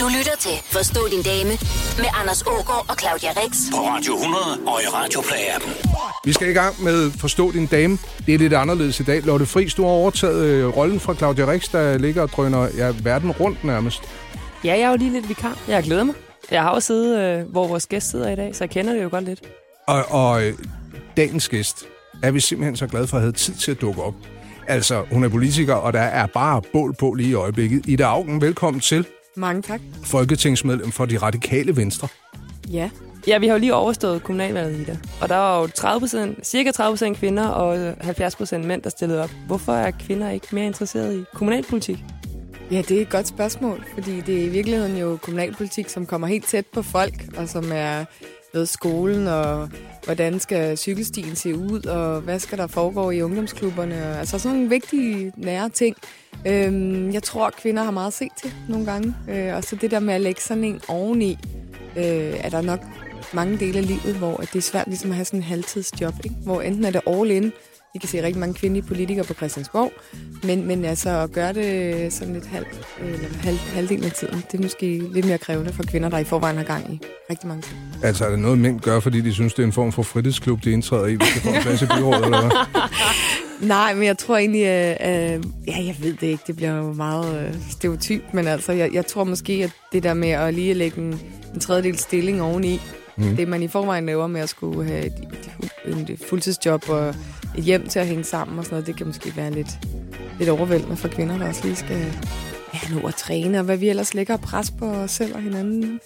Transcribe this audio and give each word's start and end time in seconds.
Du 0.00 0.08
lytter 0.18 0.36
til 0.38 0.50
Forstå 0.64 1.00
din 1.10 1.22
dame 1.22 1.50
med 2.02 2.10
Anders 2.20 2.42
Ågaard 2.42 2.86
og 2.88 2.96
Claudia 3.00 3.30
Rex. 3.30 3.52
På 3.72 3.76
Radio 3.76 4.14
100 4.14 4.44
og 4.66 4.82
i 4.82 4.86
Radioplay-appen. 4.86 5.70
Vi 6.24 6.32
skal 6.32 6.48
i 6.48 6.52
gang 6.52 6.82
med 6.82 7.10
Forstå 7.10 7.50
din 7.50 7.66
dame. 7.66 7.98
Det 8.26 8.34
er 8.34 8.38
lidt 8.38 8.52
anderledes 8.52 9.00
i 9.00 9.02
dag. 9.02 9.22
Lotte 9.22 9.46
Friis, 9.46 9.74
du 9.74 9.82
har 9.82 9.90
overtaget 9.90 10.44
øh, 10.44 10.76
rollen 10.76 11.00
fra 11.00 11.14
Claudia 11.14 11.50
Rix, 11.50 11.70
der 11.72 11.98
ligger 11.98 12.22
og 12.22 12.28
drøner 12.28 12.68
ja, 12.76 12.92
verden 13.02 13.30
rundt 13.30 13.64
nærmest. 13.64 14.02
Ja, 14.64 14.72
jeg 14.72 14.80
er 14.80 14.90
jo 14.90 14.96
lige 14.96 15.12
lidt 15.12 15.28
vikar. 15.28 15.58
Jeg 15.68 15.82
glæder 15.82 16.04
mig. 16.04 16.14
Jeg 16.50 16.62
har 16.62 16.74
jo 16.74 16.80
siddet, 16.80 17.18
øh, 17.18 17.50
hvor 17.50 17.68
vores 17.68 17.86
gæst 17.86 18.10
sidder 18.10 18.30
i 18.30 18.36
dag, 18.36 18.56
så 18.56 18.64
jeg 18.64 18.70
kender 18.70 18.92
det 18.92 19.02
jo 19.02 19.08
godt 19.10 19.24
lidt. 19.24 19.40
Og, 19.86 20.04
og 20.08 20.44
øh, 20.44 20.54
dagens 21.16 21.48
gæst 21.48 21.86
er 22.22 22.30
vi 22.30 22.40
simpelthen 22.40 22.76
så 22.76 22.86
glade 22.86 23.06
for 23.06 23.16
at 23.16 23.22
have 23.22 23.32
tid 23.32 23.54
til 23.54 23.70
at 23.70 23.80
dukke 23.80 24.02
op. 24.02 24.14
Altså, 24.68 25.04
hun 25.12 25.24
er 25.24 25.28
politiker, 25.28 25.74
og 25.74 25.92
der 25.92 26.00
er 26.00 26.26
bare 26.26 26.62
bål 26.72 26.94
på 26.94 27.14
lige 27.14 27.30
i 27.30 27.34
øjeblikket. 27.34 27.86
Ida 27.86 28.04
Augen, 28.04 28.40
velkommen 28.40 28.80
til. 28.80 29.06
Mange 29.36 29.62
tak. 29.62 29.80
Folketingsmedlem 30.04 30.92
for 30.92 31.06
de 31.06 31.18
radikale 31.18 31.76
venstre. 31.76 32.08
Ja. 32.68 32.90
Ja, 33.26 33.38
vi 33.38 33.46
har 33.46 33.54
jo 33.54 33.60
lige 33.60 33.74
overstået 33.74 34.22
kommunalvalget 34.22 34.80
i 34.80 34.84
det. 34.84 34.98
Og 35.20 35.28
der 35.28 35.36
var 35.36 35.60
jo 35.60 35.66
30 35.66 36.36
cirka 36.42 36.70
30% 36.70 37.14
kvinder 37.14 37.48
og 37.48 37.92
70% 37.92 38.58
mænd, 38.58 38.82
der 38.82 38.90
stillede 38.90 39.22
op. 39.22 39.30
Hvorfor 39.46 39.72
er 39.72 39.90
kvinder 39.90 40.30
ikke 40.30 40.46
mere 40.52 40.66
interesseret 40.66 41.16
i 41.16 41.24
kommunalpolitik? 41.34 41.98
Ja, 42.70 42.82
det 42.82 42.98
er 42.98 43.02
et 43.02 43.10
godt 43.10 43.28
spørgsmål, 43.28 43.84
fordi 43.94 44.20
det 44.20 44.40
er 44.40 44.44
i 44.44 44.48
virkeligheden 44.48 44.96
jo 44.96 45.18
kommunalpolitik, 45.22 45.88
som 45.88 46.06
kommer 46.06 46.26
helt 46.26 46.46
tæt 46.46 46.66
på 46.66 46.82
folk, 46.82 47.14
og 47.36 47.48
som 47.48 47.64
er 47.72 48.04
ved 48.54 48.66
skolen, 48.66 49.26
og 49.26 49.70
hvordan 50.04 50.40
skal 50.40 50.78
cykelstien 50.78 51.36
se 51.36 51.56
ud, 51.56 51.86
og 51.86 52.20
hvad 52.20 52.38
skal 52.38 52.58
der 52.58 52.66
foregå 52.66 53.10
i 53.10 53.22
ungdomsklubberne. 53.22 54.18
Altså 54.18 54.38
sådan 54.38 54.56
nogle 54.56 54.70
vigtige, 54.70 55.32
nære 55.36 55.68
ting. 55.68 55.96
Øhm, 56.46 57.12
jeg 57.12 57.22
tror, 57.22 57.46
at 57.46 57.56
kvinder 57.56 57.82
har 57.82 57.90
meget 57.90 58.12
set 58.12 58.28
se 58.36 58.48
til 58.48 58.56
nogle 58.68 58.86
gange. 58.86 59.14
Øh, 59.28 59.54
og 59.54 59.64
så 59.64 59.76
det 59.76 59.90
der 59.90 60.00
med 60.00 60.14
at 60.14 60.20
lægge 60.20 60.40
sådan 60.40 60.64
en 60.64 60.80
oveni, 60.88 61.38
øh, 61.96 62.04
er 62.44 62.48
der 62.48 62.60
nok 62.60 62.80
mange 63.32 63.58
dele 63.58 63.78
af 63.78 63.86
livet, 63.86 64.16
hvor 64.16 64.36
det 64.36 64.56
er 64.56 64.60
svært 64.60 64.86
ligesom 64.86 65.10
at 65.10 65.16
have 65.16 65.24
sådan 65.24 65.40
en 65.40 65.44
halvtidsjob, 65.44 66.14
ikke? 66.24 66.36
hvor 66.44 66.60
enten 66.60 66.84
er 66.84 66.90
det 66.90 67.00
all 67.06 67.30
in, 67.30 67.52
vi 67.92 67.98
kan 67.98 68.08
se 68.08 68.22
rigtig 68.22 68.40
mange 68.40 68.54
kvindelige 68.54 68.86
politikere 68.86 69.24
på 69.24 69.34
Christiansborg, 69.34 69.92
men, 70.42 70.66
men 70.66 70.84
altså 70.84 71.10
at 71.10 71.32
gøre 71.32 71.52
det 71.52 72.12
sådan 72.12 72.34
lidt 72.34 72.46
halv, 72.46 72.66
eller 73.00 73.28
halv, 73.42 73.58
halvdelen 73.58 74.04
af 74.04 74.12
tiden, 74.12 74.44
det 74.52 74.58
er 74.58 74.62
måske 74.62 75.02
lidt 75.12 75.26
mere 75.26 75.38
krævende 75.38 75.72
for 75.72 75.82
kvinder, 75.82 76.08
der 76.08 76.18
i 76.18 76.24
forvejen 76.24 76.56
har 76.56 76.64
gang 76.64 76.94
i 76.94 77.00
rigtig 77.30 77.48
mange 77.48 77.62
ting. 77.62 77.78
Altså, 78.02 78.24
er 78.24 78.30
det 78.30 78.38
noget, 78.38 78.58
mænd 78.58 78.80
gør, 78.80 79.00
fordi 79.00 79.20
de 79.20 79.32
synes, 79.34 79.54
det 79.54 79.62
er 79.62 79.66
en 79.66 79.72
form 79.72 79.92
for 79.92 80.02
fritidsklub, 80.02 80.64
de 80.64 80.70
indtræder 80.70 81.06
i, 81.06 81.14
hvis 81.14 81.28
de 81.34 81.40
får 81.40 81.50
en 81.50 81.62
plads 81.62 81.82
i 81.82 81.86
byrådet, 81.86 82.24
eller 82.24 82.40
hvad? 82.40 82.50
Nej, 83.68 83.94
men 83.94 84.04
jeg 84.04 84.18
tror 84.18 84.36
egentlig, 84.36 84.66
at, 84.66 85.34
øh, 85.34 85.44
ja, 85.66 85.84
jeg 85.86 85.96
ved 86.00 86.14
det 86.14 86.26
ikke, 86.26 86.42
det 86.46 86.56
bliver 86.56 86.76
jo 86.76 86.92
meget 86.92 87.46
øh, 87.46 87.54
stereotyp, 87.70 88.22
men 88.32 88.46
altså, 88.46 88.72
jeg, 88.72 88.94
jeg 88.94 89.06
tror 89.06 89.24
måske, 89.24 89.52
at 89.52 89.70
det 89.92 90.02
der 90.02 90.14
med 90.14 90.30
at 90.30 90.54
lige 90.54 90.74
lægge 90.74 91.00
en, 91.00 91.20
en 91.54 91.60
tredjedel 91.60 91.98
stilling 91.98 92.42
oveni, 92.42 92.80
mm. 93.16 93.36
det 93.36 93.48
man 93.48 93.62
i 93.62 93.68
forvejen 93.68 94.06
laver 94.06 94.26
med 94.26 94.40
at 94.40 94.48
skulle 94.48 94.88
have 94.88 95.06
et, 95.06 95.12
et, 95.62 95.69
en 95.84 96.18
fuldtidsjob 96.28 96.88
og 96.88 97.14
et 97.56 97.64
hjem 97.64 97.88
til 97.88 97.98
at 97.98 98.06
hænge 98.06 98.24
sammen 98.24 98.58
og 98.58 98.64
sådan 98.64 98.74
noget, 98.74 98.86
det 98.86 98.96
kan 98.96 99.06
måske 99.06 99.36
være 99.36 99.50
lidt, 99.50 99.78
lidt 100.38 100.50
overvældende 100.50 100.96
for 100.96 101.08
kvinder, 101.08 101.38
der 101.38 101.48
også 101.48 101.64
lige 101.64 101.76
skal 101.76 102.14
ja, 102.74 102.94
nu 102.94 103.06
at 103.08 103.14
træne, 103.14 103.58
og 103.58 103.64
hvad 103.64 103.76
vi 103.76 103.88
ellers 103.88 104.14
lægger 104.14 104.36
pres 104.36 104.70
på 104.78 104.86
os 104.86 105.10
selv 105.10 105.34
og 105.34 105.40
hinanden. 105.42 106.00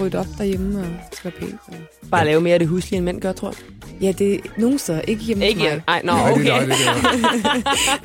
Rydde 0.00 0.18
op 0.18 0.26
derhjemme 0.38 0.80
og 0.80 0.86
skal 1.12 1.30
pænt. 1.40 1.54
Og... 1.66 1.74
Bare 2.10 2.24
lave 2.24 2.40
mere 2.40 2.52
af 2.54 2.58
det 2.58 2.68
huslige, 2.68 2.96
end 2.96 3.04
mænd 3.04 3.20
gør, 3.20 3.32
tror 3.32 3.48
jeg. 3.48 3.56
Ja, 4.00 4.12
det 4.12 4.34
er 4.34 4.38
nogle 4.56 4.78
steder. 4.78 5.00
Ikke 5.00 5.22
hjemme 5.22 5.46
Ikke 5.48 5.60
hjemme. 5.60 5.82
nå, 6.04 6.12
Nej, 6.12 6.28
det 6.28 6.32
okay. 6.32 6.46
dejligt, 6.46 6.78
det 6.78 6.86
er. 6.86 7.00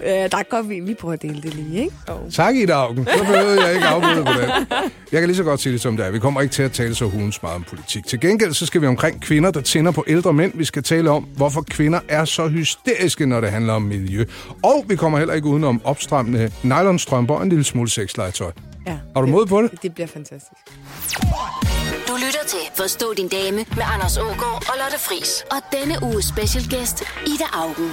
Øh, 0.23 0.31
der 0.31 0.49
går 0.49 0.61
vi, 0.61 0.80
vi 0.80 0.93
prøver 0.93 1.13
at 1.13 1.21
dele 1.21 1.41
det 1.41 1.53
lige, 1.53 1.80
ikke? 1.83 1.95
Tak, 2.31 2.55
Ida 2.55 2.73
Augen. 2.73 3.08
Så 3.17 3.19
behøver 3.23 3.61
jeg 3.66 3.73
ikke 3.73 3.86
afbryde 3.86 4.25
på 4.25 4.31
det. 4.31 4.67
Jeg 5.11 5.21
kan 5.21 5.27
lige 5.27 5.38
så 5.38 5.43
godt 5.43 5.59
sige 5.59 5.73
det, 5.73 5.81
som 5.81 5.97
det 5.97 6.05
er. 6.05 6.11
Vi 6.11 6.19
kommer 6.19 6.41
ikke 6.41 6.52
til 6.53 6.63
at 6.63 6.71
tale 6.71 6.95
så 6.95 7.05
hulens 7.05 7.43
meget 7.43 7.55
om 7.55 7.63
politik. 7.69 8.08
Til 8.08 8.19
gengæld 8.19 8.53
så 8.53 8.66
skal 8.66 8.81
vi 8.81 8.88
omkring 8.88 9.21
kvinder, 9.21 9.52
der 9.52 9.61
tænder 9.61 9.91
på 9.91 10.03
ældre 10.08 10.33
mænd. 10.33 10.52
Vi 10.55 10.66
skal 10.66 10.83
tale 10.83 11.09
om, 11.09 11.23
hvorfor 11.23 11.61
kvinder 11.61 11.99
er 12.08 12.25
så 12.25 12.47
hysteriske, 12.47 13.26
når 13.26 13.42
det 13.42 13.49
handler 13.52 13.73
om 13.73 13.82
miljø. 13.82 14.26
Og 14.64 14.86
vi 14.87 14.95
kommer 14.95 15.17
heller 15.17 15.33
ikke 15.33 15.47
udenom 15.47 15.82
opstrammende 15.83 16.52
nylonstrømper 16.64 17.36
og 17.36 17.43
en 17.43 17.49
lille 17.49 17.64
smule 17.64 17.89
sexlegetøj. 18.05 18.52
Ja. 18.88 18.98
Har 19.16 19.21
du 19.21 19.27
mod 19.27 19.45
på 19.45 19.61
det? 19.61 19.82
Det 19.82 19.93
bliver 19.93 20.08
fantastisk. 20.08 20.61
Du 22.08 22.14
lytter 22.26 22.43
til 22.48 22.60
Forstå 22.77 23.14
din 23.17 23.27
dame 23.27 23.58
med 23.58 23.83
Anders 23.93 24.17
Ågaard 24.17 24.64
og 24.70 24.76
Lotte 24.82 24.99
Friis. 24.99 25.45
Og 25.52 25.58
denne 25.77 25.95
uges 26.04 26.26
special 26.26 26.64
guest, 26.73 27.04
Ida 27.27 27.48
Augen. 27.54 27.89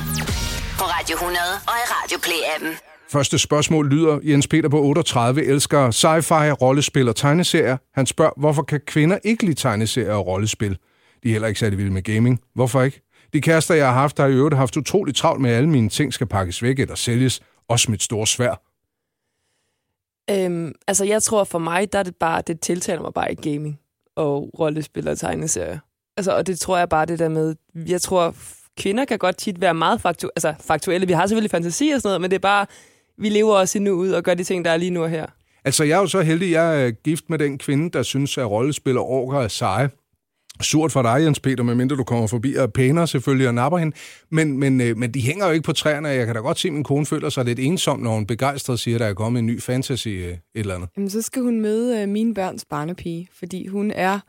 På 0.78 0.84
Radio 0.94 1.14
100 1.14 1.38
og 1.70 1.76
i 1.82 1.86
Radioplay-appen. 1.94 2.72
Første 3.12 3.38
spørgsmål 3.38 3.88
lyder, 3.88 4.18
Jens 4.22 4.46
Peter 4.48 4.68
på 4.68 4.82
38 4.82 5.44
elsker 5.44 5.90
sci-fi, 5.90 6.52
rollespil 6.52 7.08
og 7.08 7.16
tegneserier. 7.16 7.76
Han 7.94 8.06
spørger, 8.06 8.32
hvorfor 8.36 8.62
kan 8.62 8.80
kvinder 8.86 9.18
ikke 9.24 9.44
lide 9.44 9.54
tegneserier 9.54 10.12
og 10.14 10.26
rollespil? 10.26 10.78
De 11.22 11.28
er 11.28 11.32
heller 11.32 11.48
ikke 11.48 11.60
særlig 11.60 11.78
vilde 11.78 11.92
med 11.92 12.02
gaming. 12.02 12.40
Hvorfor 12.54 12.82
ikke? 12.82 13.02
De 13.32 13.40
kærester, 13.40 13.74
jeg 13.74 13.86
har 13.86 13.92
haft, 13.92 14.18
har 14.18 14.26
i 14.26 14.32
øvrigt 14.32 14.56
haft 14.56 14.76
utroligt 14.76 15.16
travlt 15.16 15.40
med, 15.40 15.50
at 15.50 15.56
alle 15.56 15.68
mine 15.68 15.88
ting 15.88 16.14
skal 16.14 16.26
pakkes 16.26 16.62
væk 16.62 16.78
eller 16.78 16.94
sælges. 16.94 17.40
Også 17.68 17.90
mit 17.90 18.02
store 18.02 18.26
svær. 18.26 18.61
Øhm, 20.32 20.72
altså, 20.86 21.04
jeg 21.04 21.22
tror 21.22 21.44
for 21.44 21.58
mig, 21.58 21.92
der 21.92 21.98
er 21.98 22.02
det 22.02 22.16
bare, 22.16 22.42
det 22.46 22.60
tiltaler 22.60 23.02
mig 23.02 23.14
bare 23.14 23.32
i 23.32 23.34
gaming 23.34 23.78
og 24.16 24.50
rollespil 24.58 25.08
og 25.08 25.18
tegneserier. 25.18 25.78
Altså, 26.16 26.36
og 26.36 26.46
det 26.46 26.58
tror 26.58 26.78
jeg 26.78 26.88
bare 26.88 27.06
det 27.06 27.18
der 27.18 27.28
med, 27.28 27.54
jeg 27.74 28.02
tror, 28.02 28.34
kvinder 28.78 29.04
kan 29.04 29.18
godt 29.18 29.36
tit 29.36 29.60
være 29.60 29.74
meget 29.74 30.00
faktu 30.00 30.28
altså, 30.36 30.54
faktuelle. 30.60 31.06
Vi 31.06 31.12
har 31.12 31.26
selvfølgelig 31.26 31.50
fantasi 31.50 31.90
og 31.90 32.00
sådan 32.00 32.08
noget, 32.08 32.20
men 32.20 32.30
det 32.30 32.34
er 32.34 32.40
bare, 32.40 32.66
vi 33.18 33.28
lever 33.28 33.54
også 33.54 33.78
endnu 33.78 33.92
ud 33.92 34.10
og 34.10 34.22
gør 34.22 34.34
de 34.34 34.44
ting, 34.44 34.64
der 34.64 34.70
er 34.70 34.76
lige 34.76 34.90
nu 34.90 35.02
og 35.02 35.10
her. 35.10 35.26
Altså, 35.64 35.84
jeg 35.84 35.96
er 35.96 36.00
jo 36.00 36.06
så 36.06 36.20
heldig, 36.20 36.50
jeg 36.50 36.86
er 36.86 36.90
gift 36.90 37.30
med 37.30 37.38
den 37.38 37.58
kvinde, 37.58 37.90
der 37.90 38.02
synes, 38.02 38.38
at 38.38 38.50
rollespil 38.50 38.98
og 38.98 39.10
orker 39.10 39.40
er 39.40 39.48
seje. 39.48 39.90
Surt 40.60 40.92
for 40.92 41.02
dig, 41.02 41.24
Jens 41.24 41.40
Peter, 41.40 41.64
medmindre 41.64 41.96
du 41.96 42.04
kommer 42.04 42.26
forbi 42.26 42.54
og 42.54 42.62
er 42.62 42.66
pænere 42.66 43.06
selvfølgelig 43.06 43.48
og 43.48 43.54
napper 43.54 43.78
hende. 43.78 43.96
Men, 44.30 44.58
men, 44.58 44.80
øh, 44.80 44.96
men 44.96 45.14
de 45.14 45.20
hænger 45.20 45.46
jo 45.46 45.52
ikke 45.52 45.64
på 45.64 45.72
træerne, 45.72 46.08
jeg 46.08 46.26
kan 46.26 46.34
da 46.34 46.40
godt 46.40 46.58
se, 46.58 46.68
at 46.68 46.74
min 46.74 46.84
kone 46.84 47.06
føler 47.06 47.28
sig 47.28 47.44
lidt 47.44 47.58
ensom, 47.58 48.00
når 48.00 48.14
hun 48.14 48.26
begejstret 48.26 48.80
siger, 48.80 48.96
at 48.96 49.00
der 49.00 49.06
er 49.06 49.14
kommet 49.14 49.38
en 49.38 49.46
ny 49.46 49.60
fantasy 49.60 50.08
øh, 50.08 50.28
et 50.28 50.38
eller 50.54 50.74
andet. 50.74 50.88
Jamen, 50.96 51.10
så 51.10 51.22
skal 51.22 51.42
hun 51.42 51.60
møde 51.60 52.02
øh, 52.02 52.08
mine 52.08 52.34
børns 52.34 52.64
barnepige, 52.64 53.28
fordi 53.32 53.66
hun 53.66 53.90
er 53.90 54.20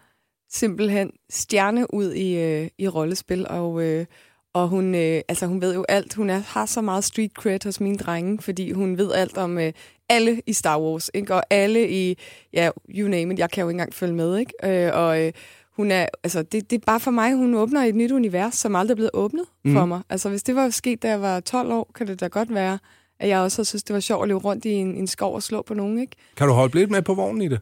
simpelthen 0.52 1.12
stjerne 1.30 1.94
ud 1.94 2.14
i, 2.14 2.38
øh, 2.40 2.68
i 2.78 2.88
rollespil, 2.88 3.48
og, 3.50 3.84
øh, 3.84 4.06
og 4.54 4.68
hun, 4.68 4.96
øh, 4.96 5.22
altså, 5.28 5.46
hun 5.46 5.62
ved 5.62 5.74
jo 5.74 5.86
alt. 5.90 6.14
Hun 6.14 6.30
er, 6.30 6.38
har 6.38 6.66
så 6.66 6.82
meget 6.82 7.04
street 7.04 7.32
cred 7.32 7.60
hos 7.64 7.80
mine 7.80 7.98
drenge, 7.98 8.42
fordi 8.42 8.72
hun 8.72 8.98
ved 8.98 9.12
alt 9.14 9.38
om 9.38 9.58
øh, 9.58 9.74
alle 10.10 10.42
i 10.48 10.54
Star 10.54 10.80
Wars, 10.80 11.12
ikke? 11.14 11.36
og 11.36 11.44
alle 11.50 11.90
i, 11.90 12.18
ja, 12.54 12.70
you 12.90 13.08
name 13.08 13.34
it, 13.34 13.40
jeg 13.40 13.52
kan 13.52 13.62
jo 13.62 13.68
ikke 13.68 13.74
engang 13.74 13.94
følge 13.94 14.14
med, 14.14 14.38
ikke? 14.38 14.86
Øh, 14.86 14.92
og 14.94 15.26
øh, 15.26 15.32
hun 15.76 15.92
er, 15.92 16.06
altså, 16.24 16.44
det, 16.44 16.70
det 16.70 16.76
er 16.76 16.86
bare 16.86 17.00
for 17.00 17.12
mig, 17.12 17.34
hun 17.34 17.56
åbner 17.56 17.82
et 17.82 17.96
nyt 17.96 18.12
univers, 18.12 18.56
som 18.56 18.76
aldrig 18.76 18.94
er 18.94 18.96
blevet 18.96 19.12
åbnet 19.14 19.46
mm. 19.66 19.74
for 19.74 19.86
mig. 19.86 20.02
Altså, 20.10 20.30
hvis 20.30 20.44
det 20.44 20.56
var 20.56 20.70
sket, 20.70 21.04
da 21.04 21.10
jeg 21.10 21.22
var 21.22 21.40
12 21.40 21.72
år, 21.72 21.92
kan 21.96 22.08
det 22.08 22.20
da 22.20 22.28
godt 22.28 22.54
være, 22.54 22.80
at 23.20 23.30
jeg 23.30 23.40
også 23.40 23.64
synes, 23.64 23.84
det 23.84 23.94
var 23.94 24.00
sjovt 24.00 24.24
at 24.24 24.28
leve 24.28 24.40
rundt 24.40 24.66
i 24.66 24.72
en, 24.72 24.96
en 24.96 25.08
skov 25.08 25.36
og 25.36 25.44
slå 25.44 25.62
på 25.62 25.74
nogen, 25.74 26.00
ikke? 26.00 26.16
Kan 26.38 26.48
du 26.48 26.54
holde 26.54 26.80
lidt 26.80 26.92
med 26.92 27.02
på 27.02 27.14
vognen 27.14 27.42
i 27.42 27.48
det? 27.48 27.60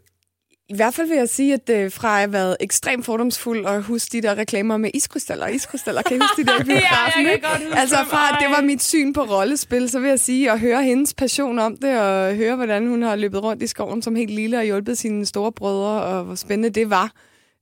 I 0.69 0.75
hvert 0.75 0.93
fald 0.93 1.07
vil 1.07 1.17
jeg 1.17 1.29
sige, 1.29 1.53
at 1.53 1.69
øh, 1.69 1.91
fra 1.91 2.07
at 2.07 2.19
have 2.19 2.33
været 2.33 2.57
ekstremt 2.59 3.05
fordomsfuld 3.05 3.65
og 3.65 3.81
huske 3.81 4.09
de 4.11 4.21
der 4.21 4.37
reklamer 4.37 4.77
med 4.77 4.89
iskrystaller 4.93 5.45
og 5.45 5.53
iskrystaller, 5.53 6.01
kan 6.01 6.17
I 6.17 6.19
huske 6.19 6.41
de 6.41 6.47
der 6.47 6.59
i 6.61 6.63
biografen? 6.63 7.23
kan 7.23 7.33
ikke? 7.33 7.47
godt 7.47 7.63
huske 7.63 7.79
altså 7.79 7.95
fra 8.09 8.29
at 8.29 8.37
det 8.39 8.49
var 8.49 8.61
mit 8.61 8.83
syn 8.83 9.13
på 9.13 9.21
rollespil, 9.21 9.89
så 9.89 9.99
vil 9.99 10.09
jeg 10.09 10.19
sige 10.19 10.51
at 10.51 10.59
høre 10.59 10.83
hendes 10.83 11.13
passion 11.13 11.59
om 11.59 11.77
det, 11.77 11.99
og 11.99 12.35
høre, 12.35 12.55
hvordan 12.55 12.87
hun 12.87 13.01
har 13.01 13.15
løbet 13.15 13.43
rundt 13.43 13.63
i 13.63 13.67
skoven 13.67 14.01
som 14.01 14.15
helt 14.15 14.31
lille 14.31 14.57
og 14.57 14.63
hjulpet 14.63 14.97
sine 14.97 15.25
store 15.25 15.51
brødre, 15.51 16.01
og 16.01 16.23
hvor 16.23 16.35
spændende 16.35 16.69
det 16.69 16.89
var. 16.89 17.11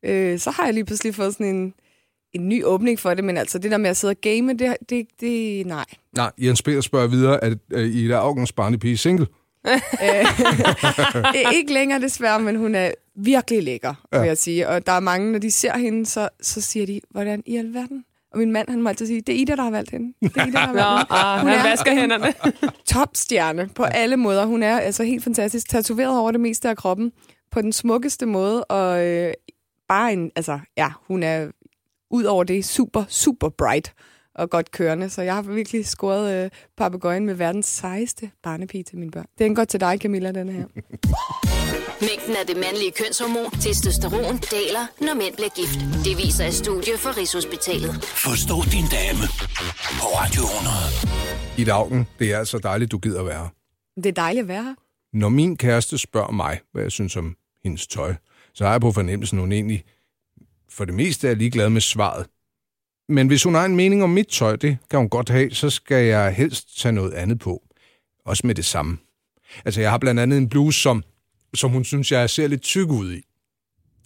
Øh, 0.06 0.40
så 0.40 0.52
har 0.52 0.66
jeg 0.66 0.74
lige 0.74 0.86
pludselig 0.86 1.16
fået 1.16 1.34
sådan 1.34 1.56
en, 1.56 1.74
en 2.34 2.50
ny 2.50 2.64
åbning 2.66 3.00
for 3.00 3.14
det, 3.14 3.24
men 3.24 3.38
altså 3.38 3.60
det 3.60 3.72
der 3.72 3.78
med 3.78 3.90
at 3.90 3.98
sidde 3.98 4.12
og 4.12 4.22
game, 4.22 4.54
det, 4.54 4.76
det, 4.90 5.08
det 5.20 5.66
nej. 5.68 5.86
Nej, 6.16 6.32
Jens 6.38 6.62
Peter 6.62 6.82
spørger 6.82 7.08
videre, 7.08 7.44
at 7.44 7.58
øh, 7.74 7.88
Ida 7.96 8.14
Augens 8.16 8.52
barnepige 8.52 8.98
single. 8.98 9.28
Er 10.00 11.50
ikke 11.58 11.74
længere 11.74 12.02
desværre, 12.02 12.40
men 12.40 12.56
hun 12.56 12.76
er 12.76 12.92
virkelig 13.16 13.64
lækker, 13.64 13.94
ja. 14.14 14.20
vil 14.20 14.28
jeg 14.28 14.38
sige. 14.38 14.68
Og 14.70 14.86
der 14.86 14.92
er 14.92 15.00
mange, 15.00 15.32
når 15.32 15.40
de 15.40 15.52
ser 15.52 15.78
hende, 15.78 16.06
så, 16.06 16.30
så 16.42 16.62
siger 16.62 16.86
de, 16.86 17.02
hvordan 17.12 17.44
i 17.46 17.58
alverden? 17.58 18.04
Og 18.32 18.40
min 18.40 18.52
mand, 18.52 18.70
han 18.70 18.82
må 18.82 18.90
altid 18.90 19.08
sige, 19.08 19.22
det 19.22 19.36
er 19.36 19.40
Ida, 19.40 19.56
der 19.56 19.64
har 19.64 19.72
valgt 19.72 19.92
hende. 19.92 20.14
Det 20.22 20.38
er 20.38 20.46
Ida, 20.46 20.52
der 20.52 20.60
har 20.60 20.74
Nå, 20.74 20.80
valgt 20.82 21.10
hende. 21.10 21.22
ah, 21.24 21.40
Hun 21.40 21.50
han 21.50 21.60
er 21.60 21.70
vasker 21.70 21.96
hænderne. 21.96 22.34
Topstjerne 22.94 23.70
på 23.76 23.84
alle 23.84 24.18
måder. 24.18 24.46
Hun 24.46 24.64
er 24.64 24.80
altså 24.80 25.04
helt 25.04 25.24
fantastisk. 25.24 25.70
Tatoveret 25.70 26.20
over 26.20 26.32
det 26.32 26.40
meste 26.42 26.70
af 26.70 26.78
kroppen 26.78 27.12
på 27.52 27.62
den 27.62 27.74
smukkeste 27.74 28.26
måde. 28.26 28.64
Og 28.64 29.06
øh, 29.06 29.34
bare 29.90 30.14
en, 30.14 30.32
altså, 30.36 30.60
ja, 30.78 30.90
hun 31.08 31.24
er 31.24 31.52
ud 32.12 32.24
over 32.24 32.44
det 32.44 32.66
super, 32.66 33.04
super 33.10 33.50
bright 33.50 33.94
og 34.36 34.50
godt 34.50 34.72
kørende. 34.72 35.10
Så 35.10 35.22
jeg 35.22 35.36
har 35.36 35.42
virkelig 35.42 35.86
scoret 35.86 36.44
øh, 36.46 36.50
papegøjen 36.78 37.26
med 37.26 37.34
verdens 37.34 37.66
sejeste 37.66 38.32
barnepige 38.44 38.84
til 38.84 38.98
mine 38.98 39.12
børn. 39.12 39.26
Den 39.40 39.56
går 39.56 39.64
til 39.64 39.80
dig, 39.80 39.98
Camilla, 40.02 40.32
den 40.32 40.50
her. 40.50 40.66
Mængden 42.02 42.36
af 42.42 42.48
det 42.48 42.56
mandlige 42.58 42.92
kønshormon, 42.92 43.52
testosteron, 43.52 44.38
daler, 44.38 44.86
når 45.06 45.14
mænd 45.14 45.36
bliver 45.36 45.50
gift. 45.50 45.80
Det 46.06 46.18
viser 46.18 46.46
et 46.46 46.54
studie 46.54 46.98
fra 46.98 47.12
Rigshospitalet. 47.18 48.04
Forstå 48.04 48.56
din 48.76 48.86
dame 48.98 49.24
på 50.00 50.06
Radio 50.20 50.42
100. 50.42 51.62
Ida 51.62 51.72
Augen, 51.72 52.08
det 52.20 52.34
er 52.34 52.38
altså 52.40 52.58
dejligt, 52.58 52.92
du 52.92 52.98
gider 52.98 53.24
være. 53.24 53.50
Det 53.96 54.06
er 54.06 54.12
dejligt 54.12 54.42
at 54.44 54.48
være 54.48 54.64
her. 54.64 54.76
Når 55.14 55.30
min 55.30 55.58
kæreste 55.58 55.98
spørger 55.98 56.32
mig, 56.32 56.60
hvad 56.72 56.84
jeg 56.84 56.92
synes 56.92 57.16
om 57.16 57.36
hendes 57.64 57.88
tøj, 57.88 58.14
så 58.54 58.64
har 58.66 58.72
jeg 58.72 58.82
på 58.82 58.92
fornemmelsen, 58.92 59.38
at 59.38 59.42
hun 59.42 59.52
egentlig 59.52 59.84
for 60.70 60.86
det 60.86 60.94
meste 60.94 61.30
er 61.30 61.36
ligeglad 61.36 61.70
med 61.70 61.82
svaret. 61.82 62.26
Men 63.10 63.28
hvis 63.28 63.44
hun 63.44 63.56
har 63.56 63.66
en 63.66 63.76
mening 63.76 64.04
om 64.04 64.10
mit 64.10 64.28
tøj, 64.28 64.56
det 64.56 64.78
kan 64.90 65.00
hun 65.00 65.10
godt 65.10 65.30
have, 65.30 65.52
så 65.52 65.70
skal 65.70 66.06
jeg 66.06 66.34
helst 66.34 66.80
tage 66.80 66.92
noget 66.92 67.14
andet 67.14 67.40
på. 67.40 67.64
Også 68.26 68.48
med 68.48 68.56
det 68.56 68.66
samme. 68.66 68.98
Altså, 69.66 69.82
jeg 69.82 69.92
har 69.92 69.98
blandt 69.98 70.20
andet 70.22 70.38
en 70.38 70.50
bluse, 70.50 70.82
som, 70.82 71.04
som 71.54 71.72
hun 71.72 71.84
synes, 71.84 72.12
jeg 72.12 72.30
ser 72.30 72.48
lidt 72.48 72.62
tyk 72.62 72.90
ud 72.90 73.14
i. 73.14 73.22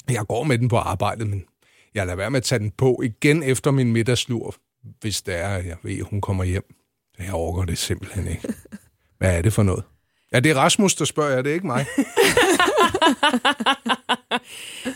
Jeg 0.10 0.26
går 0.28 0.44
med 0.44 0.58
den 0.58 0.68
på 0.68 0.78
arbejdet, 0.78 1.28
men 1.28 1.46
jeg 1.94 2.06
lader 2.06 2.16
være 2.16 2.32
med 2.32 2.38
at 2.38 2.44
tage 2.44 2.60
den 2.60 2.72
på 2.72 3.02
igen 3.04 3.44
efter 3.44 3.72
min 3.72 3.92
middagslur, 3.92 4.56
hvis 5.02 5.22
det 5.22 5.36
er, 5.36 5.50
jeg 5.50 5.78
ved, 5.84 6.02
hun 6.02 6.22
kommer 6.22 6.44
hjem. 6.44 6.76
Jeg 7.20 7.34
overgår 7.34 7.66
det 7.66 7.78
simpelthen 7.78 8.28
ikke. 8.28 8.54
Hvad 9.18 9.38
er 9.38 9.42
det 9.42 9.54
for 9.54 9.64
noget? 9.64 9.84
Ja, 10.34 10.40
det 10.40 10.52
er 10.52 10.56
Rasmus, 10.56 10.96
der 10.96 11.06
spørger 11.06 11.32
jeg, 11.36 11.44
det 11.44 11.50
er 11.50 11.54
ikke 11.54 11.68
mig. 11.68 11.86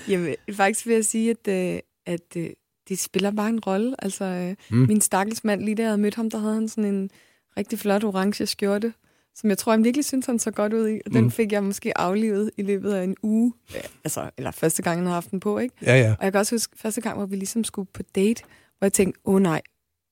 Jamen, 0.10 0.36
faktisk 0.54 0.86
vil 0.88 0.94
jeg 0.94 1.06
sige, 1.06 1.30
at, 1.46 1.74
øh, 1.76 1.80
at 2.06 2.22
øh, 2.38 2.50
det 2.90 3.00
spiller 3.00 3.32
bare 3.32 3.50
en 3.50 3.60
rolle. 3.60 3.96
Altså, 4.04 4.26
øh, 4.26 4.56
mm. 4.70 4.78
min 4.88 5.02
stakkels 5.02 5.44
mand, 5.44 5.62
lige 5.62 5.76
da 5.76 5.82
jeg 5.82 5.90
havde 5.90 6.02
mødt 6.02 6.16
ham, 6.16 6.30
der 6.30 6.38
havde 6.38 6.54
han 6.54 6.70
sådan 6.70 6.94
en 6.96 7.10
rigtig 7.58 7.80
flot 7.80 8.04
orange 8.04 8.46
skjorte, 8.46 8.94
som 9.36 9.50
jeg 9.50 9.58
tror, 9.58 9.72
han 9.72 9.84
virkelig 9.84 10.06
synes, 10.06 10.26
han 10.26 10.40
så 10.40 10.52
godt 10.52 10.74
ud 10.74 10.90
i. 10.90 11.00
Og 11.06 11.14
den 11.14 11.24
Mm. 11.24 11.32
fik 11.32 11.52
jeg 11.52 11.64
måske 11.64 11.98
aflivet 11.98 12.52
i 12.58 12.62
løbet 12.62 12.94
af 12.94 13.04
en 13.04 13.16
uge. 13.24 13.54
Ja, 13.74 13.80
altså, 14.04 14.30
eller 14.38 14.52
første 14.52 14.82
gang, 14.84 14.98
han 14.98 15.06
havde 15.06 15.14
haft 15.14 15.32
den 15.32 15.40
på, 15.40 15.58
ikke? 15.60 15.76
Ja, 15.82 16.00
ja. 16.00 16.16
Og 16.20 16.24
jeg 16.24 16.32
kan 16.32 16.40
også 16.40 16.56
huske 16.56 16.78
første 16.80 17.02
gang, 17.02 17.18
hvor 17.18 17.26
vi 17.26 17.36
ligesom 17.36 17.64
skulle 17.64 17.88
på 17.94 18.02
date, 18.16 18.44
hvor 18.78 18.86
jeg 18.86 18.94
tænkte, 18.94 19.20
åh 19.26 19.36
oh, 19.36 19.42
nej, 19.42 19.62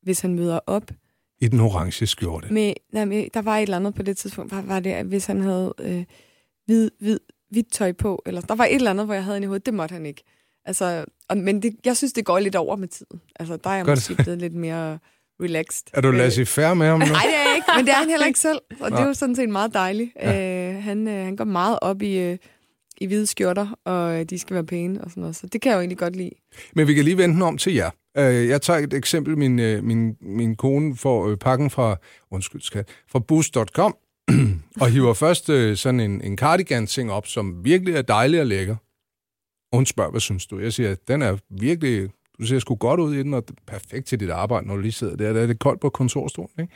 hvis 0.03 0.19
han 0.19 0.33
møder 0.35 0.59
op 0.67 0.91
I 1.41 1.47
den 1.47 1.59
orange 1.59 2.07
skjorte. 2.07 2.53
med, 2.53 2.73
nej, 2.93 3.05
med, 3.05 3.27
der 3.33 3.41
var 3.41 3.57
et 3.57 3.61
eller 3.61 3.77
andet 3.77 3.95
på 3.95 4.03
det 4.03 4.17
tidspunkt, 4.17 4.51
var, 4.51 4.61
var 4.61 4.79
det, 4.79 4.89
at 4.89 5.05
hvis 5.05 5.25
han 5.25 5.41
havde 5.41 5.73
øh, 5.79 6.03
hvid, 6.65 6.91
hvid, 6.99 7.19
hvidt 7.49 7.71
tøj 7.71 7.91
på, 7.91 8.23
eller 8.25 8.41
der 8.41 8.55
var 8.55 8.65
et 8.65 8.75
eller 8.75 8.91
andet, 8.91 9.05
hvor 9.05 9.13
jeg 9.13 9.23
havde 9.23 9.37
en 9.37 9.43
i 9.43 9.45
hovedet, 9.45 9.65
det 9.65 9.73
måtte 9.73 9.93
han 9.93 10.05
ikke. 10.05 10.23
Altså, 10.65 11.05
og, 11.29 11.37
men 11.37 11.61
det, 11.61 11.75
jeg 11.85 11.97
synes, 11.97 12.13
det 12.13 12.25
går 12.25 12.39
lidt 12.39 12.55
over 12.55 12.75
med 12.75 12.87
tiden. 12.87 13.21
Altså, 13.39 13.57
der 13.57 13.69
er 13.69 13.75
jeg 13.75 13.85
Gør 13.85 13.95
det 13.95 14.09
måske 14.09 14.23
blevet 14.23 14.39
lidt 14.39 14.53
mere 14.53 14.99
relaxed. 15.41 15.83
Er 15.93 16.01
du 16.01 16.11
laissez 16.11 16.49
faire 16.49 16.75
med 16.75 16.87
ham 16.87 16.99
nu? 16.99 17.05
Nej, 17.05 17.23
det 17.25 17.35
er 17.35 17.47
jeg 17.47 17.55
ikke, 17.55 17.67
men 17.75 17.85
det 17.85 17.91
er 17.91 17.97
han 17.97 18.09
heller 18.09 18.25
ikke 18.25 18.39
selv. 18.39 18.59
Og 18.79 18.91
det 18.91 18.99
er 18.99 19.07
jo 19.07 19.13
sådan 19.13 19.35
set 19.35 19.49
meget 19.49 19.73
dejligt. 19.73 20.11
Ja. 20.15 20.73
Øh, 20.73 20.83
han, 20.83 21.07
øh, 21.07 21.25
han 21.25 21.35
går 21.35 21.43
meget 21.43 21.79
op 21.81 22.01
i, 22.01 22.17
øh, 22.17 22.37
i 23.01 23.05
hvide 23.05 23.25
skjorter, 23.25 23.79
og 23.85 24.19
øh, 24.19 24.25
de 24.25 24.39
skal 24.39 24.53
være 24.53 24.65
pæne 24.65 25.03
og 25.03 25.09
sådan 25.09 25.21
noget. 25.21 25.35
Så 25.35 25.47
det 25.47 25.61
kan 25.61 25.69
jeg 25.69 25.75
jo 25.75 25.79
egentlig 25.79 25.97
godt 25.97 26.15
lide. 26.15 26.31
Men 26.73 26.87
vi 26.87 26.93
kan 26.93 27.03
lige 27.03 27.17
vende 27.17 27.35
den 27.35 27.41
om 27.41 27.57
til 27.57 27.73
jer. 27.73 27.89
Øh, 28.17 28.47
Jeg 28.47 28.61
tager 28.61 28.79
et 28.79 28.93
eksempel. 28.93 29.37
Min, 29.37 29.59
øh, 29.59 29.83
min, 29.83 30.17
min 30.21 30.55
kone 30.55 30.95
får 30.95 31.27
øh, 31.27 31.37
pakken 31.37 31.69
fra, 31.69 31.95
undskyld 32.31 32.61
skat, 32.61 32.89
fra 33.11 33.19
boost.com, 33.19 33.97
og 34.81 34.89
hiver 34.89 35.13
først 35.13 35.49
øh, 35.49 35.77
sådan 35.77 35.99
en, 35.99 36.21
en 36.21 36.37
cardigan-ting 36.37 37.11
op, 37.11 37.27
som 37.27 37.65
virkelig 37.65 37.95
er 37.95 38.01
dejlig 38.01 38.39
og 38.39 38.47
lækker. 38.47 38.75
Og 39.71 39.77
hun 39.77 39.85
spørger, 39.85 40.11
hvad 40.11 40.21
synes 40.21 40.47
du? 40.47 40.59
Jeg 40.59 40.73
siger, 40.73 40.95
den 41.07 41.21
er 41.21 41.37
virkelig, 41.49 42.09
du 42.39 42.45
ser 42.45 42.59
sgu 42.59 42.75
godt 42.75 42.99
ud 42.99 43.15
i 43.15 43.17
den, 43.17 43.33
og 43.33 43.43
er 43.47 43.53
perfekt 43.67 44.07
til 44.07 44.19
dit 44.19 44.29
arbejde, 44.29 44.67
når 44.67 44.75
du 44.75 44.81
lige 44.81 44.91
sidder 44.91 45.15
der. 45.15 45.33
Der 45.33 45.41
er 45.41 45.47
det 45.47 45.59
koldt 45.59 45.81
på 45.81 45.89
kontorstolen, 45.89 46.51
ikke? 46.59 46.73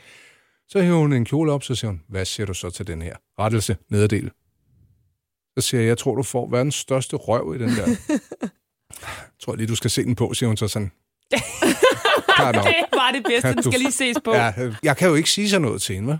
Så 0.68 0.80
hiver 0.80 0.96
hun 0.98 1.12
en 1.12 1.24
kjole 1.24 1.52
op, 1.52 1.62
så 1.62 1.74
siger 1.74 1.90
hun, 1.90 2.02
hvad 2.08 2.24
siger 2.24 2.46
du 2.46 2.54
så 2.54 2.70
til 2.70 2.86
den 2.86 3.02
her? 3.02 3.16
Rettelse, 3.38 3.76
nederdel. 3.88 4.30
Så 5.58 5.68
siger 5.68 5.80
jeg, 5.80 5.88
jeg 5.88 5.98
tror, 5.98 6.14
du 6.14 6.22
får 6.22 6.48
verdens 6.50 6.74
største 6.74 7.16
røv 7.16 7.54
i 7.54 7.58
den 7.58 7.68
der. 7.68 7.86
Jeg 9.00 9.44
tror 9.44 9.54
lige, 9.56 9.66
du 9.66 9.74
skal 9.74 9.90
se 9.90 10.04
den 10.04 10.14
på, 10.14 10.34
siger 10.34 10.48
hun 10.48 10.56
så 10.56 10.68
sådan. 10.68 10.90
Klart 12.36 12.54
nok. 12.54 12.64
Det 12.64 12.74
var 12.92 13.10
det 13.14 13.24
bedste, 13.24 13.40
Kan 13.48 13.56
den 13.56 13.62
du- 13.64 13.70
skal 13.70 13.80
lige 13.80 13.92
ses 13.92 14.16
på. 14.24 14.34
Ja, 14.34 14.52
jeg 14.82 14.96
kan 14.96 15.08
jo 15.08 15.14
ikke 15.14 15.30
sige 15.30 15.50
sådan 15.50 15.62
noget 15.62 15.82
til 15.82 15.94
hende, 15.94 16.12
hva'? 16.14 16.16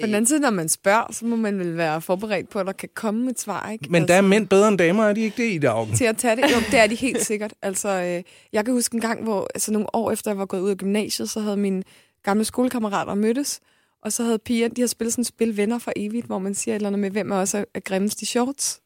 På 0.00 0.06
den 0.06 0.14
anden 0.14 0.26
side, 0.26 0.40
når 0.40 0.50
man 0.50 0.68
spørger, 0.68 1.12
så 1.12 1.24
må 1.26 1.36
man 1.36 1.58
vel 1.58 1.76
være 1.76 2.00
forberedt 2.02 2.48
på, 2.48 2.58
at 2.58 2.66
der 2.66 2.72
kan 2.72 2.88
komme 2.94 3.30
et 3.30 3.40
svar, 3.40 3.70
ikke? 3.70 3.86
Men 3.90 4.08
der 4.08 4.14
er 4.14 4.20
mænd 4.20 4.48
bedre 4.48 4.68
end 4.68 4.78
damer, 4.78 5.04
er 5.04 5.12
de 5.12 5.20
ikke 5.20 5.42
det 5.42 5.50
i 5.54 5.58
dag? 5.58 5.86
til 5.96 6.04
at 6.04 6.16
tage 6.16 6.36
det. 6.36 6.42
Jo, 6.42 6.56
det 6.70 6.78
er 6.78 6.86
de 6.86 6.94
helt 6.94 7.24
sikkert. 7.24 7.54
Altså, 7.62 7.88
øh, 7.88 8.22
jeg 8.52 8.64
kan 8.64 8.74
huske 8.74 8.94
en 8.94 9.00
gang, 9.00 9.22
hvor 9.22 9.48
altså, 9.54 9.72
nogle 9.72 9.94
år 9.94 10.10
efter 10.10 10.30
jeg 10.30 10.38
var 10.38 10.46
gået 10.46 10.60
ud 10.60 10.70
af 10.70 10.76
gymnasiet, 10.76 11.30
så 11.30 11.40
havde 11.40 11.56
mine 11.56 11.82
gamle 12.22 12.44
skolekammerater 12.44 13.14
mødtes, 13.14 13.60
og 14.02 14.12
så 14.12 14.22
havde 14.24 14.38
piger, 14.38 14.68
de 14.68 14.80
har 14.80 14.88
spillet 14.88 15.12
sådan 15.12 15.22
et 15.22 15.26
spil 15.26 15.56
Venner 15.56 15.78
for 15.78 15.92
evigt, 15.96 16.26
hvor 16.26 16.38
man 16.38 16.54
siger 16.54 16.74
et 16.74 16.76
eller 16.76 16.88
andet 16.88 17.00
med, 17.00 17.10
hvem 17.10 17.30
er 17.30 17.36
også 17.36 17.64
er 17.74 17.80
grimmest 17.80 18.22
i 18.22 18.26
shorts. 18.26 18.80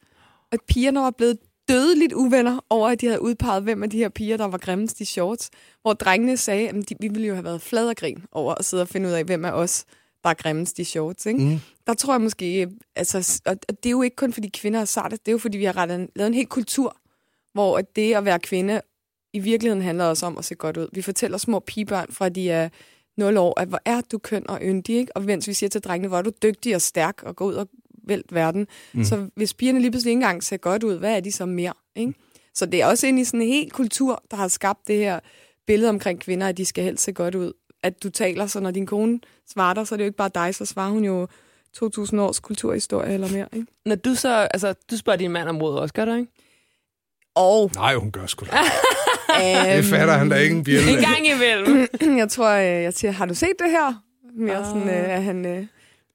Og 0.52 0.58
pigerne 0.68 1.00
var 1.00 1.10
blevet 1.10 1.38
dødeligt 1.70 2.12
uvenner 2.12 2.64
over, 2.70 2.88
at 2.88 3.00
de 3.00 3.06
havde 3.06 3.22
udpeget, 3.22 3.62
hvem 3.62 3.82
af 3.82 3.90
de 3.90 3.98
her 3.98 4.08
piger, 4.08 4.36
der 4.36 4.44
var 4.44 4.58
grimmest 4.58 5.00
i 5.00 5.04
shorts. 5.04 5.50
Hvor 5.82 5.92
drengene 5.92 6.36
sagde, 6.36 6.68
at 6.68 6.74
de, 6.74 6.94
vi 7.00 7.08
ville 7.08 7.28
jo 7.28 7.34
have 7.34 7.44
været 7.44 7.62
flad 7.62 7.88
og 7.88 7.96
grin 7.96 8.24
over 8.32 8.54
at 8.54 8.64
sidde 8.64 8.82
og 8.82 8.88
finde 8.88 9.08
ud 9.08 9.12
af, 9.12 9.24
hvem 9.24 9.44
af 9.44 9.52
os, 9.52 9.84
der 10.22 10.30
er 10.30 10.34
grimmest 10.34 10.78
i 10.78 10.84
shorts. 10.84 11.26
Ikke? 11.26 11.40
Mm. 11.40 11.60
Der 11.86 11.94
tror 11.94 12.14
jeg 12.14 12.20
måske, 12.20 12.68
altså, 12.96 13.40
og 13.46 13.56
det 13.68 13.86
er 13.86 13.90
jo 13.90 14.02
ikke 14.02 14.16
kun 14.16 14.32
fordi 14.32 14.48
kvinder 14.48 14.80
er 14.80 14.84
sarte, 14.84 15.16
det 15.16 15.28
er 15.28 15.32
jo 15.32 15.38
fordi, 15.38 15.58
vi 15.58 15.64
har 15.64 15.76
rettet, 15.76 16.08
lavet 16.16 16.28
en 16.28 16.34
hel 16.34 16.46
kultur, 16.46 16.96
hvor 17.52 17.78
at 17.78 17.96
det 17.96 18.14
at 18.14 18.24
være 18.24 18.38
kvinde 18.38 18.80
i 19.32 19.38
virkeligheden 19.38 19.82
handler 19.82 20.04
også 20.04 20.26
om 20.26 20.38
at 20.38 20.44
se 20.44 20.54
godt 20.54 20.76
ud. 20.76 20.88
Vi 20.92 21.02
fortæller 21.02 21.38
små 21.38 21.60
pigebørn 21.60 22.12
fra 22.12 22.28
de 22.28 22.50
er 22.50 22.68
0 23.16 23.36
år, 23.36 23.60
at 23.60 23.68
hvor 23.68 23.80
er 23.84 24.00
du 24.00 24.18
køn 24.18 24.50
og 24.50 24.58
yndig, 24.62 24.96
ikke? 24.96 25.16
Og 25.16 25.22
mens 25.22 25.48
vi 25.48 25.52
siger 25.52 25.70
til 25.70 25.80
drengene, 25.80 26.08
hvor 26.08 26.18
er 26.18 26.22
du 26.22 26.30
dygtig 26.42 26.74
og 26.74 26.82
stærk 26.82 27.22
og 27.22 27.36
gå 27.36 27.44
ud 27.44 27.54
og 27.54 27.68
vælt 28.10 28.34
verden. 28.34 28.66
Mm. 28.92 29.04
Så 29.04 29.26
hvis 29.36 29.54
pigerne 29.54 29.80
lige 29.80 29.90
pludselig 29.90 30.10
ikke 30.10 30.16
engang 30.18 30.42
ser 30.44 30.56
godt 30.56 30.82
ud, 30.84 30.98
hvad 30.98 31.16
er 31.16 31.20
de 31.20 31.32
så 31.32 31.46
mere? 31.46 31.72
Ikke? 31.96 32.14
Så 32.54 32.66
det 32.66 32.82
er 32.82 32.86
også 32.86 33.06
ind 33.06 33.18
i 33.20 33.24
sådan 33.24 33.42
en 33.42 33.48
helt 33.48 33.72
kultur, 33.72 34.22
der 34.30 34.36
har 34.36 34.48
skabt 34.48 34.80
det 34.86 34.96
her 34.96 35.20
billede 35.66 35.88
omkring 35.90 36.20
kvinder, 36.20 36.48
at 36.48 36.56
de 36.56 36.64
skal 36.64 36.84
helst 36.84 37.04
se 37.04 37.12
godt 37.12 37.34
ud. 37.34 37.52
At 37.82 38.02
du 38.02 38.10
taler, 38.10 38.46
så 38.46 38.60
når 38.60 38.70
din 38.70 38.86
kone 38.86 39.20
svarer 39.52 39.74
dig, 39.74 39.86
så 39.86 39.94
er 39.94 39.96
det 39.96 40.04
jo 40.04 40.06
ikke 40.08 40.16
bare 40.16 40.30
dig, 40.34 40.54
så 40.54 40.64
svarer 40.64 40.90
hun 40.90 41.04
jo 41.04 41.28
2000 41.74 42.20
års 42.20 42.40
kulturhistorie 42.40 43.14
eller 43.14 43.28
mere. 43.32 43.46
Ikke? 43.52 43.66
Når 43.86 43.94
du 43.94 44.14
så, 44.14 44.28
altså, 44.54 44.74
du 44.90 44.96
spørger 44.96 45.16
din 45.16 45.30
mand 45.30 45.48
om 45.48 45.62
råd 45.62 45.78
også, 45.78 45.94
gør 45.94 46.04
du 46.04 46.14
ikke? 46.14 46.32
Og 47.34 47.70
Nej, 47.74 47.94
hun 47.94 48.10
gør 48.12 48.26
sgu 48.26 48.46
da. 48.46 48.56
øhm, 49.66 49.76
Det 49.76 49.84
fatter 49.84 50.14
han 50.14 50.28
da 50.28 50.36
ikke 50.36 50.56
en 50.56 50.64
bjælle 50.64 50.90
En 50.90 50.98
gang 50.98 51.26
imellem. 51.26 51.88
jeg 52.22 52.28
tror, 52.28 52.48
øh, 52.50 52.64
jeg 52.64 52.94
siger, 52.94 53.10
har 53.10 53.26
du 53.26 53.34
set 53.34 53.52
det 53.58 53.70
her? 53.70 54.02
Mere 54.36 54.56
Ah. 54.56 54.64
sådan, 54.64 54.88
øh, 54.88 55.16
at 55.16 55.22
han... 55.22 55.46
Øh, 55.46 55.66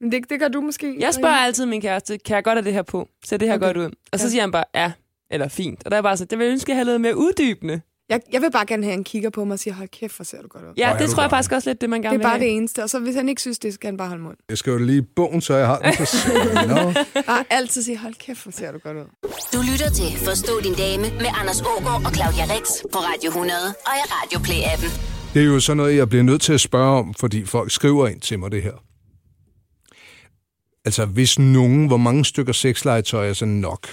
men 0.06 0.12
det, 0.12 0.30
det 0.30 0.40
gør 0.40 0.48
du 0.48 0.62
måske. 0.62 0.96
Jeg 1.00 1.14
spørger 1.14 1.36
altid 1.36 1.66
min 1.66 1.82
kæreste, 1.82 2.18
kan 2.18 2.36
jeg 2.36 2.44
godt 2.44 2.56
have 2.58 2.66
det 2.66 2.74
her 2.74 2.82
på? 2.82 3.08
Ser 3.26 3.38
det 3.38 3.48
her 3.48 3.56
Okay. 3.56 3.66
godt 3.66 3.78
ud? 3.78 3.90
Og 4.12 4.20
så 4.20 4.26
Ja. 4.26 4.30
siger 4.30 4.42
han 4.42 4.52
bare, 4.52 4.64
ja, 4.76 4.92
eller 5.32 5.48
fint. 5.48 5.82
Og 5.86 5.92
der 5.92 5.98
er 5.98 6.02
bare 6.02 6.18
så, 6.18 6.26
det 6.26 6.40
vil 6.40 6.46
jeg 6.46 6.52
ønske, 6.52 6.72
at 6.72 6.78
jeg 6.78 6.86
havde 6.86 6.94
lidt 6.94 7.02
mere 7.02 7.18
uddybende. 7.18 7.82
Jeg, 8.10 8.20
jeg 8.34 8.42
vil 8.42 8.52
bare 8.52 8.66
gerne 8.66 8.84
have, 8.84 8.92
at 8.92 8.98
han 8.98 9.04
kigger 9.04 9.30
på 9.30 9.46
mig 9.46 9.54
og 9.54 9.60
siger, 9.60 9.74
hold 9.74 9.88
kæft, 9.90 10.16
hvor 10.16 10.24
ser 10.26 10.42
du 10.42 10.48
godt 10.48 10.64
ud. 10.64 10.74
Ja, 10.78 10.96
det 11.00 11.10
tror 11.10 11.24
jeg 11.24 11.30
faktisk 11.30 11.52
også 11.52 11.70
lidt, 11.70 11.82
det 11.82 11.90
man 11.90 12.04
Det 12.04 12.10
gerne 12.12 12.24
er 12.24 12.28
bare 12.28 12.34
vil 12.34 12.42
det 12.42 12.48
have. 12.52 12.58
eneste. 12.58 12.84
Og 12.84 12.90
så 12.90 13.00
hvis 13.00 13.16
han 13.16 13.30
ikke 13.30 13.42
synes, 13.42 13.60
det 13.60 13.74
skal 13.74 13.88
han 13.88 13.98
bare 13.98 14.08
holde 14.08 14.24
mund. 14.24 14.38
Jeg 14.50 14.58
skal 14.58 14.72
jo 14.72 14.78
lige 14.78 14.98
i 14.98 15.02
bogen, 15.16 15.42
så 15.42 15.56
jeg 15.56 15.68
har 15.68 15.78
den 15.80 15.94
på 15.96 16.04
no. 16.68 16.92
Bare 17.28 17.44
altid 17.50 17.82
sige, 17.84 17.98
hold 17.98 18.14
kæft, 18.14 18.44
hvor 18.44 18.52
ser 18.52 18.72
du 18.72 18.78
godt 18.78 18.98
ud. 18.98 19.30
Du 19.54 19.62
lytter 19.72 19.90
til 19.90 20.18
Forstå 20.26 20.52
din 20.64 20.74
dame 20.74 21.02
med 21.04 21.30
Anders 21.42 21.62
Ågaard 21.62 22.06
og 22.06 22.12
Claudia 22.16 22.44
Rex 22.56 22.66
på 22.94 23.00
Radio 23.00 23.28
100 23.30 23.60
og 23.68 23.94
i 24.02 24.04
Radio 24.16 24.40
Play-appen. 24.40 24.92
Det 25.34 25.42
er 25.42 25.46
jo 25.46 25.60
sådan 25.60 25.78
noget, 25.78 25.96
jeg 25.98 26.10
bliver 26.10 26.24
nødt 26.24 26.42
til 26.42 26.54
at 26.54 26.62
spørge 26.62 27.00
om, 27.00 27.14
fordi 27.14 27.46
folk 27.46 27.72
skriver 27.72 28.08
ind 28.08 28.22
til 28.22 28.40
mig 28.40 28.52
det 28.52 28.64
her. 28.64 28.74
Altså, 30.86 31.06
hvis 31.06 31.40
nogen, 31.40 31.88
hvor 31.88 31.98
mange 31.98 32.26
stykker 32.26 32.54
sexlegetøj 32.54 33.30
er 33.30 33.34
så 33.34 33.46
nok? 33.46 33.88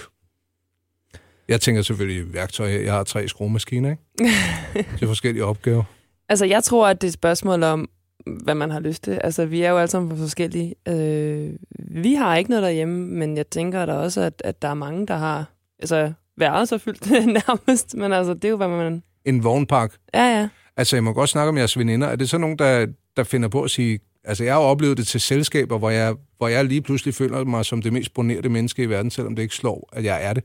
Jeg 1.48 1.60
tænker 1.60 1.82
selvfølgelig 1.82 2.34
værktøj. 2.34 2.68
Jeg 2.84 2.92
har 2.92 3.04
tre 3.04 3.28
skruemaskiner, 3.28 3.90
ikke? 3.90 4.92
Til 4.98 5.08
forskellige 5.08 5.44
opgaver. 5.44 5.82
Altså, 6.28 6.44
jeg 6.44 6.64
tror, 6.64 6.88
at 6.88 7.00
det 7.00 7.06
er 7.06 7.10
et 7.10 7.14
spørgsmål 7.14 7.62
om, 7.62 7.88
hvad 8.26 8.54
man 8.54 8.70
har 8.70 8.80
lyst 8.80 9.02
til. 9.02 9.20
Altså, 9.24 9.46
vi 9.46 9.62
er 9.62 9.70
jo 9.70 9.78
alle 9.78 9.90
sammen 9.90 10.10
for 10.10 10.16
forskellige. 10.16 10.74
Øh, 10.88 11.50
vi 11.78 12.14
har 12.14 12.36
ikke 12.36 12.50
noget 12.50 12.62
derhjemme, 12.62 13.06
men 13.06 13.36
jeg 13.36 13.46
tænker 13.46 13.86
da 13.86 13.92
også, 13.92 14.20
at, 14.20 14.42
at 14.44 14.62
der 14.62 14.68
er 14.68 14.74
mange, 14.74 15.06
der 15.06 15.16
har... 15.16 15.44
Altså, 15.78 16.12
været 16.36 16.68
så 16.68 16.78
fyldt 16.78 17.10
nærmest, 17.38 17.94
men 17.96 18.12
altså, 18.12 18.34
det 18.34 18.44
er 18.44 18.48
jo, 18.48 18.56
hvad 18.56 18.68
man... 18.68 19.02
En 19.24 19.44
vognpark. 19.44 19.92
Ja, 20.14 20.38
ja. 20.38 20.48
Altså, 20.76 20.96
jeg 20.96 21.04
må 21.04 21.12
godt 21.12 21.30
snakke 21.30 21.48
om 21.48 21.58
jeres 21.58 21.78
veninder. 21.78 22.08
Er 22.08 22.16
det 22.16 22.30
så 22.30 22.38
nogen, 22.38 22.58
der, 22.58 22.86
der 23.16 23.24
finder 23.24 23.48
på 23.48 23.62
at 23.62 23.70
sige... 23.70 23.98
Altså, 24.24 24.44
jeg 24.44 24.54
har 24.54 24.60
oplevet 24.60 24.96
det 24.96 25.06
til 25.06 25.20
selskaber, 25.20 25.78
hvor 25.78 25.90
jeg, 25.90 26.14
hvor 26.38 26.48
jeg 26.48 26.64
lige 26.64 26.82
pludselig 26.82 27.14
føler 27.14 27.44
mig 27.44 27.64
som 27.64 27.82
det 27.82 27.92
mest 27.92 28.14
bonerte 28.14 28.48
menneske 28.48 28.82
i 28.82 28.86
verden, 28.86 29.10
selvom 29.10 29.36
det 29.36 29.42
ikke 29.42 29.54
slår, 29.54 29.88
at 29.92 30.04
jeg 30.04 30.24
er 30.24 30.32
det. 30.32 30.44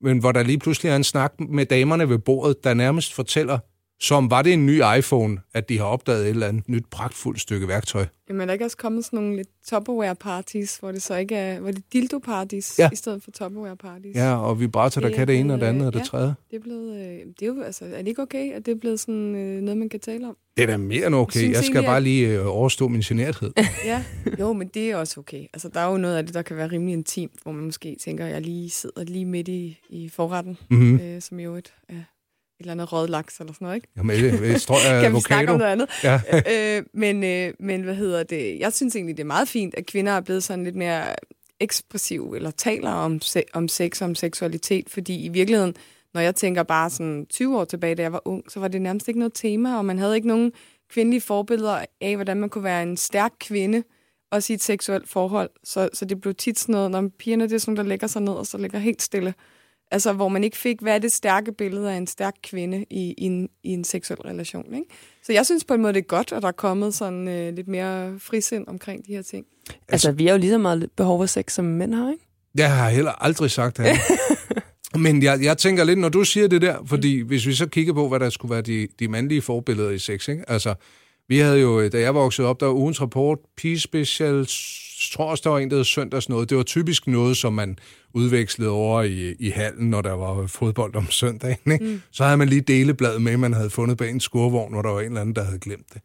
Men 0.00 0.18
hvor 0.18 0.32
der 0.32 0.42
lige 0.42 0.58
pludselig 0.58 0.90
er 0.90 0.96
en 0.96 1.04
snak 1.04 1.40
med 1.40 1.66
damerne 1.66 2.08
ved 2.08 2.18
bordet, 2.18 2.64
der 2.64 2.74
nærmest 2.74 3.14
fortæller, 3.14 3.58
som 4.00 4.30
var 4.30 4.42
det 4.42 4.52
en 4.52 4.66
ny 4.66 4.80
iPhone, 4.98 5.38
at 5.54 5.68
de 5.68 5.78
har 5.78 5.84
opdaget 5.84 6.22
et 6.24 6.28
eller 6.30 6.46
andet 6.48 6.68
nyt 6.68 6.84
pragtfuldt 6.90 7.40
stykke 7.40 7.68
værktøj. 7.68 8.06
Jamen, 8.28 8.40
er 8.40 8.46
der 8.46 8.52
ikke 8.52 8.64
også 8.64 8.76
kommet 8.76 9.04
sådan 9.04 9.16
nogle 9.18 9.36
lidt 9.36 9.48
Tupperware-parties, 9.68 10.78
hvor 10.80 10.92
det 10.92 11.02
så 11.02 11.14
ikke 11.16 11.34
er... 11.36 11.60
Hvor 11.60 11.70
det 11.70 11.78
er 11.78 11.82
dildo-parties, 11.92 12.78
Ja. 12.78 12.84
ja. 12.84 12.90
i 12.92 12.96
stedet 12.96 13.22
for 13.22 13.30
Tupperware-parties? 13.30 14.14
Ja, 14.14 14.36
og 14.36 14.60
vibrator, 14.60 15.00
der 15.00 15.08
er 15.08 15.12
kan 15.14 15.28
det 15.28 15.40
ene 15.40 15.54
og 15.54 15.60
det 15.60 15.66
andet 15.66 15.86
og 15.86 15.92
det 15.92 15.98
ja. 15.98 16.04
tredje. 16.04 16.34
Det 16.50 16.56
er 16.56 16.60
blevet... 16.60 16.96
Øh, 16.96 17.18
det 17.40 17.42
er 17.42 17.46
jo, 17.46 17.62
altså, 17.62 17.84
er 17.84 17.98
det 17.98 18.08
ikke 18.08 18.22
okay, 18.22 18.52
at 18.52 18.66
det 18.66 18.72
er 18.72 18.76
blevet 18.80 19.00
sådan 19.00 19.34
øh, 19.36 19.62
noget, 19.62 19.78
man 19.78 19.88
kan 19.88 20.00
tale 20.00 20.28
om? 20.28 20.36
Det 20.56 20.62
er 20.62 20.66
da 20.66 20.76
mere 20.76 21.06
end 21.06 21.14
okay. 21.14 21.38
Synes 21.38 21.54
Jeg 21.56 21.64
skal 21.64 21.76
egentlig, 21.76 21.88
bare 21.88 22.00
lige 22.00 22.28
øh, 22.28 22.46
overstå 22.56 22.88
min 22.88 23.00
generthed. 23.00 23.50
Ja, 23.84 24.04
jo, 24.40 24.52
men 24.52 24.68
det 24.74 24.90
er 24.90 24.96
også 24.96 25.20
okay. 25.20 25.46
Altså, 25.52 25.68
der 25.68 25.80
er 25.80 25.90
jo 25.90 25.96
noget 25.96 26.16
af 26.16 26.24
det, 26.26 26.34
der 26.34 26.42
kan 26.42 26.56
være 26.56 26.66
rimelig 26.66 26.92
intimt, 26.92 27.32
hvor 27.42 27.52
man 27.52 27.64
måske 27.64 27.96
tænker, 28.04 28.26
at 28.26 28.32
jeg 28.32 28.40
lige 28.42 28.70
sidder 28.70 29.04
lige 29.04 29.24
midt 29.24 29.48
i, 29.48 29.78
i 29.90 30.08
forretten, 30.08 30.56
Mm-hmm. 30.70 30.86
mm. 30.86 30.98
øh, 31.00 31.22
som 31.22 31.40
jo 31.40 31.54
et, 31.56 31.74
ja, 31.90 31.94
eller 32.60 32.72
andet 32.72 32.92
rød 32.92 33.08
laks 33.08 33.40
eller 33.40 33.52
sådan 33.52 33.64
noget, 33.64 33.76
ikke? 33.76 33.88
Jamen, 33.96 34.16
jeg, 34.16 34.42
jeg 34.42 34.60
tror, 34.60 34.92
jeg 34.92 35.02
kan 35.02 35.14
vi 35.14 35.20
snakke 35.20 35.52
om 35.52 35.58
noget 35.58 35.72
andet? 35.72 35.88
Ja. 36.04 36.20
øh, 36.78 36.82
men, 36.94 37.24
øh, 37.24 37.54
men 37.60 37.82
hvad 37.82 37.94
hedder 37.94 38.22
det? 38.22 38.58
Jeg 38.60 38.72
synes 38.72 38.96
egentlig, 38.96 39.16
det 39.16 39.22
er 39.22 39.26
meget 39.26 39.48
fint, 39.48 39.74
at 39.74 39.86
kvinder 39.86 40.12
er 40.12 40.20
blevet 40.20 40.44
sådan 40.44 40.64
lidt 40.64 40.76
mere 40.76 41.04
ekspressiv 41.60 42.32
eller 42.36 42.50
taler 42.50 42.90
om, 42.90 43.20
se, 43.20 43.42
om 43.52 43.68
sex 43.68 44.02
om 44.02 44.14
seksualitet, 44.14 44.90
fordi 44.90 45.24
i 45.24 45.28
virkeligheden, 45.28 45.74
når 46.14 46.20
jeg 46.20 46.34
tænker 46.34 46.62
bare 46.62 46.90
sådan 46.90 47.26
20 47.30 47.58
år 47.58 47.64
tilbage, 47.64 47.94
da 47.94 48.02
jeg 48.02 48.12
var 48.12 48.22
ung, 48.24 48.50
så 48.50 48.60
var 48.60 48.68
det 48.68 48.82
nærmest 48.82 49.08
ikke 49.08 49.20
noget 49.20 49.34
tema, 49.34 49.76
og 49.76 49.84
man 49.84 49.98
havde 49.98 50.16
ikke 50.16 50.28
nogen 50.28 50.52
kvindelige 50.90 51.20
forbilleder 51.20 51.84
af, 52.00 52.14
hvordan 52.16 52.36
man 52.36 52.48
kunne 52.48 52.64
være 52.64 52.82
en 52.82 52.96
stærk 52.96 53.32
kvinde, 53.40 53.82
også 54.30 54.52
i 54.52 54.54
et 54.54 54.62
seksuelt 54.62 55.08
forhold. 55.08 55.50
Så, 55.64 55.88
så 55.92 56.04
det 56.04 56.20
blev 56.20 56.34
tit 56.34 56.58
sådan 56.58 56.72
noget, 56.72 56.90
når 56.90 57.10
pigerne 57.18 57.44
det 57.44 57.52
er 57.52 57.58
sådan, 57.58 57.76
der 57.76 57.82
lægger 57.82 58.06
sig 58.06 58.22
ned, 58.22 58.32
og 58.32 58.46
så 58.46 58.58
ligger 58.58 58.78
helt 58.78 59.02
stille. 59.02 59.34
Altså, 59.90 60.12
hvor 60.12 60.28
man 60.28 60.44
ikke 60.44 60.56
fik, 60.56 60.80
hvad 60.80 60.94
er 60.94 60.98
det 60.98 61.12
stærke 61.12 61.52
billede 61.52 61.92
af 61.92 61.96
en 61.96 62.06
stærk 62.06 62.34
kvinde 62.42 62.84
i, 62.90 63.14
i, 63.18 63.24
en, 63.24 63.48
i 63.62 63.70
en 63.70 63.84
seksuel 63.84 64.20
relation. 64.20 64.74
Ikke? 64.74 64.86
Så 65.22 65.32
jeg 65.32 65.46
synes 65.46 65.64
på 65.64 65.74
en 65.74 65.82
måde, 65.82 65.92
det 65.92 66.00
er 66.00 66.06
godt, 66.06 66.32
at 66.32 66.42
der 66.42 66.48
er 66.48 66.52
kommet 66.52 66.94
sådan 66.94 67.28
øh, 67.28 67.54
lidt 67.54 67.68
mere 67.68 68.14
frisind 68.18 68.64
omkring 68.68 69.06
de 69.06 69.12
her 69.12 69.22
ting. 69.22 69.46
Altså, 69.88 70.12
vi 70.12 70.26
har 70.26 70.32
jo 70.32 70.38
lige 70.38 70.50
så 70.50 70.58
meget 70.58 70.90
behov 70.96 71.20
for 71.20 71.26
sex, 71.26 71.52
som 71.52 71.64
mænd 71.64 71.94
har, 71.94 72.10
ikke? 72.12 72.24
Jeg 72.54 72.76
har 72.76 72.88
heller 72.90 73.12
aldrig 73.24 73.50
sagt 73.50 73.76
det. 73.76 73.86
Men 75.04 75.22
jeg, 75.22 75.38
jeg 75.42 75.58
tænker 75.58 75.84
lidt, 75.84 75.98
når 75.98 76.08
du 76.08 76.24
siger 76.24 76.48
det 76.48 76.62
der, 76.62 76.76
fordi 76.86 77.20
hvis 77.20 77.46
vi 77.46 77.54
så 77.54 77.66
kigger 77.66 77.92
på, 77.92 78.08
hvad 78.08 78.20
der 78.20 78.30
skulle 78.30 78.52
være 78.52 78.62
de, 78.62 78.88
de 78.98 79.08
mandlige 79.08 79.42
forbilleder 79.42 79.90
i 79.90 79.98
sex, 79.98 80.28
ikke? 80.28 80.50
Altså, 80.50 80.74
vi 81.28 81.38
havde 81.38 81.58
jo, 81.58 81.88
da 81.88 82.00
jeg 82.00 82.14
voksede 82.14 82.48
op, 82.48 82.60
der 82.60 82.66
var 82.66 82.74
ugens 82.74 83.00
rapport, 83.00 83.38
Peace 83.56 83.80
Special, 83.80 84.46
tror 85.10 85.24
også, 85.24 85.42
der 85.44 85.50
var 85.50 85.58
en, 85.58 85.70
der 85.70 85.76
hed 85.76 85.84
søndags 85.84 86.28
noget. 86.28 86.50
Det 86.50 86.56
var 86.56 86.62
typisk 86.62 87.06
noget, 87.06 87.36
som 87.36 87.52
man 87.52 87.78
udvekslede 88.14 88.70
over 88.70 89.02
i, 89.02 89.34
i 89.38 89.50
hallen, 89.50 89.90
når 89.90 90.02
der 90.02 90.12
var 90.12 90.46
fodbold 90.46 90.94
om 90.94 91.10
søndagen. 91.10 91.72
Ikke? 91.72 91.84
Mm. 91.84 92.02
Så 92.10 92.24
havde 92.24 92.36
man 92.36 92.48
lige 92.48 92.60
delebladet 92.60 93.22
med, 93.22 93.36
man 93.36 93.52
havde 93.52 93.70
fundet 93.70 93.98
bag 93.98 94.10
en 94.10 94.20
skurvogn, 94.20 94.72
hvor 94.72 94.82
der 94.82 94.90
var 94.90 95.00
en 95.00 95.06
eller 95.06 95.20
anden, 95.20 95.34
der 95.36 95.44
havde 95.44 95.58
glemt 95.58 95.94
det. 95.94 96.02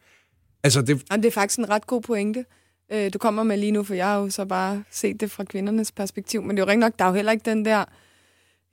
Altså, 0.63 0.81
det... 0.81 1.03
Jamen, 1.11 1.23
det 1.23 1.27
er 1.27 1.31
faktisk 1.31 1.59
en 1.59 1.69
ret 1.69 1.87
god 1.87 2.01
pointe, 2.01 2.45
øh, 2.93 3.13
du 3.13 3.17
kommer 3.17 3.43
med 3.43 3.57
lige 3.57 3.71
nu, 3.71 3.83
for 3.83 3.93
jeg 3.93 4.05
har 4.05 4.17
jo 4.19 4.29
så 4.29 4.45
bare 4.45 4.83
set 4.91 5.21
det 5.21 5.31
fra 5.31 5.43
kvindernes 5.43 5.91
perspektiv. 5.91 6.41
Men 6.41 6.49
det 6.49 6.61
er 6.61 6.65
jo 6.65 6.69
rigtig 6.69 6.79
nok, 6.79 6.93
der 6.99 7.05
er 7.05 7.09
jo 7.09 7.15
heller 7.15 7.31
ikke 7.31 7.49
den 7.49 7.65
der... 7.65 7.85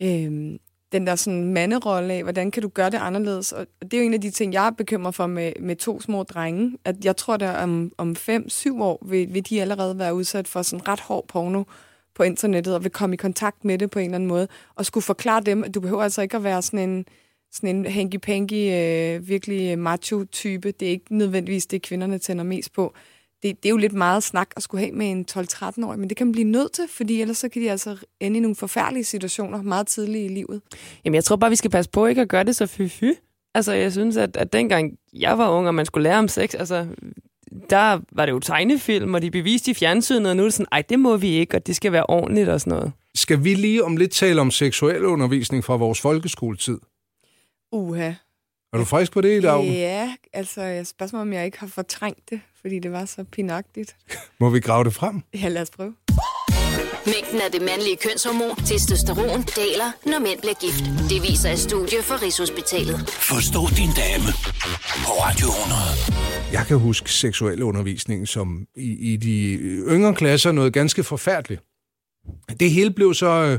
Øh, 0.03 0.59
den 0.93 1.07
der 1.07 1.15
sådan 1.15 1.45
manderolle 1.45 2.15
af, 2.15 2.23
hvordan 2.23 2.51
kan 2.51 2.63
du 2.63 2.69
gøre 2.69 2.91
det 2.91 2.99
anderledes? 2.99 3.53
Og 3.53 3.67
det 3.83 3.95
er 3.95 3.99
jo 3.99 4.05
en 4.05 4.15
af 4.15 4.21
de 4.21 4.31
ting, 4.31 4.53
jeg 4.53 4.67
er 4.67 4.71
bekymret 4.71 5.15
for 5.15 5.27
med, 5.27 5.53
med 5.61 5.77
to 5.77 6.01
små 6.01 6.23
drenge, 6.23 6.79
at 6.85 7.05
jeg 7.05 7.17
tror, 7.17 7.35
at 7.35 7.63
om, 7.63 7.93
om 7.99 8.17
fem, 8.17 8.49
syv 8.49 8.83
år 8.83 9.07
vil, 9.07 9.35
vil 9.35 9.49
de 9.49 9.61
allerede 9.61 9.99
være 9.99 10.15
udsat 10.15 10.49
for 10.49 10.63
sådan 10.63 10.89
ret 10.89 11.01
hård 11.01 11.29
porno 11.29 11.65
på 12.15 12.23
internettet, 12.23 12.75
og 12.75 12.85
vil 12.85 12.91
komme 12.93 13.15
i 13.15 13.17
kontakt 13.17 13.65
med 13.65 13.79
det 13.79 13.91
på 13.91 13.99
en 13.99 14.05
eller 14.05 14.15
anden 14.15 14.29
måde, 14.29 14.49
og 14.75 14.87
skulle 14.87 15.05
forklare 15.05 15.43
dem, 15.43 15.65
at 15.65 15.75
du 15.75 15.81
behøver 15.81 16.03
altså 16.03 16.23
ikke 16.23 16.37
at 16.37 16.45
være 16.45 16.63
sådan 16.63 16.89
en, 16.89 17.05
sådan 17.53 17.77
en 17.77 17.87
hanky-panky, 17.87 18.55
øh, 18.55 19.29
virkelig 19.29 19.79
macho-type. 19.79 20.71
Det 20.71 20.87
er 20.87 20.93
ikke 20.93 21.17
nødvendigvis 21.17 21.67
det, 21.67 21.83
kvinderne 21.83 22.19
tænder 22.19 22.45
mest 22.45 22.73
på 22.73 22.95
det, 23.43 23.63
det 23.63 23.69
er 23.69 23.71
jo 23.71 23.77
lidt 23.77 23.93
meget 23.93 24.23
snak 24.23 24.51
at 24.57 24.63
skulle 24.63 24.85
have 24.85 24.93
med 24.93 25.11
en 25.11 25.27
12-13-årig, 25.31 25.99
men 25.99 26.09
det 26.09 26.17
kan 26.17 26.27
man 26.27 26.33
blive 26.33 26.49
nødt 26.49 26.73
til, 26.73 26.85
fordi 26.91 27.21
ellers 27.21 27.39
så 27.39 27.49
kan 27.49 27.63
de 27.63 27.71
altså 27.71 27.97
ende 28.21 28.37
i 28.37 28.41
nogle 28.41 28.57
forfærdelige 28.57 29.05
situationer 29.05 29.63
meget 29.63 29.87
tidligt 29.87 30.31
i 30.31 30.35
livet. 30.35 30.61
Jamen, 31.05 31.15
jeg 31.15 31.25
tror 31.25 31.37
bare, 31.37 31.51
vi 31.51 31.57
skal 31.57 31.71
passe 31.71 31.91
på 31.91 32.07
ikke 32.07 32.21
at 32.21 32.29
gøre 32.29 32.45
det 32.45 32.57
så 32.57 32.67
fy-fy. 32.67 33.13
Altså, 33.55 33.73
jeg 33.73 33.93
synes, 33.93 34.17
at, 34.17 34.37
at 34.37 34.53
dengang 34.53 34.99
jeg 35.13 35.39
var 35.39 35.51
ung, 35.51 35.67
og 35.67 35.75
man 35.75 35.87
skulle 35.87 36.03
lære 36.03 36.19
om 36.19 36.29
sex, 36.29 36.55
altså, 36.55 36.87
der 37.71 38.01
var 38.13 38.27
det 38.27 38.33
jo 38.33 38.39
tegnefilm, 38.39 39.15
og 39.15 39.23
de 39.23 39.31
beviste 39.31 39.71
i 39.71 39.75
fjernsynet, 39.75 40.27
og 40.27 40.37
nu 40.37 40.43
er 40.43 40.47
det 40.47 40.55
sådan, 40.55 40.67
ej, 40.73 40.83
det 40.89 40.99
må 40.99 41.17
vi 41.17 41.29
ikke, 41.29 41.57
og 41.57 41.67
det 41.67 41.77
skal 41.77 41.93
være 41.93 42.07
ordentligt 42.07 42.49
og 42.49 42.61
sådan 42.61 42.71
noget. 42.71 42.93
Skal 43.15 43.45
vi 43.45 43.55
lige 43.55 43.85
om 43.85 43.97
lidt 43.97 44.11
tale 44.11 44.41
om 44.41 44.51
seksuel 44.51 45.05
undervisning 45.05 45.65
fra 45.65 45.77
vores 45.77 46.01
folkeskoletid? 46.01 46.79
Uha. 47.73 48.13
Er 48.73 48.79
du 48.79 48.85
frisk 48.85 49.13
på 49.13 49.21
det 49.21 49.39
i 49.39 49.41
dag? 49.41 49.65
Ja, 49.65 50.15
altså 50.33 50.63
jeg 50.63 50.87
spørger 50.87 51.13
mig, 51.13 51.21
om 51.21 51.33
jeg 51.33 51.45
ikke 51.45 51.59
har 51.59 51.67
fortrængt 51.67 52.31
det, 52.31 52.41
fordi 52.61 52.79
det 52.79 52.93
var 52.93 53.05
så 53.05 53.25
pinagtigt. 53.33 53.97
Må 54.41 54.51
vi 54.51 54.61
grave 54.61 54.85
det 54.85 54.95
frem? 54.95 55.23
Ja, 55.35 55.49
lad 55.49 55.63
os 55.63 55.71
prøve. 55.71 55.95
Mængden 57.07 57.41
af 57.41 57.51
det 57.53 57.63
mandlige 57.63 57.97
kønshormon, 57.97 58.57
testosteron, 58.57 59.43
daler, 59.43 59.89
når 60.11 60.19
mænd 60.19 60.41
bliver 60.41 60.55
gift. 60.61 60.85
Det 61.11 61.23
viser 61.23 61.51
et 61.51 61.59
studie 61.59 62.03
fra 62.03 62.17
Rigshospitalet. 62.23 62.97
Forstå 63.09 63.61
din 63.81 63.91
dame 64.03 64.29
på 65.07 65.11
Radio 65.25 65.49
100. 65.49 66.53
Jeg 66.53 66.65
kan 66.67 66.79
huske 66.79 67.11
seksuel 67.11 67.63
undervisning 67.63 68.29
som 68.29 68.67
i, 68.77 69.13
i 69.13 69.17
de 69.17 69.55
yngre 69.95 70.15
klasser 70.15 70.53
noget 70.53 70.73
ganske 70.73 71.05
forfærdeligt. 71.05 71.63
Det 72.61 72.71
hele 72.71 72.91
blev 72.91 73.15
så... 73.15 73.27
Øh, 73.27 73.59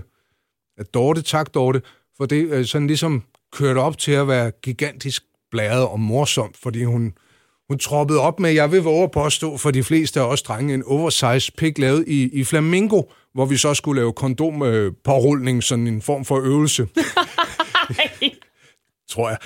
Dorte, 0.94 1.22
tak 1.22 1.54
Dorte, 1.54 1.82
for 2.18 2.26
det 2.26 2.50
øh, 2.50 2.66
sådan 2.66 2.88
ligesom 2.88 3.24
kørt 3.52 3.78
op 3.78 3.98
til 3.98 4.12
at 4.12 4.28
være 4.28 4.52
gigantisk 4.52 5.24
blæret 5.52 5.88
og 5.88 6.00
morsomt, 6.00 6.58
fordi 6.58 6.84
hun, 6.84 7.14
hun 7.70 7.80
troppede 7.80 8.20
op 8.20 8.40
med, 8.40 8.52
jeg 8.52 8.72
vil 8.72 8.82
våge 8.82 9.04
at 9.04 9.12
påstå 9.12 9.58
for 9.58 9.72
de 9.72 9.84
fleste 9.84 10.20
af 10.20 10.24
os 10.26 10.42
drenge, 10.42 10.74
en 10.74 10.84
oversized 10.86 11.54
pik 11.58 11.78
lavet 11.78 12.04
i, 12.08 12.40
i 12.40 12.44
flamingo, 12.44 13.02
hvor 13.34 13.46
vi 13.46 13.58
så 13.58 13.74
skulle 13.74 14.02
lave 14.02 14.14
kondompårulning, 14.14 15.58
øh, 15.58 15.64
sådan 15.64 15.88
en 15.88 16.02
form 16.02 16.26
for 16.26 16.40
øvelse. 16.40 16.88
tror 19.10 19.30
jeg. 19.30 19.38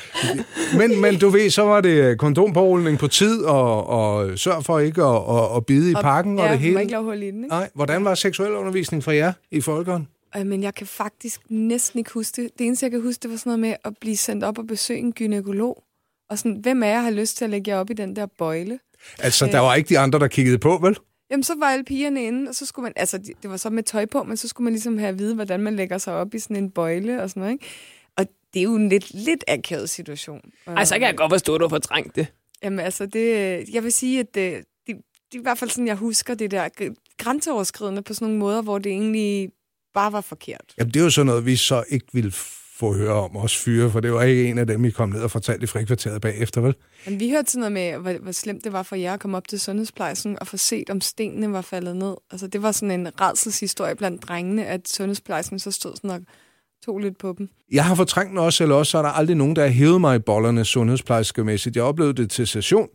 Men, 0.77 1.01
men 1.01 1.19
du 1.19 1.29
ved, 1.29 1.49
så 1.49 1.61
var 1.61 1.81
det 1.81 2.17
kondompårulning 2.19 2.99
på 2.99 3.07
tid, 3.07 3.43
og, 3.43 3.87
og 3.87 4.39
sørg 4.39 4.65
for 4.65 4.79
ikke 4.79 5.03
at, 5.03 5.21
at, 5.37 5.57
at 5.57 5.65
bide 5.65 5.91
i 5.91 5.93
pakken 5.93 6.39
og, 6.39 6.45
ja, 6.45 6.51
og 6.51 6.57
det 6.57 6.59
hele. 6.59 6.79
ikke 6.79 6.91
lave 6.91 7.03
hul 7.03 7.23
i 7.23 7.31
den, 7.31 7.43
ikke? 7.43 7.47
Nej, 7.47 7.69
hvordan 7.75 8.05
var 8.05 8.15
seksuel 8.15 8.51
undervisning 8.51 9.03
for 9.03 9.11
jer 9.11 9.33
i 9.51 9.61
folkeren? 9.61 10.07
Øh, 10.37 10.45
Men 10.45 10.63
jeg 10.63 10.75
kan 10.75 10.87
faktisk 10.87 11.41
næsten 11.49 11.99
ikke 11.99 12.11
huske 12.13 12.41
det. 12.41 12.49
Det 12.57 12.65
eneste, 12.65 12.83
jeg 12.83 12.91
kan 12.91 13.01
huske, 13.01 13.23
det 13.23 13.31
var 13.31 13.37
sådan 13.37 13.49
noget 13.49 13.59
med 13.59 13.75
at 13.85 13.93
blive 14.01 14.17
sendt 14.17 14.43
op 14.43 14.57
og 14.57 14.67
besøge 14.67 14.99
en 14.99 15.13
gynekolog. 15.13 15.83
Og 16.29 16.37
sådan, 16.37 16.57
hvem 16.61 16.83
af 16.83 16.87
jer 16.87 17.01
har 17.01 17.11
lyst 17.11 17.37
til 17.37 17.45
at 17.45 17.51
lægge 17.51 17.71
jer 17.71 17.77
op 17.77 17.89
i 17.89 17.93
den 17.93 18.15
der 18.15 18.25
bøjle? 18.25 18.79
Altså, 19.19 19.45
der 19.45 19.59
var 19.59 19.75
ikke 19.75 19.89
de 19.89 19.99
andre, 19.99 20.19
der 20.19 20.27
kiggede 20.27 20.57
på, 20.57 20.77
vel? 20.77 20.97
Jamen, 21.31 21.43
så 21.43 21.55
var 21.59 21.65
alle 21.65 21.85
pigerne 21.85 22.23
inde, 22.23 22.49
og 22.49 22.55
så 22.55 22.65
skulle 22.65 22.83
man, 22.83 22.93
altså, 22.95 23.17
det 23.17 23.49
var 23.49 23.57
så 23.57 23.69
med 23.69 23.83
tøj 23.83 24.05
på, 24.05 24.23
men 24.23 24.37
så 24.37 24.47
skulle 24.47 24.65
man 24.65 24.73
ligesom 24.73 24.97
have 24.97 25.09
at 25.09 25.19
vide, 25.19 25.35
hvordan 25.35 25.59
man 25.59 25.75
lægger 25.75 25.97
sig 25.97 26.13
op 26.13 26.33
i 26.33 26.39
sådan 26.39 26.55
en 26.55 26.71
bøjle 26.71 27.21
og 27.21 27.29
sådan 27.29 27.41
noget, 27.41 27.53
ikke? 27.53 27.65
Og 28.17 28.25
det 28.53 28.59
er 28.59 28.63
jo 28.63 28.75
en 28.75 28.89
lidt, 28.89 29.13
lidt 29.13 29.43
akavet 29.47 29.89
situation. 29.89 30.41
Ej, 30.67 30.85
så 30.85 30.93
kan 30.93 31.01
jeg 31.01 31.15
godt 31.17 31.31
forstå, 31.31 31.55
at 31.55 31.59
du 31.59 31.63
har 31.65 31.69
fortrængt 31.69 32.15
det. 32.15 32.27
Jamen, 32.63 32.79
altså, 32.79 33.05
det, 33.05 33.29
jeg 33.73 33.83
vil 33.83 33.91
sige, 33.91 34.19
at 34.19 34.35
det, 34.35 34.63
det, 34.87 34.95
det 35.31 35.37
er 35.37 35.39
i 35.39 35.41
hvert 35.41 35.57
fald 35.57 35.69
sådan, 35.69 35.87
jeg 35.87 35.95
husker 35.95 36.33
det 36.33 36.51
der 36.51 36.69
gr- 36.81 37.15
grænseoverskridende 37.17 38.01
på 38.01 38.13
sådan 38.13 38.25
nogle 38.25 38.39
måder, 38.39 38.61
hvor 38.61 38.77
det 38.77 38.91
egentlig 38.91 39.49
bare 39.93 40.11
var 40.11 40.21
forkert. 40.21 40.73
Jamen, 40.77 40.93
det 40.93 40.99
er 40.99 41.03
jo 41.03 41.09
sådan 41.09 41.25
noget, 41.25 41.45
vi 41.45 41.55
så 41.55 41.83
ikke 41.89 42.07
ville 42.13 42.31
få 42.75 42.93
høre 42.93 43.13
om 43.13 43.37
os 43.37 43.57
fyre, 43.57 43.91
for 43.91 43.99
det 43.99 44.13
var 44.13 44.23
ikke 44.23 44.49
en 44.49 44.57
af 44.57 44.67
dem, 44.67 44.85
I 44.85 44.89
kom 44.89 45.09
ned 45.09 45.21
og 45.21 45.31
fortalte 45.31 45.63
i 45.63 45.67
frikvarteret 45.67 46.21
bagefter, 46.21 46.61
vel? 46.61 46.75
Men 47.05 47.19
vi 47.19 47.29
hørte 47.29 47.51
sådan 47.51 47.59
noget 47.59 47.71
med, 47.71 48.01
hvor, 48.01 48.21
hvor 48.21 48.31
slemt 48.31 48.63
det 48.63 48.73
var 48.73 48.83
for 48.83 48.95
jer 48.95 49.13
at 49.13 49.19
komme 49.19 49.37
op 49.37 49.47
til 49.47 49.59
sundhedsplejersken 49.59 50.37
og 50.41 50.47
få 50.47 50.57
set, 50.57 50.89
om 50.89 51.01
stenene 51.01 51.53
var 51.53 51.61
faldet 51.61 51.95
ned. 51.95 52.15
Altså, 52.31 52.47
det 52.47 52.61
var 52.61 52.71
sådan 52.71 52.99
en 52.99 53.21
redselshistorie 53.21 53.95
blandt 53.95 54.23
drengene, 54.23 54.65
at 54.65 54.81
sundhedsplejersken 54.87 55.59
så 55.59 55.71
stod 55.71 55.95
sådan 55.95 56.09
og 56.09 56.21
tog 56.85 56.99
lidt 56.99 57.17
på 57.17 57.35
dem. 57.37 57.49
Jeg 57.71 57.85
har 57.85 57.95
fortrængt 57.95 58.29
den 58.29 58.37
også, 58.37 58.63
eller 58.63 58.75
også 58.75 58.91
så 58.91 58.97
er 58.97 59.01
der 59.01 59.09
aldrig 59.09 59.35
nogen, 59.35 59.55
der 59.55 59.61
har 59.61 59.69
hævet 59.69 60.01
mig 60.01 60.15
i 60.15 60.19
bollerne 60.19 60.65
sundhedsplejerskemæssigt. 60.65 61.75
Jeg 61.75 61.83
oplevede 61.83 62.13
det 62.13 62.31
til 62.31 62.47
session. 62.47 62.87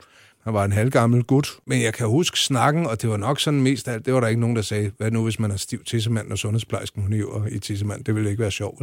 Han 0.45 0.55
var 0.55 0.65
en 0.65 0.73
halvgammel 0.73 1.25
gut, 1.25 1.51
men 1.67 1.83
jeg 1.83 1.95
kan 1.95 2.07
huske 2.07 2.41
snakken, 2.41 2.87
og 2.87 3.03
det 3.03 3.11
var 3.11 3.17
nok 3.17 3.41
sådan 3.41 3.61
mest 3.61 3.89
alt, 3.89 4.07
det 4.07 4.15
var 4.15 4.21
der 4.21 4.29
ikke 4.29 4.41
nogen, 4.41 4.57
der 4.57 4.63
sagde, 4.63 4.91
hvad 4.97 5.11
nu 5.11 5.25
hvis 5.25 5.39
man 5.39 5.51
er 5.51 5.57
stiv 5.57 5.85
tissemand, 5.85 6.33
og 6.33 6.39
sundhedsplejersken 6.39 7.03
hun 7.03 7.49
i 7.51 7.59
tissemand, 7.59 8.05
det 8.05 8.15
ville 8.15 8.31
ikke 8.31 8.41
være 8.41 8.51
sjovt? 8.51 8.83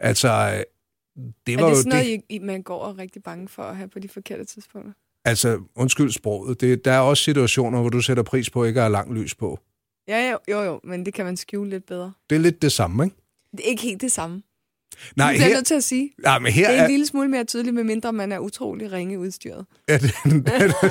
Altså, 0.00 0.64
det 1.46 1.54
Er 1.54 1.60
var 1.60 1.68
det 1.68 1.70
jo 1.70 1.76
sådan 1.76 1.88
noget, 1.88 2.06
det. 2.06 2.22
I, 2.28 2.38
man 2.38 2.62
går 2.62 2.78
og 2.78 2.90
er 2.90 2.98
rigtig 2.98 3.22
bange 3.22 3.48
for 3.48 3.62
at 3.62 3.76
have 3.76 3.88
på 3.88 3.98
de 3.98 4.08
forkerte 4.08 4.44
tidspunkter? 4.44 4.92
Altså, 5.24 5.60
undskyld 5.76 6.10
sproget, 6.10 6.60
det, 6.60 6.84
der 6.84 6.92
er 6.92 7.00
også 7.00 7.24
situationer, 7.24 7.80
hvor 7.80 7.90
du 7.90 8.00
sætter 8.00 8.22
pris 8.22 8.50
på 8.50 8.64
ikke 8.64 8.80
at 8.80 8.84
have 8.84 8.92
lang 8.92 9.14
lys 9.14 9.34
på. 9.34 9.58
Ja, 10.08 10.30
jo, 10.30 10.38
jo, 10.48 10.62
jo, 10.62 10.80
men 10.84 11.06
det 11.06 11.14
kan 11.14 11.24
man 11.24 11.36
skjule 11.36 11.70
lidt 11.70 11.86
bedre. 11.86 12.12
Det 12.30 12.36
er 12.36 12.40
lidt 12.40 12.62
det 12.62 12.72
samme, 12.72 13.04
ikke? 13.04 13.16
Det 13.52 13.60
er 13.60 13.64
ikke 13.68 13.82
helt 13.82 14.00
det 14.00 14.12
samme. 14.12 14.42
Nej, 15.16 15.32
det 15.32 15.38
jeg 15.38 15.46
her, 15.48 15.54
nødt 15.54 15.66
til 15.66 15.74
at 15.74 15.84
sige. 15.84 16.12
nej, 16.18 16.38
men 16.38 16.52
her 16.52 16.66
Det 16.68 16.76
er 16.76 16.80
er... 16.80 16.84
en 16.84 16.90
lille 16.90 17.06
smule 17.06 17.28
mere 17.28 17.44
tydeligt, 17.44 17.74
medmindre 17.74 18.12
man 18.12 18.32
er 18.32 18.38
utrolig 18.38 18.92
ringe 18.92 19.18
udstyret. 19.18 19.66
Ja, 19.88 19.98
det, 19.98 20.14
det, 20.24 20.44
det, 20.44 20.74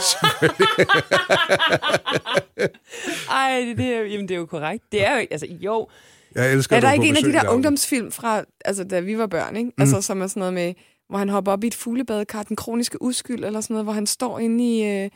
Ej, 3.29 3.59
det, 3.59 3.77
det, 3.77 3.85
er, 3.85 4.01
jamen, 4.03 4.27
det 4.27 4.35
er 4.35 4.39
jo 4.39 4.45
korrekt. 4.45 4.83
Det 4.91 5.05
er 5.05 5.19
jo, 5.19 5.27
altså, 5.31 5.47
jo, 5.49 5.87
jeg 6.35 6.53
elsker 6.53 6.75
Er 6.75 6.79
der 6.79 6.91
ikke 6.91 7.07
en 7.07 7.17
af 7.17 7.23
de 7.23 7.33
der 7.33 7.49
ungdomsfilm 7.49 8.11
fra, 8.11 8.43
altså 8.65 8.83
da 8.83 8.99
vi 8.99 9.17
var 9.17 9.27
børn, 9.27 9.55
ikke? 9.55 9.71
Mm. 9.77 9.81
Altså 9.81 10.01
som 10.01 10.21
er 10.21 10.27
sådan 10.27 10.39
noget 10.39 10.53
med, 10.53 10.73
hvor 11.09 11.17
han 11.17 11.29
hopper 11.29 11.51
op 11.51 11.63
i 11.63 11.67
et 11.67 11.75
fuglebadekar, 11.75 12.43
den 12.43 12.55
kroniske 12.55 13.01
uskyld, 13.01 13.45
eller 13.45 13.61
sådan 13.61 13.73
noget, 13.73 13.85
hvor 13.85 13.93
han 13.93 14.07
står 14.07 14.39
inde 14.39 14.77
i, 14.77 15.03
øh, 15.03 15.09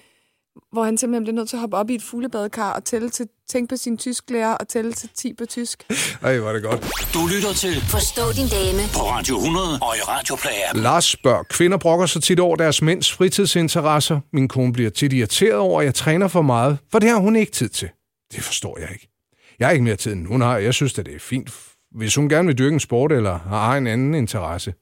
hvor 0.71 0.83
han 0.83 0.97
simpelthen 0.97 1.23
bliver 1.23 1.35
nødt 1.35 1.49
til 1.49 1.55
at 1.55 1.59
hoppe 1.59 1.77
op 1.77 1.89
i 1.89 1.95
et 1.95 2.03
fuglebadekar 2.03 2.73
og 2.73 2.85
tælle 2.85 3.09
til, 3.09 3.27
tænke 3.49 3.69
på 3.69 3.77
sin 3.77 3.97
tysklærer 3.97 4.53
og 4.53 4.67
tælle 4.67 4.93
til 4.93 5.09
10 5.17 5.33
på 5.33 5.45
tysk. 5.45 5.83
Ej, 6.21 6.37
var 6.37 6.53
det 6.53 6.63
godt. 6.63 6.89
Du 7.13 7.27
lytter 7.35 7.53
til 7.53 7.81
Forstå 7.81 8.21
din 8.31 8.47
dame 8.47 8.81
på 8.93 8.99
Radio 8.99 9.35
100 9.35 9.79
og 9.81 9.95
i 9.95 9.99
Radioplay-appen. 9.99 10.81
Lars 10.81 11.05
spørger, 11.05 11.43
kvinder 11.43 11.77
brokker 11.77 12.05
sig 12.05 12.23
tit 12.23 12.39
over 12.39 12.55
deres 12.55 12.81
mænds 12.81 13.13
fritidsinteresser. 13.13 14.19
Min 14.33 14.47
kone 14.47 14.73
bliver 14.73 14.89
tit 14.89 15.13
irriteret 15.13 15.57
over, 15.57 15.79
at 15.79 15.85
jeg 15.85 15.95
træner 15.95 16.27
for 16.27 16.41
meget, 16.41 16.77
for 16.91 16.99
det 16.99 17.09
har 17.09 17.19
hun 17.19 17.35
ikke 17.35 17.51
tid 17.51 17.69
til. 17.69 17.89
Det 18.31 18.43
forstår 18.43 18.79
jeg 18.79 18.89
ikke. 18.93 19.12
Jeg 19.63 19.67
har 19.67 19.73
ikke 19.73 19.83
mere 19.83 19.95
tid, 19.95 20.13
end 20.13 20.27
hun 20.27 20.41
har. 20.41 20.57
Jeg 20.57 20.73
synes, 20.73 20.99
at 20.99 21.05
det 21.05 21.15
er 21.15 21.19
fint, 21.19 21.49
hvis 21.91 22.15
hun 22.15 22.29
gerne 22.29 22.47
vil 22.47 22.57
dyrke 22.57 22.73
en 22.73 22.79
sport 22.79 23.11
eller 23.11 23.37
har 23.37 23.77
en 23.77 23.87
anden 23.87 24.13
interesse. 24.13 24.73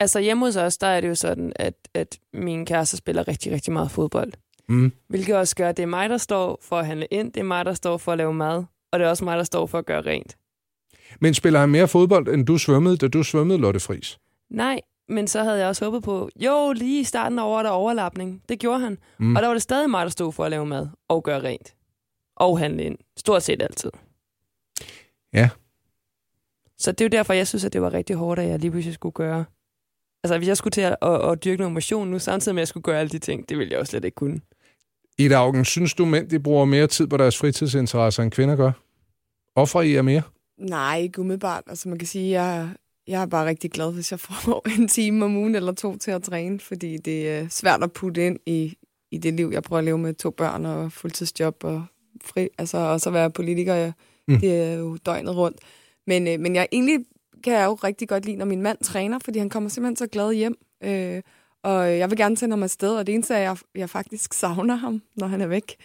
Altså 0.00 0.20
hjemme 0.20 0.44
hos 0.44 0.56
os, 0.56 0.78
der 0.78 0.86
er 0.86 1.00
det 1.00 1.08
jo 1.08 1.14
sådan, 1.14 1.52
at, 1.56 1.74
at 1.94 2.18
min 2.32 2.66
kæreste 2.66 2.96
spiller 2.96 3.28
rigtig, 3.28 3.52
rigtig 3.52 3.72
meget 3.72 3.90
fodbold. 3.90 4.32
Mm. 4.68 4.92
Hvilket 5.08 5.36
også 5.36 5.56
gør, 5.56 5.68
at 5.68 5.76
det 5.76 5.82
er 5.82 5.86
mig, 5.86 6.08
der 6.08 6.16
står 6.16 6.58
for 6.62 6.78
at 6.78 6.86
handle 6.86 7.06
ind, 7.10 7.32
det 7.32 7.40
er 7.40 7.44
mig, 7.44 7.64
der 7.64 7.74
står 7.74 7.96
for 7.96 8.12
at 8.12 8.18
lave 8.18 8.34
mad, 8.34 8.64
og 8.92 8.98
det 8.98 9.06
er 9.06 9.10
også 9.10 9.24
mig, 9.24 9.36
der 9.36 9.44
står 9.44 9.66
for 9.66 9.78
at 9.78 9.86
gøre 9.86 10.00
rent. 10.00 10.36
Men 11.20 11.34
spiller 11.34 11.60
han 11.60 11.68
mere 11.68 11.88
fodbold, 11.88 12.28
end 12.28 12.46
du 12.46 12.58
svømmede, 12.58 12.96
da 12.96 13.08
du 13.08 13.22
svømmede, 13.22 13.58
Lotte 13.58 13.80
Friis? 13.80 14.18
Nej, 14.50 14.80
men 15.08 15.28
så 15.28 15.42
havde 15.42 15.58
jeg 15.58 15.68
også 15.68 15.84
håbet 15.84 16.02
på, 16.02 16.28
jo, 16.36 16.72
lige 16.72 17.00
i 17.00 17.04
starten 17.04 17.38
over 17.38 17.62
der 17.62 17.70
overlapning. 17.70 18.42
Det 18.48 18.58
gjorde 18.58 18.80
han. 18.80 18.98
Mm. 19.18 19.36
Og 19.36 19.42
der 19.42 19.48
var 19.48 19.54
det 19.54 19.62
stadig 19.62 19.90
mig, 19.90 20.04
der 20.04 20.10
stod 20.10 20.32
for 20.32 20.44
at 20.44 20.50
lave 20.50 20.66
mad 20.66 20.88
og 21.08 21.22
gøre 21.22 21.42
rent. 21.42 21.74
Og 22.36 22.58
handle 22.58 22.84
ind. 22.84 22.98
Stort 23.16 23.42
set 23.42 23.62
altid. 23.62 23.90
Ja. 25.32 25.50
Så 26.78 26.92
det 26.92 27.00
er 27.00 27.04
jo 27.04 27.18
derfor, 27.18 27.32
jeg 27.32 27.46
synes, 27.46 27.64
at 27.64 27.72
det 27.72 27.82
var 27.82 27.92
rigtig 27.92 28.16
hårdt, 28.16 28.40
at 28.40 28.48
jeg 28.48 28.58
lige 28.58 28.70
pludselig 28.70 28.94
skulle 28.94 29.12
gøre. 29.12 29.44
Altså, 30.24 30.38
hvis 30.38 30.48
jeg 30.48 30.56
skulle 30.56 30.72
til 30.72 30.80
at, 30.80 30.96
at, 31.02 31.30
at 31.30 31.44
dyrke 31.44 31.56
noget 31.56 31.72
motion 31.72 32.08
nu, 32.08 32.18
samtidig 32.18 32.54
med, 32.54 32.60
at 32.60 32.62
jeg 32.62 32.68
skulle 32.68 32.84
gøre 32.84 33.00
alle 33.00 33.10
de 33.10 33.18
ting, 33.18 33.48
det 33.48 33.58
ville 33.58 33.72
jeg 33.72 33.78
jo 33.78 33.84
slet 33.84 34.04
ikke 34.04 34.14
kunne. 34.14 34.40
Ida 35.18 35.34
Augen, 35.34 35.64
synes 35.64 35.94
du, 35.94 36.04
mænd 36.04 36.28
de 36.28 36.40
bruger 36.40 36.64
mere 36.64 36.86
tid 36.86 37.06
på 37.06 37.16
deres 37.16 37.38
fritidsinteresser, 37.38 38.22
end 38.22 38.30
kvinder 38.30 38.56
gør? 38.56 38.72
Offrer 39.56 39.82
I 39.82 39.94
jer 39.94 40.02
mere? 40.02 40.22
Nej, 40.58 40.98
ikke 40.98 41.20
umiddelbart. 41.20 41.64
Altså 41.66 41.88
man 41.88 41.98
kan 41.98 42.08
sige, 42.08 42.42
jeg, 42.42 42.68
jeg 43.06 43.22
er 43.22 43.26
bare 43.26 43.46
rigtig 43.46 43.70
glad, 43.70 43.92
hvis 43.92 44.10
jeg 44.10 44.20
får 44.20 44.68
en 44.78 44.88
time 44.88 45.24
om 45.24 45.36
ugen 45.36 45.54
eller 45.54 45.72
to 45.72 45.96
til 45.96 46.10
at 46.10 46.22
træne, 46.22 46.60
fordi 46.60 46.96
det 46.96 47.30
er 47.30 47.48
svært 47.48 47.82
at 47.82 47.92
putte 47.92 48.26
ind 48.26 48.38
i, 48.46 48.76
i 49.10 49.18
det 49.18 49.34
liv, 49.34 49.50
jeg 49.52 49.62
prøver 49.62 49.78
at 49.78 49.84
leve 49.84 49.98
med 49.98 50.14
to 50.14 50.30
børn 50.30 50.66
og 50.66 50.92
fuldtidsjob 50.92 51.64
og 51.64 51.84
fri, 52.24 52.48
altså 52.58 52.78
også 52.78 53.10
at 53.10 53.14
være 53.14 53.30
politiker. 53.30 53.86
Mm. 54.28 54.34
Mm. 54.34 54.40
Det 54.40 54.62
er 54.62 54.74
jo 54.74 54.96
døgnet 54.96 55.36
rundt. 55.36 55.58
Men, 56.06 56.28
øh, 56.28 56.40
men 56.40 56.54
jeg 56.54 56.68
egentlig 56.72 57.04
kan 57.44 57.52
jeg 57.52 57.64
jo 57.64 57.74
rigtig 57.74 58.08
godt 58.08 58.24
lide, 58.24 58.36
når 58.36 58.46
min 58.46 58.62
mand 58.62 58.78
træner, 58.78 59.18
fordi 59.24 59.38
han 59.38 59.48
kommer 59.48 59.70
simpelthen 59.70 59.96
så 59.96 60.06
glad 60.06 60.32
hjem. 60.32 60.56
Øh, 60.84 61.22
og 61.62 61.98
jeg 61.98 62.10
vil 62.10 62.18
gerne 62.18 62.36
sende 62.36 62.52
ham 62.52 62.62
afsted, 62.62 62.96
og 62.96 63.06
det 63.06 63.14
eneste 63.14 63.34
er, 63.34 63.38
at 63.38 63.44
jeg, 63.44 63.80
jeg 63.80 63.90
faktisk 63.90 64.34
savner 64.34 64.74
ham, 64.74 65.02
når 65.16 65.26
han 65.26 65.40
er 65.40 65.46
væk. 65.46 65.76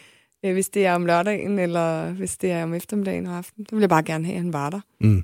Øh, 0.46 0.54
hvis 0.54 0.70
det 0.70 0.86
er 0.86 0.94
om 0.94 1.06
lørdagen, 1.06 1.60
eller 1.60 2.12
hvis 2.12 2.38
det 2.38 2.52
er 2.52 2.64
om 2.64 2.74
eftermiddagen 2.74 3.28
og 3.28 3.38
aften. 3.38 3.66
Så 3.70 3.76
vil 3.76 3.82
jeg 3.82 3.90
bare 3.90 4.04
gerne 4.04 4.26
have, 4.26 4.36
at 4.36 4.42
han 4.42 4.54
var 4.54 4.70
der. 4.70 4.80
Mm. 5.02 5.24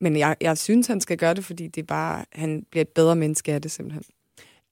Men 0.00 0.16
jeg, 0.16 0.36
jeg 0.40 0.58
synes, 0.58 0.86
han 0.86 1.00
skal 1.00 1.16
gøre 1.16 1.34
det, 1.34 1.44
fordi 1.44 1.68
det 1.68 1.82
er 1.82 1.86
bare, 1.86 2.24
han 2.32 2.66
bliver 2.70 2.82
et 2.82 2.88
bedre 2.88 3.16
menneske 3.16 3.52
af 3.52 3.62
det 3.62 3.70
simpelthen. 3.70 4.02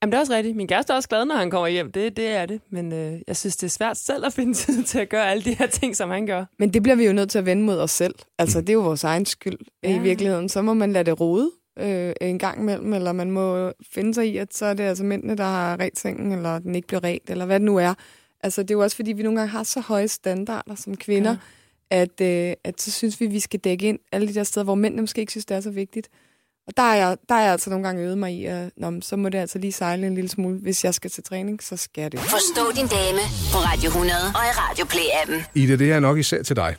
Jamen, 0.02 0.12
det 0.12 0.16
er 0.16 0.20
også 0.20 0.34
rigtigt. 0.34 0.56
Min 0.56 0.68
kæreste 0.68 0.92
er 0.92 0.96
også 0.96 1.08
glad, 1.08 1.24
når 1.24 1.34
han 1.34 1.50
kommer 1.50 1.68
hjem. 1.68 1.92
Det, 1.92 2.16
det 2.16 2.28
er 2.28 2.46
det. 2.46 2.60
Men 2.70 2.92
øh, 2.92 3.20
jeg 3.26 3.36
synes, 3.36 3.56
det 3.56 3.66
er 3.66 3.70
svært 3.70 3.96
selv 3.96 4.26
at 4.26 4.32
finde 4.32 4.54
tid 4.64 4.84
til 4.84 4.98
at 4.98 5.08
gøre 5.08 5.30
alle 5.30 5.44
de 5.44 5.54
her 5.54 5.66
ting, 5.66 5.96
som 5.96 6.10
han 6.10 6.26
gør. 6.26 6.44
Men 6.58 6.72
det 6.74 6.82
bliver 6.82 6.96
vi 6.96 7.06
jo 7.06 7.12
nødt 7.12 7.30
til 7.30 7.38
at 7.38 7.46
vende 7.46 7.62
mod 7.62 7.78
os 7.78 7.90
selv. 7.90 8.14
Altså, 8.38 8.60
det 8.60 8.68
er 8.68 8.72
jo 8.74 8.80
vores 8.80 9.04
egen 9.04 9.26
skyld 9.26 9.58
ja. 9.82 9.90
Ja. 9.90 9.96
i 9.96 9.98
virkeligheden. 9.98 10.48
Så 10.48 10.62
må 10.62 10.74
man 10.74 10.92
lade 10.92 11.04
det 11.04 11.20
rode 11.20 11.50
øh, 11.78 12.12
en 12.20 12.38
gang 12.38 12.60
imellem, 12.60 12.92
eller 12.92 13.12
man 13.12 13.30
må 13.30 13.72
finde 13.90 14.14
sig 14.14 14.28
i, 14.28 14.36
at 14.36 14.54
så 14.54 14.66
er 14.66 14.74
det 14.74 14.84
altså 14.84 15.04
mændene, 15.04 15.36
der 15.36 15.44
har 15.44 15.80
ret 15.80 15.98
sengen, 15.98 16.32
eller 16.32 16.58
den 16.58 16.74
ikke 16.74 16.88
bliver 16.88 17.04
ret, 17.04 17.22
eller 17.28 17.46
hvad 17.46 17.60
det 17.60 17.66
nu 17.66 17.76
er. 17.76 17.94
Altså, 18.42 18.62
det 18.62 18.70
er 18.70 18.74
jo 18.74 18.82
også, 18.82 18.96
fordi 18.96 19.12
vi 19.12 19.22
nogle 19.22 19.38
gange 19.38 19.50
har 19.50 19.62
så 19.62 19.80
høje 19.80 20.08
standarder 20.08 20.74
som 20.74 20.96
kvinder, 20.96 21.36
ja. 21.90 22.02
at, 22.02 22.20
øh, 22.20 22.54
at 22.64 22.80
så 22.80 22.92
synes 22.92 23.20
vi, 23.20 23.26
vi 23.26 23.40
skal 23.40 23.60
dække 23.60 23.88
ind 23.88 23.98
alle 24.12 24.28
de 24.28 24.34
der 24.34 24.42
steder, 24.42 24.64
hvor 24.64 24.74
mændene 24.74 25.02
måske 25.02 25.20
ikke 25.20 25.32
synes, 25.32 25.46
det 25.46 25.56
er 25.56 25.60
så 25.60 25.70
vigtigt. 25.70 26.08
Og 26.66 26.76
der 26.76 26.82
er 26.82 26.94
jeg, 26.94 27.16
der 27.28 27.34
er 27.34 27.42
jeg 27.42 27.52
altså 27.52 27.70
nogle 27.70 27.86
gange 27.86 28.02
øvet 28.04 28.18
mig 28.18 28.34
i, 28.34 28.44
at 28.44 28.70
nå, 28.76 29.00
så 29.00 29.16
må 29.16 29.28
det 29.28 29.38
altså 29.38 29.58
lige 29.58 29.72
sejle 29.72 30.06
en 30.06 30.14
lille 30.14 30.30
smule. 30.30 30.58
Hvis 30.58 30.84
jeg 30.84 30.94
skal 30.94 31.10
til 31.10 31.24
træning, 31.24 31.62
så 31.62 31.76
skal 31.76 32.02
jeg 32.02 32.12
det. 32.12 32.20
Forstå 32.20 32.72
din 32.80 32.86
dame 32.88 33.18
på 33.52 33.58
Radio 33.58 33.86
100 33.88 34.18
og 34.34 34.42
i 34.50 34.52
Radio 34.62 34.84
Play-appen. 34.84 35.50
Ida, 35.54 35.76
det 35.76 35.92
er 35.92 36.00
nok 36.00 36.18
især 36.18 36.42
til 36.42 36.56
dig. 36.56 36.76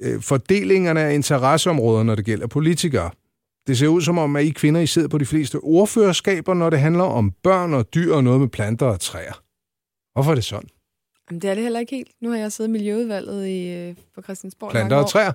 Øh, 0.00 0.22
Fordelingerne 0.22 1.00
af 1.00 1.14
interesseområder, 1.14 2.02
når 2.02 2.14
det 2.14 2.24
gælder 2.24 2.46
politikere. 2.46 3.10
Det 3.66 3.78
ser 3.78 3.88
ud 3.88 4.02
som 4.02 4.18
om, 4.18 4.36
at 4.36 4.44
I 4.44 4.50
kvinder 4.50 4.80
I 4.80 4.86
sidder 4.86 5.08
på 5.08 5.18
de 5.18 5.26
fleste 5.26 5.56
ordførerskaber, 5.56 6.54
når 6.54 6.70
det 6.70 6.80
handler 6.80 7.04
om 7.04 7.30
børn 7.42 7.74
og 7.74 7.94
dyr 7.94 8.14
og 8.14 8.24
noget 8.24 8.40
med 8.40 8.48
planter 8.48 8.86
og 8.86 9.00
træer. 9.00 9.42
Hvorfor 10.12 10.30
er 10.30 10.34
det 10.34 10.44
sådan? 10.44 10.68
Jamen, 11.30 11.42
det 11.42 11.50
er 11.50 11.54
det 11.54 11.62
heller 11.62 11.80
ikke 11.80 11.96
helt. 11.96 12.10
Nu 12.20 12.30
har 12.30 12.36
jeg 12.36 12.52
siddet 12.52 12.68
i 12.68 12.72
Miljøudvalget 12.72 13.46
i, 13.46 13.68
øh, 13.72 13.94
på 14.14 14.22
Christiansborg. 14.22 14.70
Planter 14.70 14.96
og 14.96 15.02
år. 15.02 15.06
træer? 15.08 15.32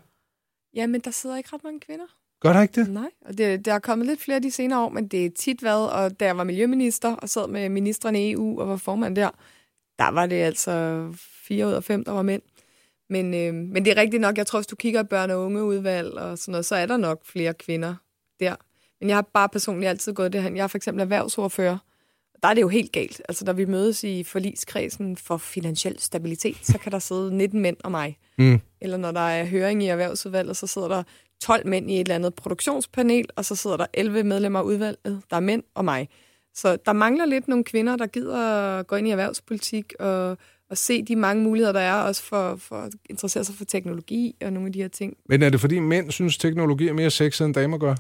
Ja, 0.75 0.88
men 0.88 1.01
der 1.01 1.12
sidder 1.12 1.38
ikke 1.38 1.50
ret 1.54 1.63
mange 1.63 1.80
kvinder. 1.80 2.06
Gør 2.39 2.54
der 2.54 2.62
ikke 2.62 2.82
det? 2.82 2.89
Nej, 2.89 3.10
og 3.22 3.38
det, 3.38 3.65
der 3.65 3.74
er 3.74 3.80
kommet 3.80 4.08
lidt 4.08 4.22
flere 4.22 4.39
de 4.39 4.51
senere 4.51 4.80
år, 4.80 4.89
men 4.89 5.08
det 5.08 5.25
er 5.25 5.30
tit 5.30 5.63
været, 5.63 5.92
og 5.92 6.20
da 6.20 6.25
jeg 6.25 6.38
var 6.38 6.44
miljøminister 6.44 7.16
og 7.16 7.29
sad 7.29 7.48
med 7.48 7.70
ministerne 7.70 8.27
i 8.27 8.31
EU 8.31 8.62
og 8.62 8.70
var 8.70 8.77
formand 8.77 9.16
der, 9.16 9.29
der 10.00 10.12
var 10.12 10.25
det 10.25 10.36
altså 10.36 11.07
fire 11.48 11.68
ud 11.68 11.72
af 11.72 11.83
fem, 11.83 12.03
der 12.03 12.12
var 12.12 12.22
mænd. 12.22 12.42
Men, 13.09 13.33
øh, 13.33 13.53
men 13.53 13.86
det 13.86 13.98
er 13.98 14.01
rigtigt 14.01 14.22
nok, 14.22 14.38
jeg 14.38 14.48
tror, 14.48 14.59
hvis 14.59 14.68
du 14.68 14.75
kigger 14.75 15.03
i 15.03 15.05
børn- 15.05 15.31
og 15.31 15.46
ungeudvalg 15.46 16.14
og 16.14 16.38
sådan 16.38 16.51
noget, 16.51 16.66
så 16.66 16.75
er 16.75 16.86
der 16.86 16.98
nok 16.98 17.25
flere 17.25 17.53
kvinder 17.53 17.96
der. 18.40 18.55
Men 19.00 19.09
jeg 19.09 19.18
har 19.18 19.27
bare 19.33 19.50
personligt 19.50 19.90
altid 19.90 20.14
gået 20.14 20.33
det 20.33 20.44
her. 20.44 20.51
Jeg 20.55 20.64
er 20.64 20.68
for 20.68 20.77
eksempel 20.77 21.01
erhvervsordfører. 21.01 21.77
Der 22.44 22.50
er 22.50 22.53
det 22.53 22.62
jo 22.62 22.68
helt 22.68 22.92
galt. 22.92 23.22
Altså, 23.29 23.46
når 23.46 23.53
vi 23.53 23.66
mødes 23.66 24.03
i 24.03 24.24
forligskredsen 24.24 25.18
for 25.18 25.38
finansiel 25.38 26.00
stabilitet, 26.00 26.57
så 26.62 26.77
kan 26.77 26.92
der 26.92 27.00
sidde 27.00 27.38
19 27.38 27.62
mænd 27.62 27.77
og 27.83 27.92
mig. 27.92 28.18
Mm. 28.38 28.62
Eller 28.81 28.98
når 28.98 29.12
der 29.12 29.20
er 29.20 29.46
høring 29.46 29.83
i 29.83 29.88
erhvervsudvalget, 29.88 30.57
så 30.57 30.68
sidder 30.68 30.88
der 30.88 31.03
12 31.41 31.67
mænd 31.67 31.91
i 31.91 31.95
et 31.95 32.00
eller 32.00 32.15
andet 32.15 32.33
produktionspanel, 32.33 33.25
og 33.35 33.45
så 33.45 33.55
sidder 33.55 33.77
der 33.77 33.85
11 33.93 34.24
medlemmer 34.24 34.59
af 34.59 34.63
udvalget, 34.63 35.21
der 35.29 35.35
er 35.35 35.39
mænd 35.39 35.63
og 35.75 35.85
mig. 35.85 36.09
Så 36.53 36.77
der 36.85 36.93
mangler 36.93 37.25
lidt 37.25 37.48
nogle 37.48 37.63
kvinder, 37.63 37.95
der 37.95 38.07
gider 38.07 38.39
at 38.39 38.87
gå 38.87 38.95
ind 38.95 39.07
i 39.07 39.11
erhvervspolitik 39.11 39.93
og, 40.00 40.37
og 40.69 40.77
se 40.77 41.03
de 41.03 41.15
mange 41.15 41.43
muligheder, 41.43 41.74
der 41.74 41.79
er, 41.79 42.01
også 42.01 42.24
for, 42.24 42.55
for 42.55 42.75
at 42.75 42.93
interessere 43.09 43.43
sig 43.43 43.55
for 43.55 43.65
teknologi 43.65 44.35
og 44.41 44.53
nogle 44.53 44.67
af 44.67 44.74
de 44.74 44.81
her 44.81 44.87
ting. 44.87 45.17
Men 45.29 45.41
er 45.41 45.50
det 45.50 45.61
fordi 45.61 45.79
mænd 45.79 46.11
synes, 46.11 46.37
teknologi 46.37 46.87
er 46.87 46.93
mere 46.93 47.11
sexet, 47.11 47.45
end 47.45 47.53
damer 47.53 47.77
gør? 47.77 47.95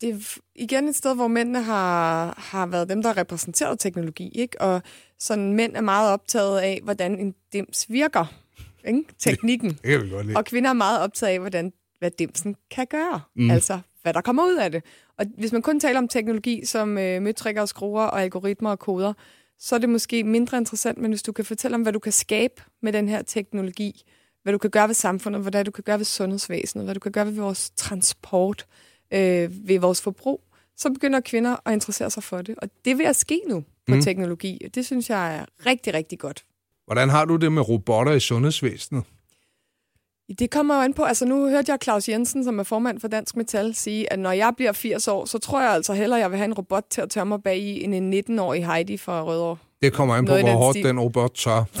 Det 0.00 0.10
er 0.10 0.38
igen 0.54 0.88
et 0.88 0.96
sted, 0.96 1.14
hvor 1.14 1.28
mændene 1.28 1.62
har, 1.62 2.34
har 2.38 2.66
været 2.66 2.88
dem, 2.88 3.02
der 3.02 3.08
har 3.08 3.16
repræsenteret 3.16 3.80
teknologi, 3.80 4.28
ikke? 4.34 4.60
Og 4.60 4.82
sådan 5.18 5.52
mænd 5.52 5.76
er 5.76 5.80
meget 5.80 6.12
optaget 6.12 6.58
af, 6.58 6.80
hvordan 6.84 7.18
en 7.18 7.34
dims 7.52 7.86
virker, 7.88 8.34
ikke? 8.86 9.04
Teknikken. 9.18 9.70
Det 9.70 9.82
kan 9.82 10.02
vi 10.02 10.10
godt 10.10 10.26
lide. 10.26 10.36
Og 10.36 10.44
kvinder 10.44 10.70
er 10.70 10.74
meget 10.74 11.00
optaget 11.00 11.32
af, 11.32 11.38
hvordan, 11.38 11.72
hvad 11.98 12.10
dimsen 12.10 12.56
kan 12.70 12.86
gøre. 12.90 13.20
Mm. 13.36 13.50
Altså, 13.50 13.80
hvad 14.02 14.14
der 14.14 14.20
kommer 14.20 14.44
ud 14.44 14.56
af 14.56 14.70
det. 14.70 14.82
Og 15.18 15.26
hvis 15.38 15.52
man 15.52 15.62
kun 15.62 15.80
taler 15.80 15.98
om 15.98 16.08
teknologi 16.08 16.64
som 16.64 16.98
øh, 16.98 17.22
møtrikker 17.22 17.62
og 17.62 17.68
skruer 17.68 18.04
og 18.04 18.22
algoritmer 18.22 18.70
og 18.70 18.78
koder, 18.78 19.12
så 19.58 19.74
er 19.74 19.78
det 19.78 19.88
måske 19.88 20.24
mindre 20.24 20.58
interessant, 20.58 20.98
men 20.98 21.10
hvis 21.10 21.22
du 21.22 21.32
kan 21.32 21.44
fortælle 21.44 21.74
om, 21.74 21.82
hvad 21.82 21.92
du 21.92 21.98
kan 21.98 22.12
skabe 22.12 22.62
med 22.82 22.92
den 22.92 23.08
her 23.08 23.22
teknologi, 23.22 24.02
hvad 24.42 24.52
du 24.52 24.58
kan 24.58 24.70
gøre 24.70 24.88
ved 24.88 24.94
samfundet, 24.94 25.42
hvad 25.42 25.64
du 25.64 25.70
kan 25.70 25.84
gøre 25.84 25.98
ved 25.98 26.04
sundhedsvæsenet, 26.04 26.86
hvad 26.86 26.94
du 26.94 27.00
kan 27.00 27.12
gøre 27.12 27.26
ved 27.26 27.32
vores 27.32 27.70
transport, 27.70 28.66
øh, 29.10 29.68
ved 29.68 29.78
vores 29.78 30.02
forbrug, 30.02 30.40
så 30.76 30.92
begynder 30.92 31.20
kvinder 31.20 31.56
at 31.64 31.72
interessere 31.72 32.10
sig 32.10 32.22
for 32.22 32.42
det. 32.42 32.54
Og 32.58 32.68
det 32.84 32.98
vil 32.98 33.04
at 33.04 33.16
ske 33.16 33.40
nu 33.48 33.64
på 33.88 33.94
mm. 33.94 34.02
teknologi. 34.02 34.60
og 34.64 34.74
Det 34.74 34.86
synes 34.86 35.10
jeg 35.10 35.36
er 35.36 35.44
rigtig, 35.66 35.94
rigtig 35.94 36.18
godt. 36.18 36.44
Hvordan 36.84 37.08
har 37.08 37.24
du 37.24 37.36
det 37.36 37.52
med 37.52 37.68
robotter 37.68 38.12
i 38.12 38.20
sundhedsvæsenet? 38.20 39.04
Det 40.38 40.50
kommer 40.50 40.74
jo 40.74 40.80
an 40.80 40.92
på, 40.94 41.02
altså 41.02 41.24
nu 41.24 41.48
hørte 41.48 41.72
jeg 41.72 41.78
Claus 41.82 42.08
Jensen, 42.08 42.44
som 42.44 42.58
er 42.58 42.62
formand 42.62 43.00
for 43.00 43.08
Dansk 43.08 43.36
Metal, 43.36 43.74
sige, 43.74 44.12
at 44.12 44.18
når 44.18 44.32
jeg 44.32 44.52
bliver 44.56 44.72
80 44.72 45.08
år, 45.08 45.24
så 45.24 45.38
tror 45.38 45.60
jeg 45.60 45.70
altså 45.70 45.92
hellere, 45.92 46.18
at 46.18 46.22
jeg 46.22 46.30
vil 46.30 46.36
have 46.38 46.44
en 46.44 46.54
robot 46.54 46.84
til 46.90 47.00
at 47.00 47.10
tørre 47.10 47.26
mig 47.26 47.42
bag 47.42 47.58
i, 47.58 47.82
end 47.84 47.94
en 47.94 48.38
19-årig 48.38 48.66
Heidi 48.66 48.96
fra 48.96 49.22
Rødovre. 49.24 49.56
Det 49.82 49.92
kommer 49.92 50.14
an 50.14 50.24
på, 50.24 50.28
Noget 50.28 50.42
hvor 50.42 50.48
den 50.50 50.58
hårdt 50.58 50.74
stil. 50.74 50.84
den 50.84 51.00
robot 51.00 51.34
tør. 51.34 51.64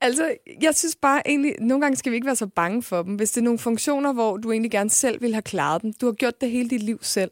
Altså, 0.00 0.34
jeg 0.62 0.74
synes 0.74 0.96
bare 1.02 1.28
egentlig, 1.28 1.54
nogle 1.60 1.80
gange 1.80 1.96
skal 1.96 2.12
vi 2.12 2.14
ikke 2.16 2.26
være 2.26 2.36
så 2.36 2.46
bange 2.46 2.82
for 2.82 3.02
dem. 3.02 3.14
Hvis 3.14 3.30
det 3.30 3.40
er 3.40 3.44
nogle 3.44 3.58
funktioner, 3.58 4.12
hvor 4.12 4.36
du 4.36 4.52
egentlig 4.52 4.70
gerne 4.70 4.90
selv 4.90 5.22
vil 5.22 5.32
have 5.34 5.42
klaret 5.42 5.82
dem, 5.82 5.92
du 6.00 6.06
har 6.06 6.12
gjort 6.12 6.40
det 6.40 6.50
hele 6.50 6.70
dit 6.70 6.82
liv 6.82 6.98
selv, 7.02 7.30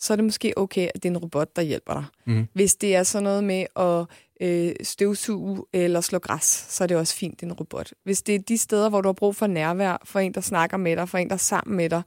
så 0.00 0.12
er 0.12 0.16
det 0.16 0.24
måske 0.24 0.52
okay, 0.58 0.88
at 0.94 1.02
det 1.02 1.04
er 1.04 1.10
en 1.10 1.18
robot, 1.18 1.56
der 1.56 1.62
hjælper 1.62 1.92
dig. 1.92 2.04
Mhm. 2.26 2.46
Hvis 2.54 2.74
det 2.74 2.94
er 2.94 3.02
sådan 3.02 3.24
noget 3.24 3.44
med 3.44 3.66
at 3.76 4.06
øh, 4.40 4.74
støvsuge 4.82 5.64
eller 5.72 6.00
slå 6.00 6.18
græs, 6.18 6.66
så 6.68 6.84
er 6.84 6.88
det 6.88 6.96
også 6.96 7.14
fint, 7.14 7.42
en 7.42 7.52
robot. 7.52 7.92
Hvis 8.04 8.22
det 8.22 8.34
er 8.34 8.38
de 8.38 8.58
steder, 8.58 8.88
hvor 8.88 9.00
du 9.00 9.08
har 9.08 9.12
brug 9.12 9.36
for 9.36 9.46
nærvær, 9.46 10.02
for 10.04 10.20
en, 10.20 10.34
der 10.34 10.40
snakker 10.40 10.76
med 10.76 10.96
dig, 10.96 11.08
for 11.08 11.18
en, 11.18 11.28
der 11.28 11.34
er 11.34 11.38
sammen 11.38 11.76
med 11.76 11.90
dig, 11.90 12.02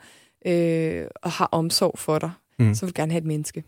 øh, 0.46 1.08
og 1.16 1.32
har 1.32 1.50
omsorg 1.52 2.00
for 2.00 2.20
dig, 2.20 2.32
mm. 2.60 2.74
så 2.74 2.86
vil 2.86 2.96
du 2.96 3.02
gerne 3.02 3.12
have 3.12 3.20
et 3.20 3.28
menneske. 3.28 3.64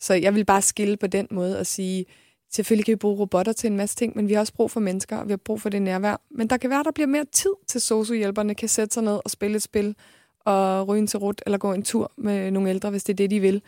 Så 0.00 0.14
jeg 0.14 0.34
vil 0.34 0.44
bare 0.44 0.62
skille 0.62 0.96
på 0.96 1.06
den 1.06 1.26
måde 1.30 1.58
og 1.58 1.66
sige, 1.66 2.06
selvfølgelig 2.52 2.84
kan 2.84 2.92
vi 2.92 2.96
bruge 2.96 3.18
robotter 3.18 3.52
til 3.52 3.70
en 3.70 3.76
masse 3.76 3.96
ting, 3.96 4.16
men 4.16 4.28
vi 4.28 4.32
har 4.32 4.40
også 4.40 4.54
brug 4.54 4.70
for 4.70 4.80
mennesker, 4.80 5.16
og 5.16 5.26
vi 5.26 5.32
har 5.32 5.36
brug 5.36 5.62
for 5.62 5.68
det 5.68 5.82
nærvær. 5.82 6.20
Men 6.30 6.50
der 6.50 6.56
kan 6.56 6.70
være, 6.70 6.84
der 6.84 6.90
bliver 6.90 7.06
mere 7.06 7.24
tid 7.32 7.52
til 7.68 7.80
sociohjælperne, 7.80 8.54
kan 8.54 8.68
sætte 8.68 8.94
sig 8.94 9.02
ned 9.02 9.20
og 9.24 9.30
spille 9.30 9.56
et 9.56 9.62
spil, 9.62 9.96
og 10.40 10.88
ryge 10.88 10.98
en 10.98 11.06
til 11.06 11.18
rut, 11.18 11.42
eller 11.46 11.58
gå 11.58 11.72
en 11.72 11.82
tur 11.82 12.12
med 12.16 12.50
nogle 12.50 12.70
ældre, 12.70 12.90
hvis 12.90 13.04
det 13.04 13.12
er 13.12 13.16
det, 13.16 13.30
de 13.30 13.40
vil, 13.40 13.62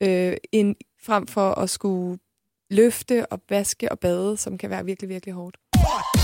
øh, 0.00 0.36
end, 0.52 0.76
frem 1.02 1.26
for 1.26 1.50
at 1.50 1.70
skulle 1.70 2.18
løfte 2.72 3.26
og 3.26 3.40
vaske 3.50 3.92
og 3.92 3.98
bade, 3.98 4.36
som 4.36 4.58
kan 4.58 4.70
være 4.70 4.84
virkelig, 4.84 5.08
virkelig 5.08 5.34
hårdt. 5.34 5.56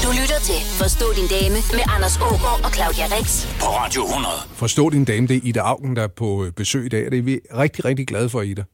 Du 0.04 0.08
lytter 0.20 0.40
til 0.48 0.60
Forstå 0.82 1.04
din 1.18 1.28
dame 1.36 1.58
med 1.76 1.84
Anders 1.94 2.16
Ågaard 2.16 2.60
og 2.64 2.70
Claudia 2.76 3.06
Rex. 3.16 3.28
På 3.60 3.66
Radio 3.66 4.02
100. 4.02 4.34
Forstå 4.62 4.90
din 4.90 5.04
dame, 5.04 5.26
det 5.26 5.36
er 5.36 5.40
Ida 5.44 5.60
Augen, 5.60 5.96
der 5.96 6.02
er 6.02 6.12
på 6.22 6.44
øh, 6.44 6.52
besøg 6.52 6.86
i 6.86 6.88
dag, 6.88 7.06
og 7.06 7.10
det 7.12 7.18
er 7.18 7.22
vi 7.22 7.40
rigtig, 7.56 7.84
rigtig 7.84 8.06
glade 8.06 8.28
for, 8.28 8.42
Ida. 8.42 8.64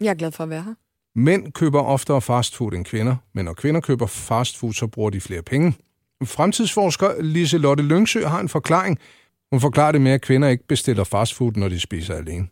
Jeg 0.00 0.10
er 0.10 0.14
glad 0.14 0.32
for 0.32 0.44
at 0.44 0.50
være 0.50 0.62
her. 0.62 0.74
Mænd 1.16 1.52
køber 1.52 1.80
oftere 1.80 2.20
fastfood 2.20 2.72
end 2.72 2.84
kvinder, 2.84 3.16
men 3.34 3.44
når 3.44 3.52
kvinder 3.52 3.80
køber 3.80 4.06
fastfood, 4.06 4.72
så 4.72 4.86
bruger 4.86 5.10
de 5.10 5.20
flere 5.20 5.42
penge. 5.42 5.74
Fremtidsforsker 6.24 7.22
Lise 7.22 7.58
Lotte 7.58 7.82
Lyngsø 7.82 8.24
har 8.26 8.40
en 8.40 8.48
forklaring. 8.48 8.98
Hun 9.50 9.60
forklarer 9.60 9.92
det 9.92 10.00
med, 10.00 10.12
at 10.12 10.22
kvinder 10.22 10.48
ikke 10.48 10.66
bestiller 10.66 11.04
fastfood, 11.04 11.52
når 11.52 11.68
de 11.68 11.80
spiser 11.80 12.14
alene. 12.14 12.46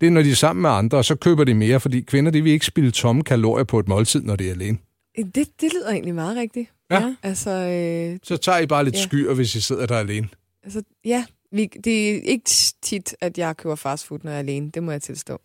Det 0.00 0.06
er, 0.06 0.10
når 0.10 0.22
de 0.22 0.30
er 0.30 0.34
sammen 0.34 0.62
med 0.62 0.70
andre, 0.70 0.98
og 0.98 1.04
så 1.04 1.14
køber 1.16 1.44
de 1.44 1.54
mere, 1.54 1.80
fordi 1.80 2.00
kvinder 2.00 2.30
de 2.30 2.42
vil 2.42 2.52
ikke 2.52 2.66
spille 2.66 2.90
tomme 2.90 3.22
kalorier 3.24 3.64
på 3.64 3.78
et 3.78 3.88
måltid, 3.88 4.22
når 4.22 4.36
de 4.36 4.46
er 4.48 4.52
alene. 4.52 4.78
Det, 5.16 5.34
det 5.34 5.72
lyder 5.72 5.90
egentlig 5.90 6.14
meget 6.14 6.36
rigtigt. 6.36 6.70
Ja. 6.90 7.14
Altså, 7.22 7.50
øh, 7.50 8.18
Så 8.22 8.36
tager 8.36 8.58
I 8.58 8.66
bare 8.66 8.84
lidt 8.84 8.94
Ja. 8.94 9.00
skyer, 9.02 9.34
hvis 9.34 9.54
I 9.54 9.60
sidder 9.60 9.86
der 9.86 9.98
alene. 9.98 10.28
altså 10.64 10.82
ja, 11.04 11.24
vi, 11.52 11.66
det 11.84 12.10
er 12.10 12.20
ikke 12.22 12.44
tit, 12.82 13.16
at 13.20 13.38
jeg 13.38 13.56
køber 13.56 13.74
fastfood, 13.74 14.18
når 14.22 14.30
jeg 14.30 14.36
er 14.36 14.42
alene. 14.42 14.70
Det 14.70 14.82
må 14.82 14.90
jeg 14.92 15.02
tilstå. 15.02 15.40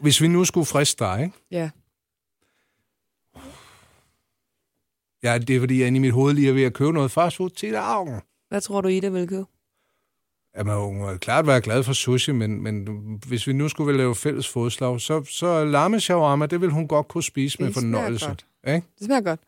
Hvis 0.00 0.20
vi 0.22 0.28
nu 0.28 0.44
skulle 0.44 0.66
friste 0.66 1.04
dig, 1.04 1.20
ikke? 1.24 1.36
Ja. 1.50 1.70
Ja, 5.22 5.38
det 5.38 5.56
er 5.56 5.60
fordi, 5.60 5.78
jeg 5.78 5.86
inde 5.86 5.96
i 5.96 6.00
mit 6.00 6.12
hoved 6.12 6.34
lige 6.34 6.48
er 6.48 6.52
ved 6.52 6.62
at 6.62 6.72
købe 6.72 6.92
noget 6.92 7.10
fastfood 7.10 7.50
til 7.50 7.72
dagen. 7.72 8.20
Hvad 8.48 8.60
tror 8.60 8.80
du, 8.80 8.88
Ida 8.88 9.08
vil 9.08 9.28
købe? 9.28 9.44
Ja, 10.56 10.62
man 10.62 10.76
må 10.76 11.16
klart 11.16 11.46
være 11.46 11.60
glad 11.60 11.82
for 11.82 11.92
sushi, 11.92 12.32
men, 12.32 12.62
men 12.62 12.88
hvis 13.26 13.46
vi 13.46 13.52
nu 13.52 13.68
skulle 13.68 13.96
lave 13.96 14.14
fælles 14.14 14.48
fodslag, 14.48 15.00
så, 15.00 15.24
så 15.24 15.64
lamme 15.64 16.00
shawarma, 16.00 16.46
det 16.46 16.60
vil 16.60 16.70
hun 16.70 16.88
godt 16.88 17.08
kunne 17.08 17.22
spise 17.22 17.58
med 17.60 17.66
Det 17.66 17.74
smager 17.76 17.94
fornøjelse. 17.96 18.26
godt. 18.26 18.46
Ikke? 18.66 18.86
Det 18.98 19.04
smager 19.06 19.20
godt. 19.20 19.40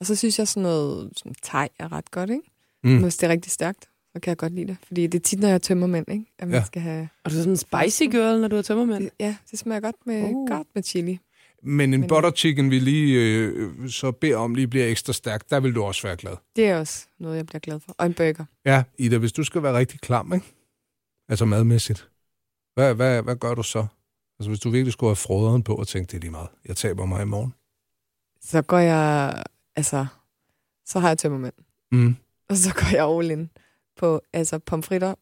Og 0.00 0.06
så 0.06 0.14
synes 0.14 0.38
jeg 0.38 0.48
sådan 0.48 0.62
noget 0.62 1.10
sådan 1.16 1.34
thai 1.42 1.68
er 1.78 1.92
ret 1.92 2.10
godt, 2.10 2.30
ikke? 2.30 2.42
Mm. 2.84 3.02
Hvis 3.02 3.16
det 3.16 3.26
er 3.26 3.30
rigtig 3.32 3.52
stærkt, 3.52 3.88
så 4.12 4.20
kan 4.20 4.30
jeg 4.30 4.36
godt 4.36 4.52
lide 4.52 4.66
det. 4.66 4.76
Fordi 4.86 5.06
det 5.06 5.18
er 5.18 5.22
tit, 5.22 5.40
når 5.40 5.48
jeg 5.48 5.62
tømmer 5.62 5.86
mænd, 5.86 6.06
ikke? 6.10 6.24
At 6.38 6.48
man 6.48 6.54
Ja. 6.58 6.64
skal 6.64 6.82
have... 6.82 7.08
Og 7.24 7.30
du 7.30 7.36
er 7.36 7.40
sådan 7.40 7.52
en 7.52 7.56
spicy 7.56 8.02
girl, 8.02 8.40
når 8.40 8.48
du 8.48 8.56
har 8.56 8.62
tømmermænd? 8.62 9.02
Det, 9.04 9.10
ja, 9.20 9.36
det 9.50 9.58
smager 9.58 9.80
godt 9.80 9.96
med, 10.06 10.22
uh. 10.34 10.48
godt 10.48 10.66
med 10.74 10.82
chili. 10.82 11.18
Men 11.62 11.94
en 11.94 12.00
Men- 12.00 12.08
butter 12.08 12.30
chicken, 12.30 12.70
vi 12.70 12.78
lige 12.78 13.20
øh, 13.20 13.88
så 13.88 14.12
beder 14.12 14.36
om, 14.36 14.54
lige 14.54 14.68
bliver 14.68 14.86
ekstra 14.86 15.12
stærk, 15.12 15.50
der 15.50 15.60
vil 15.60 15.74
du 15.74 15.82
også 15.82 16.02
være 16.02 16.16
glad. 16.16 16.32
Det 16.56 16.66
er 16.66 16.78
også 16.78 17.06
noget, 17.18 17.36
jeg 17.36 17.46
bliver 17.46 17.60
glad 17.60 17.80
for. 17.80 17.94
Og 17.98 18.06
en 18.06 18.14
burger. 18.14 18.44
Ja, 18.64 18.82
Ida, 18.98 19.18
hvis 19.18 19.32
du 19.32 19.44
skal 19.44 19.62
være 19.62 19.78
rigtig 19.78 20.00
klam, 20.00 20.32
ikke? 20.32 20.46
Altså 21.28 21.44
madmæssigt. 21.44 22.08
Hvad, 22.74 22.94
hvad, 22.94 23.22
hvad 23.22 23.36
gør 23.36 23.54
du 23.54 23.62
så? 23.62 23.86
Altså 24.40 24.50
hvis 24.50 24.60
du 24.60 24.70
virkelig 24.70 24.92
skulle 24.92 25.10
have 25.10 25.16
froderen 25.16 25.62
på 25.62 25.74
og 25.74 25.88
tænke, 25.88 26.10
det 26.10 26.16
er 26.16 26.20
lige 26.20 26.30
meget. 26.30 26.48
Jeg 26.68 26.76
taber 26.76 27.04
mig 27.06 27.22
i 27.22 27.24
morgen. 27.24 27.54
Så 28.42 28.62
går 28.62 28.78
jeg... 28.78 29.42
Altså, 29.76 30.06
så 30.86 30.98
har 30.98 31.08
jeg 31.08 31.18
tømmermænd. 31.18 31.54
Mm. 31.92 32.16
Og 32.48 32.56
så 32.56 32.74
går 32.74 32.96
jeg 32.96 33.06
all 33.18 33.30
in 33.30 33.50
på 33.96 34.20
altså, 34.32 34.58
pomfritter 34.58 35.14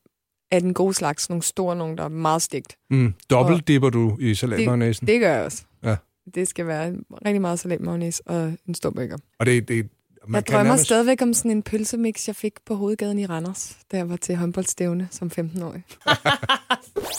af 0.50 0.60
den 0.60 0.74
gode 0.74 0.94
slags. 0.94 1.28
Nogle 1.28 1.42
store, 1.42 1.76
nogle, 1.76 1.96
der 1.96 2.04
er 2.04 2.08
meget 2.08 2.42
stegt. 2.42 2.76
Mm. 2.90 3.14
Dobbelt 3.30 3.68
dipper 3.68 3.90
du 3.90 4.16
i 4.20 4.34
salatmayonnaisen. 4.34 5.06
Det 5.06 5.20
gør 5.20 5.34
jeg 5.34 5.44
også. 5.44 5.64
Ja. 5.84 5.96
Det 6.34 6.48
skal 6.48 6.66
være 6.66 6.94
rigtig 7.26 7.40
meget 7.40 7.58
salatmayonnaise 7.58 8.22
og 8.26 8.52
en 8.68 8.74
stor 8.74 8.90
burger. 8.90 9.18
Og 9.38 9.46
det, 9.46 9.68
det, 9.68 9.88
man 10.28 10.34
Jeg 10.34 10.44
kan 10.44 10.54
drømmer 10.54 10.72
nærmest- 10.72 10.84
stadigvæk 10.84 11.22
om 11.22 11.34
sådan 11.34 11.50
en 11.50 11.62
pølsemix, 11.62 12.26
jeg 12.26 12.36
fik 12.36 12.52
på 12.66 12.74
hovedgaden 12.74 13.18
i 13.18 13.26
Randers, 13.26 13.76
da 13.92 13.96
jeg 13.96 14.08
var 14.08 14.16
til 14.16 14.36
håndboldstævne 14.36 15.08
som 15.10 15.30
15-årig. 15.38 15.82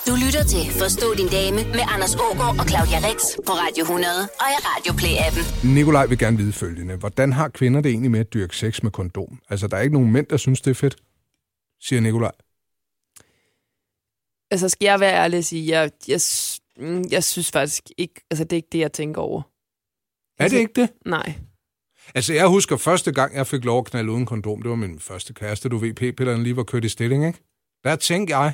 Du 0.08 0.15
lytter 0.26 0.43
til 0.43 0.71
Forstå 0.80 1.13
din 1.17 1.28
dame 1.28 1.56
med 1.56 1.80
Anders 1.93 2.15
Ågaard 2.15 2.60
og 2.60 2.65
Claudia 2.69 3.00
Rex 3.10 3.19
på 3.47 3.52
Radio 3.52 3.82
100 3.82 4.12
og 4.21 4.47
i 4.56 4.58
Radio 4.69 4.91
Play-appen. 4.93 5.67
Nikolaj 5.67 6.06
vil 6.06 6.17
gerne 6.17 6.38
vide 6.38 6.54
følgende. 6.54 6.95
Hvordan 6.95 7.34
har 7.34 7.47
kvinder 7.50 7.82
det 7.82 7.89
egentlig 7.89 8.12
med 8.12 8.19
at 8.19 8.34
dyrke 8.34 8.58
sex 8.58 8.84
med 8.84 8.91
kondom? 8.91 9.39
Altså, 9.50 9.67
der 9.67 9.78
er 9.78 9.82
ikke 9.82 9.93
nogen 9.93 10.12
mænd, 10.12 10.28
der 10.28 10.38
synes, 10.38 10.62
det 10.62 10.71
er 10.71 10.76
fedt, 10.76 10.95
siger 11.82 12.02
Nikolaj. 12.02 12.32
Altså, 14.52 14.69
skal 14.69 14.86
jeg 14.86 15.00
være 15.00 15.13
ærlig 15.13 15.38
og 15.38 15.43
sige, 15.43 15.80
jeg, 15.80 15.91
jeg, 16.08 16.21
mm, 16.77 17.03
jeg 17.12 17.23
synes 17.23 17.51
faktisk 17.51 17.84
ikke, 17.97 18.21
altså 18.31 18.43
det 18.43 18.53
er 18.53 18.57
ikke 18.57 18.69
det, 18.71 18.79
jeg 18.79 18.91
tænker 18.91 19.21
over. 19.21 19.41
Er 20.39 20.47
det 20.47 20.57
ikke 20.57 20.81
det? 20.81 20.89
Nej. 21.05 21.34
Altså, 22.15 22.34
jeg 22.34 22.47
husker 22.47 22.77
første 22.77 23.12
gang, 23.12 23.36
jeg 23.36 23.47
fik 23.47 23.65
lov 23.65 23.79
at 23.79 23.86
knalde 23.86 24.12
uden 24.12 24.25
kondom, 24.25 24.62
det 24.62 24.69
var 24.69 24.75
min 24.75 24.99
første 24.99 25.34
kæreste, 25.34 25.69
du 25.69 25.77
ved, 25.77 25.93
p-pillerne 25.93 26.43
lige 26.43 26.55
var 26.55 26.63
kørt 26.63 26.86
i 26.86 26.89
stilling, 26.89 27.27
ikke? 27.27 27.39
Der 27.84 27.95
tænkte 27.95 28.38
jeg, 28.38 28.53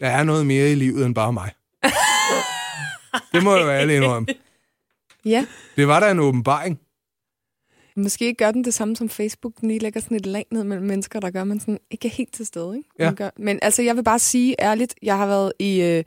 der 0.00 0.08
er 0.08 0.24
noget 0.24 0.46
mere 0.46 0.72
i 0.72 0.74
livet 0.74 1.06
end 1.06 1.14
bare 1.14 1.32
mig. 1.32 1.52
det 3.32 3.42
må 3.44 3.56
jeg 3.56 3.66
være 3.66 3.80
ærlig 3.80 3.96
indrømme. 3.96 4.26
Ja, 5.24 5.46
Det 5.76 5.88
var 5.88 6.00
da 6.00 6.10
en 6.10 6.18
åbenbaring. 6.18 6.80
måske 7.96 8.34
gør 8.34 8.50
den 8.50 8.64
det 8.64 8.74
samme 8.74 8.96
som 8.96 9.08
Facebook. 9.08 9.52
Den 9.60 9.68
lige 9.68 9.80
lægger 9.80 10.00
sådan 10.00 10.16
et 10.16 10.26
lag 10.26 10.46
ned 10.52 10.64
mellem 10.64 10.86
mennesker, 10.86 11.20
der 11.20 11.30
gør, 11.30 11.44
man 11.44 11.60
sådan 11.60 11.78
ikke 11.90 12.08
er 12.08 12.12
helt 12.12 12.32
til 12.34 12.46
stede. 12.46 12.76
Ikke? 12.76 12.88
Ja. 12.98 13.12
Gør. 13.16 13.30
Men 13.36 13.58
altså, 13.62 13.82
jeg 13.82 13.96
vil 13.96 14.02
bare 14.04 14.18
sige 14.18 14.54
ærligt, 14.58 14.94
jeg 15.02 15.16
har 15.16 15.26
været 15.26 15.52
i 15.58 15.80
øh, 15.82 16.04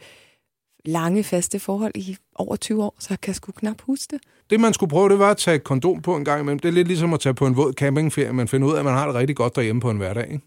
lange, 0.86 1.24
faste 1.24 1.60
forhold 1.60 1.92
i 1.96 2.18
over 2.36 2.56
20 2.56 2.84
år, 2.84 2.96
så 3.00 3.08
jeg 3.10 3.22
kan 3.22 3.34
sgu 3.34 3.52
knap 3.52 3.82
huske 3.82 4.08
det. 4.12 4.20
Det, 4.50 4.60
man 4.60 4.74
skulle 4.74 4.90
prøve, 4.90 5.10
det 5.10 5.20
var 5.20 5.32
at 5.32 5.38
tage 5.38 5.56
et 5.56 5.64
kondom 5.64 6.02
på 6.02 6.16
en 6.16 6.26
gang 6.26 6.42
imellem. 6.42 6.60
Det 6.60 6.68
er 6.68 6.74
lidt 6.74 6.88
ligesom 6.88 7.14
at 7.14 7.20
tage 7.20 7.34
på 7.34 7.48
en 7.48 7.58
våd 7.58 7.74
campingferie. 7.74 8.34
Man 8.34 8.48
finder 8.48 8.68
ud 8.68 8.74
af, 8.74 8.80
at 8.80 8.86
man 8.86 8.94
har 8.94 9.06
det 9.06 9.16
rigtig 9.16 9.36
godt 9.36 9.56
derhjemme 9.56 9.82
på 9.82 9.90
en 9.90 9.98
hverdag. 9.98 10.32
Ikke? 10.32 10.46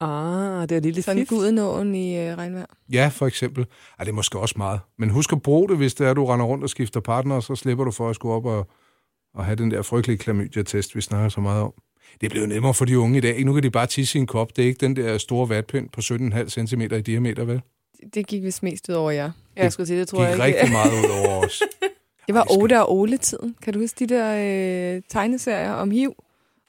Ah, 0.00 0.68
det 0.68 0.76
er 0.76 0.80
lige 0.80 0.92
lidt 0.92 1.04
Sådan 1.04 1.22
fif. 1.22 1.28
gudenåen 1.28 1.94
i 1.94 2.18
øh, 2.18 2.38
regnvejr. 2.38 2.66
Ja, 2.92 3.10
for 3.12 3.26
eksempel. 3.26 3.66
Ej, 3.98 4.04
det 4.04 4.10
er 4.10 4.14
måske 4.14 4.38
også 4.38 4.54
meget. 4.58 4.80
Men 4.98 5.10
husk 5.10 5.32
at 5.32 5.42
bruge 5.42 5.68
det, 5.68 5.76
hvis 5.76 5.94
det 5.94 6.06
er, 6.06 6.10
at 6.10 6.16
du 6.16 6.24
render 6.26 6.46
rundt 6.46 6.64
og 6.64 6.70
skifter 6.70 7.00
partner, 7.00 7.34
og 7.34 7.42
så 7.42 7.54
slipper 7.54 7.84
du 7.84 7.90
for 7.90 8.08
at 8.08 8.14
skulle 8.14 8.34
op 8.34 8.46
og, 8.46 8.66
og 9.34 9.44
have 9.44 9.56
den 9.56 9.70
der 9.70 9.82
frygtelige 9.82 10.18
klamydia-test, 10.18 10.96
vi 10.96 11.00
snakker 11.00 11.28
så 11.28 11.40
meget 11.40 11.62
om. 11.62 11.72
Det 12.20 12.30
bliver 12.30 12.42
jo 12.46 12.48
nemmere 12.48 12.74
for 12.74 12.84
de 12.84 12.98
unge 12.98 13.18
i 13.18 13.20
dag. 13.20 13.44
Nu 13.44 13.52
kan 13.52 13.62
de 13.62 13.70
bare 13.70 13.86
tisse 13.86 14.18
i 14.18 14.20
en 14.20 14.26
kop. 14.26 14.56
Det 14.56 14.62
er 14.62 14.66
ikke 14.68 14.80
den 14.86 14.96
der 14.96 15.18
store 15.18 15.48
vatpind 15.48 15.88
på 15.88 16.00
17,5 16.00 16.66
cm 16.66 16.80
i 16.80 17.00
diameter, 17.00 17.44
vel? 17.44 17.62
Det- 18.00 18.14
Det 18.14 18.26
gik 18.26 18.42
vist 18.42 18.62
mest 18.62 18.88
ud 18.88 18.94
over 18.94 19.10
jer. 19.10 19.30
Ja, 19.56 19.62
jeg 19.62 19.72
skulle 19.72 19.86
sige, 19.86 20.00
det 20.00 20.08
tror 20.08 20.18
Gik 20.18 20.38
jeg 20.38 20.46
ikke. 20.48 20.58
rigtig 20.58 20.72
meget 20.72 20.92
ud 20.92 21.10
over 21.26 21.44
os. 21.46 21.62
Det 22.26 22.34
var 22.34 22.46
Oda 22.58 22.80
og 22.80 22.92
Ole-tiden. 22.92 23.56
Kan 23.62 23.72
du 23.72 23.78
huske 23.80 24.04
de 24.06 24.14
der 24.14 24.34
øh, 24.96 25.02
tegneserier 25.08 25.72
om 25.72 25.90
HIV? 25.90 26.14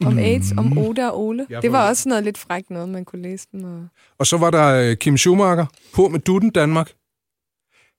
Om 0.05 0.17
AIDS, 0.17 0.51
om 0.57 0.77
Oda 0.77 1.07
og 1.09 1.19
Ole. 1.19 1.47
Jeg 1.49 1.61
Det 1.61 1.71
var 1.71 1.87
også 1.89 2.09
noget 2.09 2.23
lidt 2.23 2.37
frækt 2.37 2.69
noget, 2.69 2.89
man 2.89 3.05
kunne 3.05 3.21
læse 3.21 3.47
dem. 3.51 3.63
Og, 3.63 3.87
Og 4.17 4.27
så 4.27 4.37
var 4.37 4.51
der 4.51 4.67
øh, 4.91 4.95
Kim 4.97 5.17
Schumacher 5.17 5.65
på 5.93 6.07
med 6.07 6.19
Dutten 6.19 6.49
Danmark. 6.49 6.91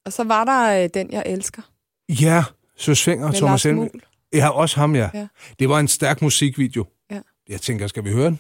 og 0.07 0.13
så 0.13 0.25
var 0.25 0.45
der 0.45 0.83
øh, 0.85 0.91
den, 0.95 1.13
jeg 1.13 1.23
elsker. 1.27 1.63
Ja, 2.09 2.45
Søs 2.77 3.03
Fenger, 3.05 3.27
Med 3.27 3.35
Thomas. 3.35 3.67
Muhl. 3.67 3.91
Ja, 4.35 4.49
også 4.49 4.77
ham, 4.81 4.95
ja. 4.95 5.11
Ja. 5.15 5.27
Det 5.59 5.69
var 5.69 5.81
en 5.81 5.89
stærk 5.89 6.23
musikvideo. 6.23 6.85
Ja. 7.11 7.21
Jeg 7.49 7.61
tænker, 7.61 7.87
skal 7.87 8.05
vi 8.05 8.11
høre 8.13 8.27
den? 8.27 8.39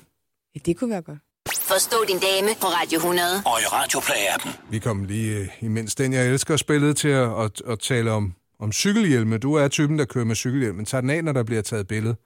Ja, 0.54 0.60
det 0.66 0.76
kunne 0.76 0.90
være 0.90 1.02
godt. 1.02 1.18
Forstå 1.72 1.96
din 2.08 2.18
dame 2.18 2.48
på 2.60 2.66
Radio 2.66 2.96
100. 2.96 3.26
Og 3.46 3.60
i 3.60 3.64
Radio 3.64 4.00
Play-appen. 4.00 4.50
Vi 4.70 4.78
kom 4.78 5.04
lige, 5.04 5.38
øh, 5.38 5.48
imens 5.60 5.94
den 5.94 6.12
jeg 6.12 6.26
elsker 6.26 6.56
spillet, 6.56 6.96
til 6.96 7.08
at, 7.08 7.28
at, 7.44 7.62
at 7.68 7.78
tale 7.78 8.10
om, 8.10 8.32
om 8.60 8.72
cykelhjelme. 8.72 9.38
Du 9.38 9.54
er 9.54 9.68
typen, 9.68 9.98
der 9.98 10.04
kører 10.04 10.24
med 10.24 10.36
cykelhjelm, 10.36 10.76
men 10.76 10.84
tager 10.84 11.00
den 11.00 11.10
af, 11.10 11.24
når 11.24 11.32
der 11.32 11.42
bliver 11.42 11.62
taget 11.62 11.88
billede. 11.88 12.16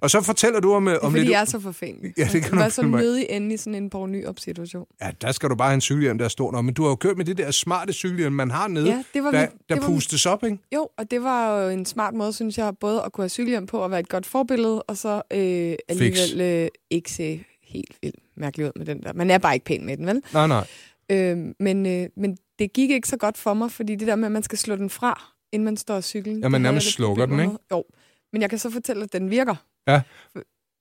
Og 0.00 0.10
så 0.10 0.20
fortæller 0.22 0.60
du 0.60 0.72
om, 0.74 0.88
øh, 0.88 0.94
Det 0.94 1.00
er 1.00 1.06
om 1.06 1.12
fordi, 1.12 1.22
lidt... 1.22 1.32
jeg 1.32 1.40
er 1.40 1.44
så 1.44 1.60
forfængelig. 1.60 2.12
Ja, 2.18 2.28
det 2.32 2.42
kan 2.42 2.50
du 2.52 2.56
var 2.58 2.68
så 2.68 2.82
nødig 2.82 3.26
ende 3.30 3.54
i 3.54 3.56
sådan 3.56 3.74
en 3.74 3.90
på 3.90 4.06
ny 4.06 4.26
op 4.26 4.38
situation. 4.38 4.86
Ja, 5.02 5.10
der 5.20 5.32
skal 5.32 5.48
du 5.50 5.54
bare 5.54 5.68
have 5.68 5.74
en 5.74 5.80
cykelhjelm, 5.80 6.18
der 6.18 6.28
står 6.28 6.50
noget. 6.50 6.64
Men 6.64 6.74
du 6.74 6.82
har 6.82 6.90
jo 6.90 6.96
kørt 6.96 7.16
med 7.16 7.24
det 7.24 7.38
der 7.38 7.50
smarte 7.50 7.92
cykelhjelm, 7.92 8.34
man 8.34 8.50
har 8.50 8.68
nede, 8.68 8.86
Ja, 8.90 9.02
det 9.14 9.24
var 9.24 9.30
der, 9.30 9.46
mit- 9.46 9.66
der 9.68 9.74
det 9.74 9.82
var 9.82 9.88
pustes 9.88 10.26
op, 10.26 10.44
ikke? 10.44 10.58
Jo, 10.74 10.88
og 10.98 11.10
det 11.10 11.22
var 11.22 11.60
jo 11.62 11.68
en 11.68 11.86
smart 11.86 12.14
måde, 12.14 12.32
synes 12.32 12.58
jeg, 12.58 12.72
både 12.80 13.02
at 13.02 13.12
kunne 13.12 13.22
have 13.22 13.28
cykelhjem 13.28 13.66
på 13.66 13.78
og 13.78 13.90
være 13.90 14.00
et 14.00 14.08
godt 14.08 14.26
forbillede, 14.26 14.82
og 14.82 14.96
så 14.96 15.22
øh, 15.32 15.74
alligevel 15.88 16.40
øh, 16.40 16.68
ikke 16.90 17.10
se 17.12 17.44
helt 17.62 17.96
vildt 18.02 18.18
mærkelig 18.36 18.66
ud 18.66 18.72
med 18.76 18.86
den 18.86 19.02
der. 19.02 19.12
Man 19.12 19.30
er 19.30 19.38
bare 19.38 19.54
ikke 19.54 19.64
pæn 19.66 19.86
med 19.86 19.96
den, 19.96 20.06
vel? 20.06 20.22
Nej, 20.32 20.46
nej. 20.46 20.66
Øh, 21.10 21.38
men, 21.60 21.86
øh, 21.86 22.08
men 22.16 22.36
det 22.58 22.72
gik 22.72 22.90
ikke 22.90 23.08
så 23.08 23.16
godt 23.16 23.38
for 23.38 23.54
mig, 23.54 23.70
fordi 23.70 23.94
det 23.96 24.08
der 24.08 24.16
med, 24.16 24.26
at 24.26 24.32
man 24.32 24.42
skal 24.42 24.58
slå 24.58 24.76
den 24.76 24.90
fra, 24.90 25.32
inden 25.52 25.64
man 25.64 25.76
står 25.76 25.94
og 25.94 26.04
cyklen. 26.04 26.40
Ja, 26.42 26.48
man 26.48 26.60
nærmest 26.60 26.86
slukker 26.92 27.26
den, 27.26 27.36
med. 27.36 27.48
Jo, 27.70 27.84
men 28.32 28.42
jeg 28.42 28.50
kan 28.50 28.58
så 28.58 28.70
fortælle, 28.70 29.02
at 29.04 29.12
den 29.12 29.30
virker. 29.30 29.54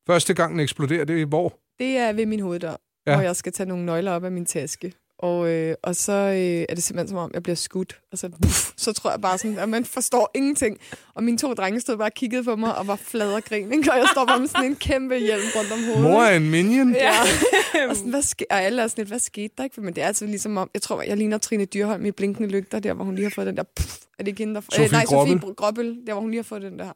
Første 0.08 0.34
gang 0.34 0.52
den 0.52 0.60
eksploderer, 0.60 1.06
det 1.06 1.22
er 1.22 1.26
hvor? 1.26 1.60
Det 1.80 1.98
er 1.98 2.14
ved 2.14 2.26
min 2.26 2.40
hoveddør, 2.40 2.70
Ja. 2.70 3.12
ja. 3.12 3.16
hvor 3.18 3.24
jeg 3.24 3.36
skal 3.36 3.52
tage 3.52 3.70
nogle 3.70 3.86
nøgler 3.86 4.12
op 4.12 4.24
af 4.24 4.32
min 4.32 4.46
taske. 4.46 4.94
Og, 5.24 5.50
øh, 5.50 5.76
og 5.84 5.96
så 5.96 6.14
øh, 6.14 6.66
er 6.70 6.76
det 6.76 6.84
simpelthen 6.84 7.08
som 7.08 7.18
om, 7.18 7.32
jeg 7.34 7.44
bliver 7.44 7.56
skudt. 7.56 8.00
Og 8.12 8.18
så, 8.18 8.30
puff, 8.30 8.72
så 8.78 8.94
tror 8.94 9.12
jeg 9.12 9.22
bare 9.22 9.38
sådan, 9.38 9.60
at 9.60 9.70
man 9.70 9.86
forstår 9.86 10.32
ingenting. 10.36 10.78
Og 11.14 11.24
mine 11.24 11.38
to 11.38 11.54
drenge 11.54 11.80
stod 11.80 11.98
bare 11.98 12.08
og 12.08 12.14
kiggede 12.14 12.44
på 12.44 12.56
mig 12.56 12.78
og 12.78 12.88
var 12.88 12.96
flad 12.96 13.34
og 13.34 13.44
grin. 13.44 13.72
Ikke? 13.72 13.92
Og 13.92 13.98
jeg 13.98 14.08
står 14.12 14.26
bare 14.26 14.40
med 14.40 14.48
sådan 14.48 14.66
en 14.66 14.76
kæmpe 14.76 15.18
hjelm 15.18 15.42
rundt 15.56 15.72
om 15.72 15.84
hovedet. 15.84 16.02
Mor 16.02 16.24
er 16.24 16.36
en 16.36 16.52
minion. 16.52 16.94
Ja. 16.94 17.12
og, 17.90 17.96
sådan, 17.96 18.10
hvad 18.10 18.22
ske- 18.22 18.46
og 18.50 18.62
alle 18.62 18.82
er 18.82 18.88
sådan 18.88 19.02
lidt, 19.02 19.10
hvad 19.10 19.20
skete 19.20 19.54
der 19.58 19.64
ikke? 19.64 19.82
Men 19.82 19.96
det 19.96 20.04
er 20.04 20.08
altså 20.08 20.26
ligesom 20.26 20.58
om, 20.58 20.70
jeg 20.74 20.82
tror, 20.82 21.02
jeg 21.02 21.18
ligner 21.18 21.38
Trine 21.38 21.66
Dyrholm 21.66 22.06
i 22.06 22.12
Blinkende 22.12 22.50
Lygter, 22.50 22.80
der 22.80 22.94
hvor 22.94 23.06
hun 23.06 23.16
lige 23.16 23.26
har 23.26 23.32
fået 23.36 23.48
den 23.48 23.58
der, 23.58 23.64
puff, 23.76 23.98
er 24.20 24.24
det 24.24 24.28
ikke 24.28 24.42
hende, 24.42 24.56
der... 24.56 24.62
Sofie 24.62 24.92
nej, 24.92 25.06
Gråbøl. 25.06 25.40
Sofie 25.40 25.54
Gråbøl, 25.54 25.98
der 26.08 26.14
hvor 26.14 26.22
hun 26.22 26.30
lige 26.30 26.40
har 26.40 26.44
fået 26.44 26.62
den 26.62 26.80
der. 26.80 26.92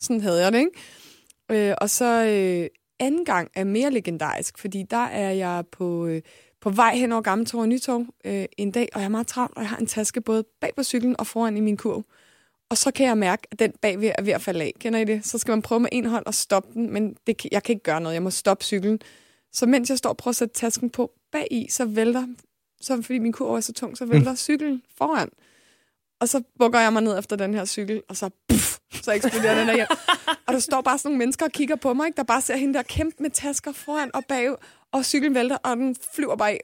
Sådan 0.00 0.20
havde 0.20 0.42
jeg 0.42 0.52
det, 0.52 0.58
ikke? 0.58 1.68
Øh, 1.68 1.74
og 1.80 1.90
så 1.90 2.24
øh, 2.24 2.66
anden 3.00 3.24
gang 3.24 3.50
er 3.54 3.64
mere 3.64 3.90
legendarisk, 3.90 4.58
fordi 4.58 4.84
der 4.90 5.04
er 5.04 5.30
jeg 5.30 5.64
på, 5.72 6.06
øh, 6.06 6.22
på 6.62 6.70
vej 6.70 6.96
hen 6.96 7.12
over 7.12 7.22
Gamle 7.22 7.46
Torv 7.46 7.60
og 7.60 7.68
Nytorv 7.68 8.06
øh, 8.24 8.44
en 8.58 8.70
dag, 8.70 8.88
og 8.94 9.00
jeg 9.00 9.04
er 9.04 9.10
meget 9.10 9.26
travlt, 9.26 9.56
og 9.56 9.62
jeg 9.62 9.70
har 9.70 9.76
en 9.76 9.86
taske 9.86 10.20
både 10.20 10.44
bag 10.60 10.70
på 10.76 10.82
cyklen 10.82 11.16
og 11.18 11.26
foran 11.26 11.56
i 11.56 11.60
min 11.60 11.76
kurv. 11.76 12.04
Og 12.70 12.78
så 12.78 12.90
kan 12.90 13.06
jeg 13.06 13.18
mærke, 13.18 13.42
at 13.50 13.58
den 13.58 13.72
bagved 13.82 14.12
er 14.18 14.22
ved 14.22 14.32
at 14.32 14.42
falde 14.42 14.64
af. 14.64 14.72
Kender 14.80 14.98
I 14.98 15.04
det? 15.04 15.26
Så 15.26 15.38
skal 15.38 15.52
man 15.52 15.62
prøve 15.62 15.80
med 15.80 15.88
en 15.92 16.04
hånd 16.04 16.24
at 16.26 16.34
stoppe 16.34 16.72
den, 16.74 16.92
men 16.92 17.16
det, 17.26 17.36
kan- 17.36 17.48
jeg 17.52 17.62
kan 17.62 17.72
ikke 17.72 17.82
gøre 17.82 18.00
noget. 18.00 18.14
Jeg 18.14 18.22
må 18.22 18.30
stoppe 18.30 18.64
cyklen. 18.64 19.00
Så 19.52 19.66
mens 19.66 19.90
jeg 19.90 19.98
står 19.98 20.10
og 20.10 20.16
prøver 20.16 20.32
at 20.32 20.36
sætte 20.36 20.54
tasken 20.54 20.90
på 20.90 21.12
bag 21.32 21.48
i, 21.50 21.66
så 21.70 21.84
vælter, 21.84 22.26
så 22.80 23.02
fordi 23.02 23.18
min 23.18 23.32
kurv 23.32 23.54
er 23.54 23.60
så 23.60 23.72
tung, 23.72 23.96
så 23.96 24.06
vælter 24.06 24.30
mm. 24.30 24.36
cyklen 24.36 24.82
foran. 24.98 25.28
Og 26.20 26.28
så 26.28 26.42
bukker 26.58 26.80
jeg 26.80 26.92
mig 26.92 27.02
ned 27.02 27.18
efter 27.18 27.36
den 27.36 27.54
her 27.54 27.64
cykel, 27.64 28.02
og 28.08 28.16
så, 28.16 28.30
puff, 28.48 28.78
så 29.02 29.12
eksploderer 29.12 29.58
den 29.58 29.68
der 29.68 29.74
hjem. 29.74 29.86
Og 30.46 30.54
der 30.54 30.58
står 30.58 30.80
bare 30.80 30.98
sådan 30.98 31.08
nogle 31.08 31.18
mennesker 31.18 31.46
og 31.46 31.52
kigger 31.52 31.76
på 31.76 31.94
mig, 31.94 32.06
ikke? 32.06 32.16
der 32.16 32.22
bare 32.22 32.40
ser 32.40 32.56
hende 32.56 32.74
der 32.74 32.82
kæmpe 32.82 33.22
med 33.22 33.30
tasker 33.30 33.72
foran 33.72 34.10
og 34.14 34.24
bag, 34.28 34.50
og 34.92 35.04
cyklen 35.04 35.34
vælter, 35.34 35.56
og 35.56 35.76
den 35.76 35.96
flyver 36.14 36.36
bare 36.36 36.50
af. 36.50 36.60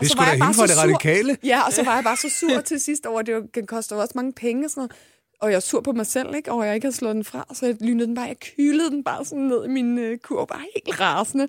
Det 0.00 0.10
skulle 0.10 0.18
var 0.26 0.32
da 0.34 0.44
hende 0.44 0.54
så 0.54 0.66
det 0.66 0.78
radikale. 0.78 1.36
Ja, 1.44 1.60
og 1.66 1.72
så 1.72 1.82
var 1.84 1.94
jeg 1.94 2.04
bare 2.04 2.16
så 2.16 2.28
sur 2.40 2.60
til 2.70 2.80
sidst 2.80 3.06
over, 3.06 3.20
at 3.20 3.26
det 3.26 3.32
jo- 3.32 3.46
den 3.54 3.66
koster 3.66 3.96
også 3.96 4.12
mange 4.16 4.32
penge 4.32 4.66
og 4.66 4.70
sådan 4.70 4.80
noget. 4.80 4.92
og 5.40 5.50
jeg 5.50 5.56
er 5.56 5.60
sur 5.60 5.80
på 5.80 5.92
mig 5.92 6.06
selv, 6.06 6.34
ikke? 6.36 6.52
og 6.52 6.66
jeg 6.66 6.74
ikke 6.74 6.86
har 6.86 6.92
slået 6.92 7.14
den 7.14 7.24
fra, 7.24 7.46
så 7.54 7.66
jeg 7.66 7.76
lynede 7.80 8.06
den 8.06 8.14
bare, 8.14 8.24
jeg 8.26 8.36
kylede 8.56 8.90
den 8.90 9.04
bare 9.04 9.24
sådan 9.24 9.44
ned 9.44 9.64
i 9.64 9.68
min 9.68 9.98
øh, 9.98 10.18
kur, 10.18 10.44
bare 10.44 10.60
helt 10.74 11.00
rasende. 11.00 11.48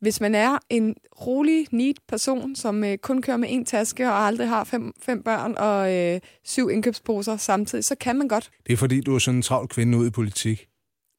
Hvis 0.00 0.20
man 0.20 0.34
er 0.34 0.58
en 0.70 0.94
rolig, 1.26 1.66
neat 1.70 1.96
person, 2.08 2.56
som 2.56 2.84
øh, 2.84 2.98
kun 2.98 3.22
kører 3.22 3.36
med 3.36 3.48
en 3.52 3.64
taske 3.64 4.08
og 4.08 4.26
aldrig 4.26 4.48
har 4.48 4.64
fem, 4.64 4.92
fem 5.02 5.22
børn 5.22 5.54
og 5.56 5.94
øh, 5.94 6.20
syv 6.44 6.70
indkøbsposer 6.70 7.36
samtidig, 7.36 7.84
så 7.84 7.94
kan 7.94 8.16
man 8.16 8.28
godt. 8.28 8.50
Det 8.66 8.72
er 8.72 8.76
fordi, 8.76 9.00
du 9.00 9.14
er 9.14 9.18
sådan 9.18 9.38
en 9.38 9.42
travl 9.42 9.68
kvinde 9.68 9.98
ud 9.98 10.06
i 10.06 10.10
politik. 10.10 10.67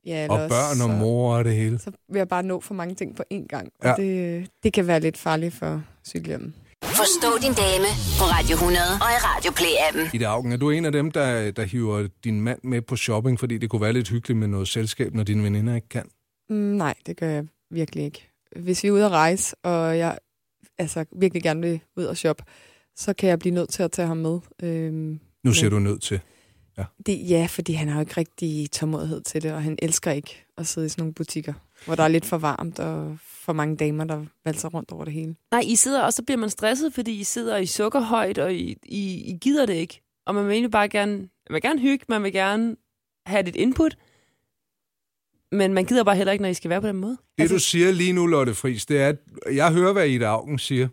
Ja, 0.09 0.27
Og 0.29 0.49
børn 0.49 0.81
og 0.91 0.97
mor 0.99 1.35
og 1.37 1.45
det 1.45 1.55
hele. 1.55 1.79
Så 1.79 1.91
vil 2.11 2.19
jeg 2.19 2.27
bare 2.27 2.43
nå 2.43 2.59
for 2.61 2.73
mange 2.73 2.95
ting 2.95 3.15
på 3.15 3.23
én 3.33 3.47
gang. 3.47 3.69
Ja. 3.83 3.91
Og 3.91 3.97
det, 3.97 4.47
det 4.63 4.73
kan 4.73 4.87
være 4.87 4.99
lidt 4.99 5.17
farligt 5.17 5.55
for 5.55 5.83
cykelhjelmen. 6.07 6.55
Forstå 6.83 7.27
din 7.41 7.53
dame 7.53 7.85
på 8.19 8.23
Radio 8.35 8.53
100 8.53 8.83
og 9.01 9.09
i 9.15 9.19
Radio 9.29 9.51
Play-appen. 9.51 10.15
Ida 10.15 10.25
Augen, 10.25 10.51
er 10.51 10.57
du 10.57 10.69
en 10.69 10.85
af 10.85 10.91
dem, 10.91 11.11
der, 11.11 11.51
der 11.51 11.63
hiver 11.63 12.07
din 12.23 12.41
mand 12.41 12.59
med 12.63 12.81
på 12.81 12.95
shopping, 12.95 13.39
fordi 13.39 13.57
det 13.57 13.69
kunne 13.69 13.81
være 13.81 13.93
lidt 13.93 14.09
hyggeligt 14.09 14.39
med 14.39 14.47
noget 14.47 14.67
selskab, 14.67 15.13
når 15.13 15.23
dine 15.23 15.43
veninder 15.43 15.75
ikke 15.75 15.89
kan? 15.89 16.09
Mm, 16.49 16.55
nej, 16.55 16.93
det 17.05 17.17
gør 17.17 17.27
jeg 17.27 17.45
virkelig 17.71 18.03
ikke. 18.05 18.29
Hvis 18.55 18.83
vi 18.83 18.87
er 18.87 18.91
ude 18.91 19.05
at 19.05 19.11
rejse, 19.11 19.55
og 19.63 19.97
jeg 19.97 20.17
altså, 20.77 21.05
virkelig 21.19 21.43
gerne 21.43 21.61
vil 21.61 21.79
ud 21.97 22.03
og 22.03 22.17
shoppe, 22.17 22.43
så 22.95 23.13
kan 23.13 23.29
jeg 23.29 23.39
blive 23.39 23.53
nødt 23.55 23.69
til 23.69 23.83
at 23.83 23.91
tage 23.91 24.07
ham 24.07 24.17
med. 24.17 24.39
Øhm, 24.63 25.19
Nu 25.43 25.53
ser 25.53 25.69
du 25.69 25.79
nødt 25.79 26.01
til. 26.01 26.19
Det, 27.05 27.29
ja, 27.29 27.47
fordi 27.49 27.73
han 27.73 27.87
har 27.87 27.95
jo 27.95 27.99
ikke 27.99 28.17
rigtig 28.17 28.71
tålmodighed 28.71 29.21
til 29.21 29.43
det, 29.43 29.53
og 29.53 29.63
han 29.63 29.77
elsker 29.81 30.11
ikke 30.11 30.45
at 30.57 30.67
sidde 30.67 30.85
i 30.85 30.89
sådan 30.89 31.01
nogle 31.01 31.13
butikker, 31.13 31.53
hvor 31.85 31.95
der 31.95 32.03
er 32.03 32.07
lidt 32.07 32.25
for 32.25 32.37
varmt 32.37 32.79
og 32.79 33.17
for 33.21 33.53
mange 33.53 33.75
damer, 33.75 34.03
der 34.03 34.25
valser 34.45 34.69
rundt 34.69 34.91
over 34.91 35.05
det 35.05 35.13
hele. 35.13 35.35
Nej, 35.51 35.61
I 35.65 35.75
sidder 35.75 36.01
også, 36.01 36.17
så 36.17 36.23
bliver 36.23 36.37
man 36.37 36.49
stresset, 36.49 36.93
fordi 36.93 37.19
I 37.19 37.23
sidder 37.23 37.57
i 37.57 37.65
sukkerhøjt, 37.65 38.37
og 38.37 38.53
I, 38.53 38.77
I, 38.85 39.23
I 39.25 39.37
gider 39.41 39.65
det 39.65 39.73
ikke. 39.73 40.01
Og 40.25 40.35
man 40.35 40.45
vil 40.45 40.51
egentlig 40.51 40.71
bare 40.71 40.89
gerne, 40.89 41.13
man 41.17 41.53
vil 41.53 41.61
gerne 41.61 41.79
hygge, 41.79 42.05
man 42.09 42.23
vil 42.23 42.31
gerne 42.31 42.75
have 43.25 43.43
dit 43.43 43.55
input, 43.55 43.97
men 45.51 45.73
man 45.73 45.85
gider 45.85 46.03
bare 46.03 46.15
heller 46.15 46.31
ikke, 46.31 46.41
når 46.41 46.49
I 46.49 46.53
skal 46.53 46.69
være 46.69 46.81
på 46.81 46.87
den 46.87 46.95
måde. 46.95 47.17
Det, 47.37 47.49
du 47.49 47.59
siger 47.59 47.91
lige 47.91 48.13
nu, 48.13 48.25
Lotte 48.25 48.53
Friis, 48.53 48.85
det 48.85 49.01
er, 49.01 49.07
at 49.07 49.17
jeg 49.55 49.73
hører, 49.73 49.93
hvad 49.93 50.07
Ida 50.07 50.25
Augen 50.25 50.59
siger. 50.59 50.87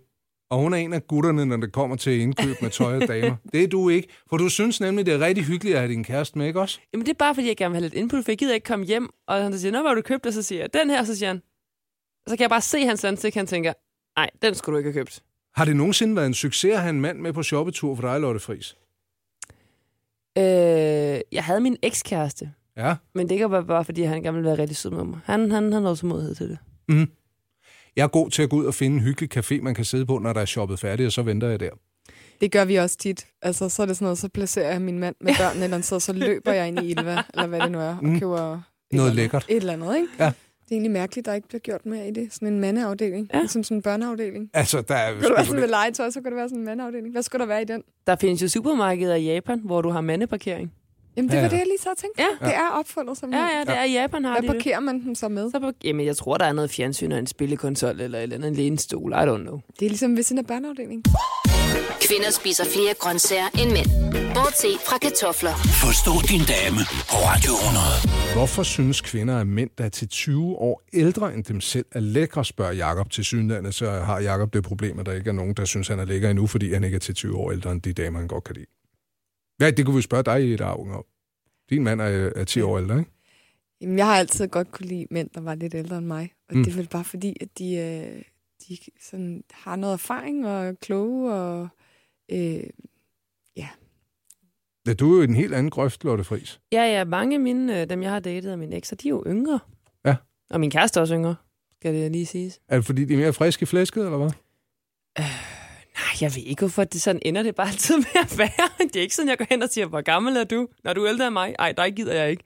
Og 0.50 0.58
hun 0.58 0.72
er 0.72 0.76
en 0.76 0.92
af 0.92 1.06
gutterne, 1.06 1.46
når 1.46 1.56
det 1.56 1.72
kommer 1.72 1.96
til 1.96 2.20
indkøb 2.20 2.62
med 2.62 2.70
tøj 2.70 2.96
og 2.96 3.08
damer. 3.08 3.36
Det 3.52 3.62
er 3.62 3.68
du 3.68 3.88
ikke. 3.88 4.08
For 4.30 4.36
du 4.36 4.48
synes 4.48 4.80
nemlig, 4.80 5.06
det 5.06 5.14
er 5.14 5.18
rigtig 5.20 5.44
hyggeligt 5.44 5.74
at 5.76 5.80
have 5.80 5.92
din 5.92 6.04
kæreste 6.04 6.38
med, 6.38 6.46
ikke 6.46 6.60
også? 6.60 6.80
Jamen 6.92 7.06
det 7.06 7.12
er 7.12 7.16
bare, 7.18 7.34
fordi 7.34 7.48
jeg 7.48 7.56
gerne 7.56 7.72
vil 7.72 7.76
have 7.76 7.82
lidt 7.88 7.94
input, 7.94 8.24
for 8.24 8.32
jeg 8.32 8.38
gider 8.38 8.54
ikke 8.54 8.64
komme 8.64 8.84
hjem, 8.84 9.08
og 9.28 9.42
han 9.42 9.58
siger, 9.58 9.72
nå, 9.72 9.80
hvad 9.80 9.90
har 9.90 9.94
du 9.94 10.02
købt? 10.02 10.26
Og 10.26 10.32
så 10.32 10.42
siger 10.42 10.60
jeg, 10.60 10.74
den 10.74 10.90
her, 10.90 11.04
så 11.04 11.16
siger 11.16 11.28
han. 11.28 11.42
Så 12.28 12.36
kan 12.36 12.40
jeg 12.42 12.50
bare 12.50 12.60
se 12.60 12.84
hans 12.86 13.04
ansigt, 13.04 13.34
han 13.36 13.46
tænker, 13.46 13.72
nej, 14.16 14.30
den 14.42 14.54
skulle 14.54 14.74
du 14.74 14.78
ikke 14.78 14.92
have 14.92 15.00
købt. 15.00 15.22
Har 15.54 15.64
det 15.64 15.76
nogensinde 15.76 16.16
været 16.16 16.26
en 16.26 16.34
succes 16.34 16.72
at 16.74 16.80
have 16.80 16.90
en 16.90 17.00
mand 17.00 17.18
med 17.18 17.32
på 17.32 17.42
shoppetur 17.42 17.94
for 17.94 18.02
dig, 18.02 18.20
Lotte 18.20 18.40
Friis? 18.40 18.76
Øh, 20.38 21.20
jeg 21.32 21.44
havde 21.44 21.60
min 21.60 21.76
ekskæreste, 21.82 22.52
Ja. 22.76 22.94
men 23.14 23.28
det 23.28 23.38
kan 23.38 23.50
være 23.50 23.64
bare, 23.64 23.84
fordi 23.84 24.02
han 24.02 24.22
gerne 24.22 24.34
ville 24.36 24.48
være 24.50 24.58
rigtig 24.58 24.76
sød 24.76 24.90
med 24.90 25.04
mig. 25.04 25.18
Han, 25.24 25.50
han 25.50 25.72
har 25.72 25.80
noget 25.80 25.98
tålmodighed 25.98 26.34
til 26.34 26.48
det. 26.48 26.58
Mm. 26.88 27.10
Jeg 27.96 28.02
er 28.02 28.08
god 28.08 28.30
til 28.30 28.42
at 28.42 28.50
gå 28.50 28.56
ud 28.56 28.64
og 28.64 28.74
finde 28.74 28.96
en 28.96 29.02
hyggelig 29.02 29.36
café, 29.36 29.62
man 29.62 29.74
kan 29.74 29.84
sidde 29.84 30.06
på, 30.06 30.18
når 30.18 30.32
der 30.32 30.40
er 30.40 30.44
shoppet 30.44 30.78
færdigt, 30.80 31.06
og 31.06 31.12
så 31.12 31.22
venter 31.22 31.48
jeg 31.48 31.60
der. 31.60 31.70
Det 32.40 32.52
gør 32.52 32.64
vi 32.64 32.76
også 32.76 32.96
tit. 32.96 33.26
Altså, 33.42 33.68
så 33.68 33.82
er 33.82 33.86
det 33.86 33.96
sådan 33.96 34.04
noget, 34.04 34.18
så 34.18 34.28
placerer 34.28 34.70
jeg 34.72 34.82
min 34.82 34.98
mand 34.98 35.16
med 35.20 35.34
børnene, 35.40 35.64
eller 35.64 35.80
så, 35.80 36.00
så 36.00 36.12
løber 36.12 36.52
jeg 36.52 36.68
ind 36.68 36.78
i 36.82 36.90
Ilva, 36.90 37.22
eller 37.34 37.46
hvad 37.46 37.60
det 37.60 37.72
nu 37.72 37.78
er, 37.80 37.96
og 37.96 38.04
Mm. 38.04 38.18
køber 38.20 38.36
et 38.36 38.40
Noget 38.40 38.62
eller 38.92 39.02
andet. 39.02 39.14
lækkert. 39.16 39.46
Et 39.48 39.56
eller 39.56 39.72
andet, 39.72 39.96
ikke? 39.96 40.08
Ja. 40.18 40.24
Det 40.24 40.72
er 40.72 40.76
egentlig 40.76 40.90
mærkeligt, 40.92 41.26
der 41.26 41.34
ikke 41.34 41.48
bliver 41.48 41.60
gjort 41.60 41.86
mere 41.86 42.08
i 42.08 42.10
det. 42.10 42.34
Sådan 42.34 42.48
en 42.48 42.60
mandeafdeling, 42.60 43.28
Ja. 43.32 43.36
ja. 43.36 43.42
ligesom 43.42 43.62
sådan 43.64 43.76
en 43.76 43.82
børneafdeling. 43.82 44.50
Altså, 44.54 44.80
der 44.80 44.94
er... 44.94 45.12
Kan 45.12 45.22
du 45.22 45.34
være 45.34 45.44
sådan 45.46 45.60
med 45.60 45.68
legetøj, 45.68 46.10
så 46.10 46.20
kan 46.20 46.30
det 46.32 46.36
være 46.36 46.48
sådan 46.48 46.58
en 46.58 46.64
mandeafdeling. 46.64 47.12
Hvad 47.12 47.22
skulle 47.22 47.40
der 47.40 47.46
være 47.46 47.62
i 47.62 47.64
den? 47.64 47.82
Der 48.06 48.16
findes 48.16 48.42
jo 48.42 48.48
supermarkeder 48.48 49.14
i 49.14 49.24
Japan, 49.24 49.60
hvor 49.64 49.82
du 49.82 49.88
har 49.90 50.00
mandeparkering. 50.00 50.72
Jamen, 51.16 51.28
det 51.30 51.34
Ja, 51.36 51.40
var 51.40 51.44
ja. 51.46 51.50
det, 51.50 51.58
jeg 51.58 51.66
lige 51.66 51.78
så 51.78 51.88
tænkte. 51.98 52.22
Ja. 52.22 52.46
Det 52.46 52.54
er 52.54 52.68
opfundet 52.78 53.18
som 53.18 53.32
Ja, 53.32 53.38
ja, 53.38 53.60
det 53.60 53.76
er 53.78 53.84
i 53.84 53.92
Japan, 53.92 54.24
har 54.24 54.32
Hvad 54.32 54.42
de 54.42 54.46
det. 54.46 54.54
parkerer 54.56 54.80
man 54.80 55.04
dem 55.04 55.14
så 55.14 55.28
med? 55.28 55.50
Så 55.50 55.60
på, 55.60 55.70
jamen, 55.84 56.06
jeg 56.06 56.16
tror, 56.16 56.36
der 56.36 56.44
er 56.44 56.52
noget 56.52 56.70
fjernsyn 56.70 57.12
og 57.12 57.18
en 57.18 57.26
spillekonsol 57.26 58.00
eller 58.00 58.18
eller 58.18 58.36
andet, 58.36 58.48
en 58.48 58.54
lænestol. 58.54 59.12
I 59.12 59.14
don't 59.14 59.36
know. 59.42 59.60
Det 59.80 59.86
er 59.86 59.90
ligesom 59.90 60.16
ved 60.16 60.22
sådan 60.22 60.38
en 60.38 60.44
børneafdeling. 60.44 61.02
Kvinder 62.08 62.30
spiser 62.30 62.64
flere 62.64 62.94
grøntsager 62.98 63.48
end 63.62 63.70
mænd. 63.72 63.86
Bortset 64.34 64.78
fra 64.88 64.98
kartofler. 64.98 65.54
Forstå 65.84 66.12
din 66.30 66.40
dame 66.54 66.80
på 67.10 67.16
Radio 67.30 67.52
100. 67.52 67.84
Hvorfor 68.34 68.62
synes 68.62 69.00
kvinder, 69.00 69.36
at 69.40 69.46
mænd, 69.46 69.70
der 69.78 69.84
er 69.84 69.88
til 69.88 70.08
20 70.08 70.56
år 70.56 70.82
ældre 70.92 71.34
end 71.34 71.44
dem 71.44 71.60
selv, 71.60 71.86
er 71.92 72.00
lækre, 72.00 72.44
spørger 72.44 72.72
Jakob 72.72 73.10
til 73.10 73.24
synlandet. 73.24 73.74
Så 73.74 73.90
har 73.90 74.20
Jakob 74.20 74.52
det 74.54 74.64
problem, 74.64 74.98
at 74.98 75.06
der 75.06 75.12
ikke 75.12 75.28
er 75.30 75.34
nogen, 75.34 75.54
der 75.54 75.64
synes, 75.64 75.88
han 75.88 75.98
er 75.98 76.04
lækker 76.04 76.30
endnu, 76.30 76.46
fordi 76.46 76.72
han 76.72 76.84
ikke 76.84 76.94
er 76.94 76.98
til 77.00 77.14
20 77.14 77.36
år 77.36 77.52
ældre 77.52 77.72
end 77.72 77.82
de 77.82 77.92
damer, 77.92 78.18
han 78.18 78.28
godt 78.28 78.44
kan 78.44 78.54
lide. 78.54 78.66
Ja, 79.60 79.70
det 79.70 79.84
kunne 79.86 79.96
vi 79.96 80.02
spørge 80.02 80.22
dig 80.22 80.44
i 80.48 80.52
et 80.54 80.60
arv 80.60 80.80
om. 80.80 81.04
Din 81.70 81.84
mand 81.84 82.00
er, 82.00 82.30
er 82.36 82.44
10 82.44 82.60
år 82.60 82.78
ældre, 82.78 82.98
ikke? 82.98 83.10
Jamen, 83.80 83.98
jeg 83.98 84.06
har 84.06 84.16
altid 84.16 84.48
godt 84.48 84.70
kunne 84.70 84.86
lide 84.86 85.06
mænd, 85.10 85.30
der 85.34 85.40
var 85.40 85.54
lidt 85.54 85.74
ældre 85.74 85.98
end 85.98 86.06
mig. 86.06 86.32
Og 86.48 86.56
Mm. 86.56 86.64
det 86.64 86.72
er 86.72 86.76
vel 86.76 86.88
bare 86.88 87.04
fordi, 87.04 87.36
at 87.40 87.48
de, 87.58 87.74
øh, 87.76 88.22
de 88.68 88.78
sådan, 89.00 89.44
har 89.50 89.76
noget 89.76 89.92
erfaring 89.94 90.46
og 90.46 90.66
er 90.66 90.72
kloge 90.72 91.32
og... 91.34 91.68
Øh, 92.32 92.62
Ja, 94.88 94.92
du 94.94 95.12
er 95.12 95.16
jo 95.16 95.20
i 95.20 95.24
en 95.24 95.34
helt 95.34 95.54
anden 95.54 95.70
grøft, 95.70 96.04
Lotte 96.04 96.24
Friis. 96.24 96.60
Ja, 96.72 96.82
ja, 96.84 97.04
mange 97.04 97.34
af 97.34 97.40
mine, 97.40 97.80
øh, 97.80 97.90
dem 97.90 98.02
jeg 98.02 98.10
har 98.10 98.20
datet 98.20 98.50
af 98.50 98.58
mine 98.58 98.76
ekser, 98.76 98.96
de 98.96 99.08
er 99.08 99.10
jo 99.10 99.24
yngre. 99.26 99.60
Ja. 100.04 100.16
Og 100.50 100.60
min 100.60 100.70
kæreste 100.70 100.98
er 100.98 101.00
også 101.00 101.14
yngre, 101.14 101.34
skal 101.72 101.94
det 101.94 102.12
lige 102.12 102.26
siges. 102.26 102.60
Er 102.68 102.76
det 102.76 102.84
fordi, 102.86 103.04
de 103.04 103.14
er 103.14 103.18
mere 103.18 103.32
friske 103.32 103.62
i 103.62 103.66
flæsket, 103.66 104.04
eller 104.04 104.18
hvad? 104.18 104.30
Nej, 105.96 106.16
jeg 106.20 106.30
ved 106.36 106.42
ikke, 106.42 106.60
hvorfor 106.60 106.84
det 106.84 107.00
sådan 107.02 107.22
ender 107.24 107.42
det 107.42 107.54
bare 107.54 107.68
altid 107.68 107.96
med 107.96 108.04
at 108.22 108.38
være. 108.38 108.68
Det 108.92 108.96
er 108.96 109.00
ikke 109.00 109.14
sådan, 109.14 109.28
jeg 109.28 109.38
går 109.38 109.46
hen 109.50 109.62
og 109.62 109.68
siger, 109.68 109.86
hvor 109.86 110.00
gammel 110.00 110.36
er 110.36 110.44
du? 110.44 110.68
Når 110.84 110.92
du 110.92 111.04
er 111.04 111.08
ældre 111.08 111.26
end 111.26 111.32
mig? 111.32 111.54
Ej, 111.58 111.72
dig 111.72 111.92
gider 111.96 112.14
jeg 112.14 112.30
ikke. 112.30 112.44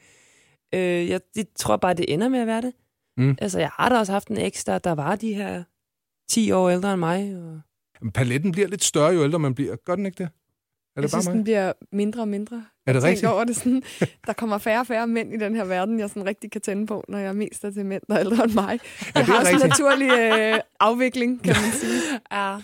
Øh, 0.74 1.08
jeg 1.08 1.20
det 1.34 1.46
tror 1.56 1.76
bare, 1.76 1.94
det 1.94 2.12
ender 2.12 2.28
med 2.28 2.38
at 2.40 2.46
være 2.46 2.62
det. 2.62 2.72
Mm. 3.16 3.36
Altså, 3.40 3.58
jeg 3.58 3.70
har 3.72 3.88
da 3.88 3.98
også 3.98 4.12
haft 4.12 4.28
en 4.28 4.36
eks, 4.38 4.64
der, 4.64 4.78
der 4.78 4.92
var 4.92 5.16
de 5.16 5.34
her 5.34 5.62
10 6.30 6.50
år 6.50 6.70
ældre 6.70 6.92
end 6.92 6.98
mig. 7.00 7.36
Og... 7.36 7.60
Men 8.02 8.12
Paletten 8.12 8.52
bliver 8.52 8.68
lidt 8.68 8.84
større, 8.84 9.12
jo 9.12 9.24
ældre 9.24 9.38
man 9.38 9.54
bliver. 9.54 9.76
Gør 9.86 9.94
den 9.94 10.06
ikke 10.06 10.18
det? 10.18 10.24
Er 10.24 10.28
jeg 10.96 11.02
det 11.02 11.10
bare 11.12 11.22
synes, 11.22 11.26
mig? 11.26 11.34
den 11.34 11.44
bliver 11.44 11.72
mindre 11.92 12.20
og 12.22 12.28
mindre. 12.28 12.64
Er 12.86 12.92
det 12.92 13.02
Jeg 13.02 13.08
rigtigt? 13.08 13.32
over 13.32 13.44
det 13.44 13.56
sådan, 13.56 13.82
der 14.26 14.32
kommer 14.32 14.58
færre 14.58 14.80
og 14.80 14.86
færre 14.86 15.06
mænd 15.06 15.34
i 15.34 15.36
den 15.36 15.54
her 15.54 15.64
verden, 15.64 15.98
jeg 16.00 16.08
sådan 16.08 16.26
rigtig 16.26 16.50
kan 16.50 16.60
tænde 16.60 16.86
på, 16.86 17.04
når 17.08 17.18
jeg 17.18 17.36
mest 17.36 17.64
er 17.64 17.70
til 17.70 17.86
mænd, 17.86 18.02
der 18.08 18.14
er 18.14 18.20
ældre 18.20 18.44
end 18.44 18.52
mig. 18.52 18.80
Jeg 19.14 19.26
det 19.26 19.30
er 19.30 19.34
har 19.36 19.44
sådan 19.44 19.62
en 19.62 19.68
naturlig 19.68 20.10
øh, 20.10 20.60
afvikling, 20.80 21.42
kan 21.42 21.54
man 21.62 21.72
sige. 21.72 22.00
Ja. 22.32 22.56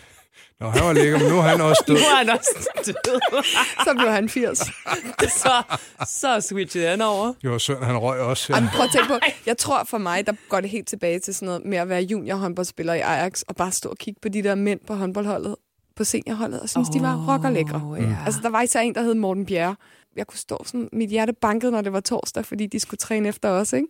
Nå, 0.60 0.68
han 0.68 0.84
var 0.84 0.92
lækker, 0.92 1.18
men 1.18 1.28
nu 1.28 1.38
er 1.38 1.42
han 1.42 1.60
også 1.60 1.84
død. 1.86 1.94
Nu 2.00 2.00
er 2.00 2.16
han 2.16 2.30
også 2.30 2.92
død. 3.04 3.20
Så 3.86 3.94
blev 3.98 4.10
han 4.10 4.28
80. 4.28 4.58
så, 5.42 5.62
så 6.06 6.40
switchede 6.40 6.88
han 6.88 7.00
over. 7.02 7.32
Det 7.42 7.50
var 7.50 7.58
synd, 7.58 7.82
han 7.82 7.98
røg 7.98 8.20
også. 8.20 8.52
Ja. 8.52 8.60
men 8.60 8.68
prøv 8.74 8.84
at 8.84 8.90
tænke 8.92 9.08
på, 9.08 9.14
jeg 9.46 9.58
tror 9.58 9.84
for 9.84 9.98
mig, 9.98 10.26
der 10.26 10.32
går 10.48 10.60
det 10.60 10.70
helt 10.70 10.88
tilbage 10.88 11.18
til 11.18 11.34
sådan 11.34 11.46
noget 11.46 11.64
med 11.64 11.78
at 11.78 11.88
være 11.88 12.02
junior 12.02 12.36
håndboldspiller 12.36 12.94
i 12.94 13.00
Ajax, 13.00 13.42
og 13.42 13.56
bare 13.56 13.72
stå 13.72 13.88
og 13.88 13.96
kigge 13.98 14.20
på 14.22 14.28
de 14.28 14.42
der 14.42 14.54
mænd 14.54 14.80
på 14.86 14.94
håndboldholdet, 14.94 15.56
på 15.96 16.04
seniorholdet, 16.04 16.60
og 16.60 16.68
synes, 16.68 16.88
oh, 16.88 16.94
de 16.94 17.02
var 17.02 17.32
rockerlækre. 17.32 17.82
Åh, 17.90 17.98
ja. 18.02 18.16
Altså, 18.26 18.40
der 18.42 18.48
var 18.48 18.62
især 18.62 18.80
en, 18.80 18.94
der 18.94 19.02
hed 19.02 19.14
Morten 19.14 19.46
Bjerre. 19.46 19.76
Jeg 20.16 20.26
kunne 20.26 20.38
stå 20.38 20.62
sådan, 20.66 20.88
mit 20.92 21.10
hjerte 21.10 21.32
bankede, 21.32 21.72
når 21.72 21.80
det 21.80 21.92
var 21.92 22.00
torsdag, 22.00 22.44
fordi 22.46 22.66
de 22.66 22.80
skulle 22.80 22.98
træne 22.98 23.28
efter 23.28 23.48
os, 23.48 23.72
ikke? 23.72 23.88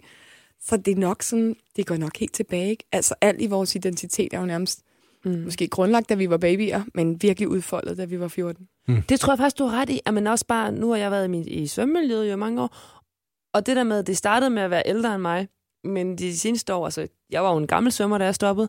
Så 0.64 0.76
det 0.76 0.92
er 0.92 0.96
nok 0.96 1.22
sådan, 1.22 1.56
det 1.76 1.86
går 1.86 1.96
nok 1.96 2.16
helt 2.16 2.32
tilbage, 2.34 2.70
ikke? 2.70 2.84
Altså, 2.92 3.14
alt 3.20 3.42
i 3.42 3.46
vores 3.46 3.74
identitet 3.74 4.32
er 4.32 4.40
jo 4.40 4.46
nærmest 4.46 4.80
mm. 5.26 5.42
måske 5.44 5.68
grundlagt, 5.68 6.08
da 6.08 6.14
vi 6.14 6.30
var 6.30 6.36
babyer, 6.36 6.82
men 6.94 7.22
virkelig 7.22 7.48
udfoldet, 7.48 7.98
da 7.98 8.04
vi 8.04 8.20
var 8.20 8.28
14. 8.28 8.68
Det 9.08 9.20
tror 9.20 9.32
jeg 9.32 9.38
faktisk, 9.38 9.58
du 9.58 9.64
har 9.64 9.80
ret 9.80 9.90
i. 9.90 10.00
At 10.06 10.14
man 10.14 10.26
også 10.26 10.46
bare, 10.46 10.72
nu 10.72 10.90
har 10.90 10.96
jeg 10.96 11.10
været 11.10 11.24
i, 11.24 11.28
min, 11.28 11.48
i 11.48 11.66
svømmemiljøet 11.66 12.32
i 12.32 12.36
mange 12.36 12.62
år, 12.62 12.76
og 13.54 13.66
det 13.66 13.76
der 13.76 13.84
med, 13.84 14.02
det 14.02 14.16
startede 14.16 14.50
med 14.50 14.62
at 14.62 14.70
være 14.70 14.82
ældre 14.86 15.14
end 15.14 15.22
mig, 15.22 15.48
men 15.84 16.18
de 16.18 16.38
seneste 16.38 16.74
år, 16.74 16.84
altså, 16.84 17.06
jeg 17.30 17.44
var 17.44 17.52
jo 17.52 17.58
en 17.58 17.66
gammel 17.66 17.92
svømmer, 17.92 18.18
da 18.18 18.24
jeg 18.24 18.34
stoppede, 18.34 18.68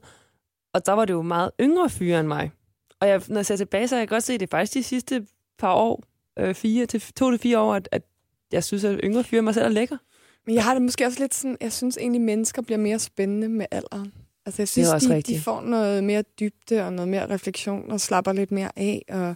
og 0.73 0.85
der 0.85 0.91
var 0.91 1.05
det 1.05 1.13
jo 1.13 1.21
meget 1.21 1.51
yngre 1.61 1.89
fyre 1.89 2.19
end 2.19 2.27
mig. 2.27 2.51
Og 2.99 3.07
jeg, 3.07 3.21
når 3.27 3.35
jeg 3.35 3.45
ser 3.45 3.55
tilbage, 3.55 3.87
så 3.87 3.95
kan 3.95 3.99
jeg 3.99 4.07
godt 4.07 4.23
se, 4.23 4.33
at 4.33 4.39
det 4.39 4.47
er 4.47 4.57
faktisk 4.57 4.73
de 4.73 4.83
sidste 4.83 5.25
par 5.59 5.73
år, 5.73 6.03
øh, 6.39 6.55
fire 6.55 6.85
til, 6.85 7.01
to 7.01 7.31
til 7.31 7.39
fire 7.39 7.59
år, 7.59 7.73
at, 7.73 7.89
at 7.91 8.01
jeg 8.51 8.63
synes, 8.63 8.83
at 8.83 8.99
yngre 9.03 9.23
fyre 9.23 9.41
mig 9.41 9.53
selv 9.53 9.65
er 9.65 9.69
lækker. 9.69 9.97
Men 10.45 10.55
jeg 10.55 10.63
har 10.63 10.73
det 10.73 10.81
måske 10.81 11.05
også 11.05 11.19
lidt 11.19 11.33
sådan, 11.33 11.57
jeg 11.61 11.73
synes 11.73 11.97
egentlig, 11.97 12.21
mennesker 12.21 12.61
bliver 12.61 12.77
mere 12.77 12.99
spændende 12.99 13.49
med 13.49 13.65
alderen. 13.71 14.13
Altså 14.47 14.61
jeg 14.61 14.67
synes, 14.67 14.89
også 14.89 15.07
de, 15.07 15.11
de 15.11 15.17
rigtigt. 15.17 15.43
får 15.43 15.61
noget 15.61 16.03
mere 16.03 16.23
dybde 16.39 16.83
og 16.85 16.93
noget 16.93 17.09
mere 17.09 17.29
refleksion 17.29 17.91
og 17.91 18.01
slapper 18.01 18.33
lidt 18.33 18.51
mere 18.51 18.71
af. 18.75 19.05
Og 19.09 19.35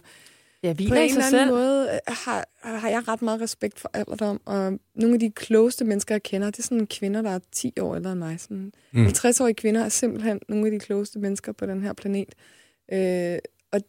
Jeg 0.62 0.74
på 0.74 0.76
hviler 0.76 0.96
en 0.96 1.02
eller 1.10 1.24
anden 1.26 1.30
selv. 1.40 1.50
måde 1.50 1.88
øh, 1.92 2.14
har, 2.14 2.44
har 2.62 2.88
jeg 2.88 3.08
ret 3.08 3.22
meget 3.22 3.40
respekt 3.40 3.80
for 3.80 3.90
alderdom. 3.94 4.40
Og 4.44 4.78
nogle 4.94 5.14
af 5.14 5.20
de 5.20 5.30
klogeste 5.30 5.84
mennesker, 5.84 6.14
jeg 6.14 6.22
kender, 6.22 6.50
det 6.50 6.58
er 6.58 6.62
sådan 6.62 6.86
kvinder, 6.86 7.22
der 7.22 7.30
er 7.30 7.38
10 7.52 7.72
år 7.80 7.96
ældre 7.96 8.12
end 8.12 8.18
mig. 8.18 8.40
Sådan 8.40 8.72
Mm. 8.92 9.06
50-årige 9.06 9.54
kvinder 9.54 9.84
er 9.84 9.88
simpelthen 9.88 10.40
nogle 10.48 10.66
af 10.66 10.70
de 10.72 10.78
klogeste 10.78 11.18
mennesker 11.18 11.52
på 11.52 11.66
den 11.66 11.82
her 11.82 11.92
planet. 11.92 12.34
Øh, 12.92 13.38
og 13.72 13.80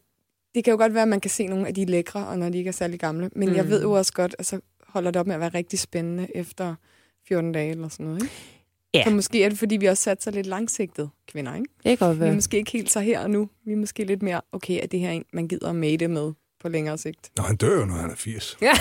det 0.55 0.63
kan 0.63 0.71
jo 0.71 0.77
godt 0.77 0.93
være, 0.93 1.03
at 1.03 1.07
man 1.09 1.19
kan 1.21 1.31
se 1.31 1.47
nogle 1.47 1.67
af 1.67 1.73
de 1.73 1.81
er 1.81 1.85
lækre, 1.85 2.27
og 2.27 2.39
når 2.39 2.49
de 2.49 2.57
ikke 2.57 2.67
er 2.67 2.71
særlig 2.71 2.99
gamle. 2.99 3.29
Men 3.35 3.49
mm. 3.49 3.55
jeg 3.55 3.69
ved 3.69 3.81
jo 3.81 3.91
også 3.91 4.13
godt, 4.13 4.35
at 4.39 4.45
så 4.45 4.59
holder 4.87 5.11
det 5.11 5.19
op 5.19 5.27
med 5.27 5.35
at 5.35 5.41
være 5.41 5.49
rigtig 5.53 5.79
spændende 5.79 6.27
efter 6.35 6.75
14 7.27 7.51
dage 7.51 7.71
eller 7.71 7.89
sådan 7.89 8.05
noget. 8.05 8.21
Ikke? 8.23 8.33
Ja. 8.93 9.03
Så 9.03 9.09
måske 9.09 9.43
er 9.43 9.49
det, 9.49 9.57
fordi 9.59 9.77
vi 9.77 9.85
også 9.85 10.03
sat 10.03 10.23
sig 10.23 10.33
lidt 10.33 10.47
langsigtet 10.47 11.09
kvinder. 11.27 11.55
Ikke? 11.55 11.65
Det 11.83 11.97
kan 11.99 12.07
godt 12.07 12.17
Vi 12.19 12.21
er 12.21 12.25
være. 12.25 12.35
måske 12.35 12.57
ikke 12.57 12.71
helt 12.71 12.91
så 12.91 12.99
her 12.99 13.19
og 13.19 13.29
nu. 13.29 13.49
Vi 13.65 13.71
er 13.71 13.77
måske 13.77 14.03
lidt 14.03 14.21
mere, 14.23 14.41
okay, 14.51 14.79
er 14.83 14.87
det 14.87 14.99
her 14.99 15.11
en, 15.11 15.23
man 15.33 15.47
gider 15.47 15.71
med 15.71 15.97
det 15.97 16.09
med 16.09 16.33
på 16.61 16.69
længere 16.69 16.97
sigt. 16.97 17.31
Nå, 17.37 17.43
han 17.43 17.55
dør 17.55 17.79
jo, 17.79 17.85
når 17.85 17.93
han 17.93 18.09
er 18.11 18.15
80. 18.15 18.57
Nej, 18.61 18.71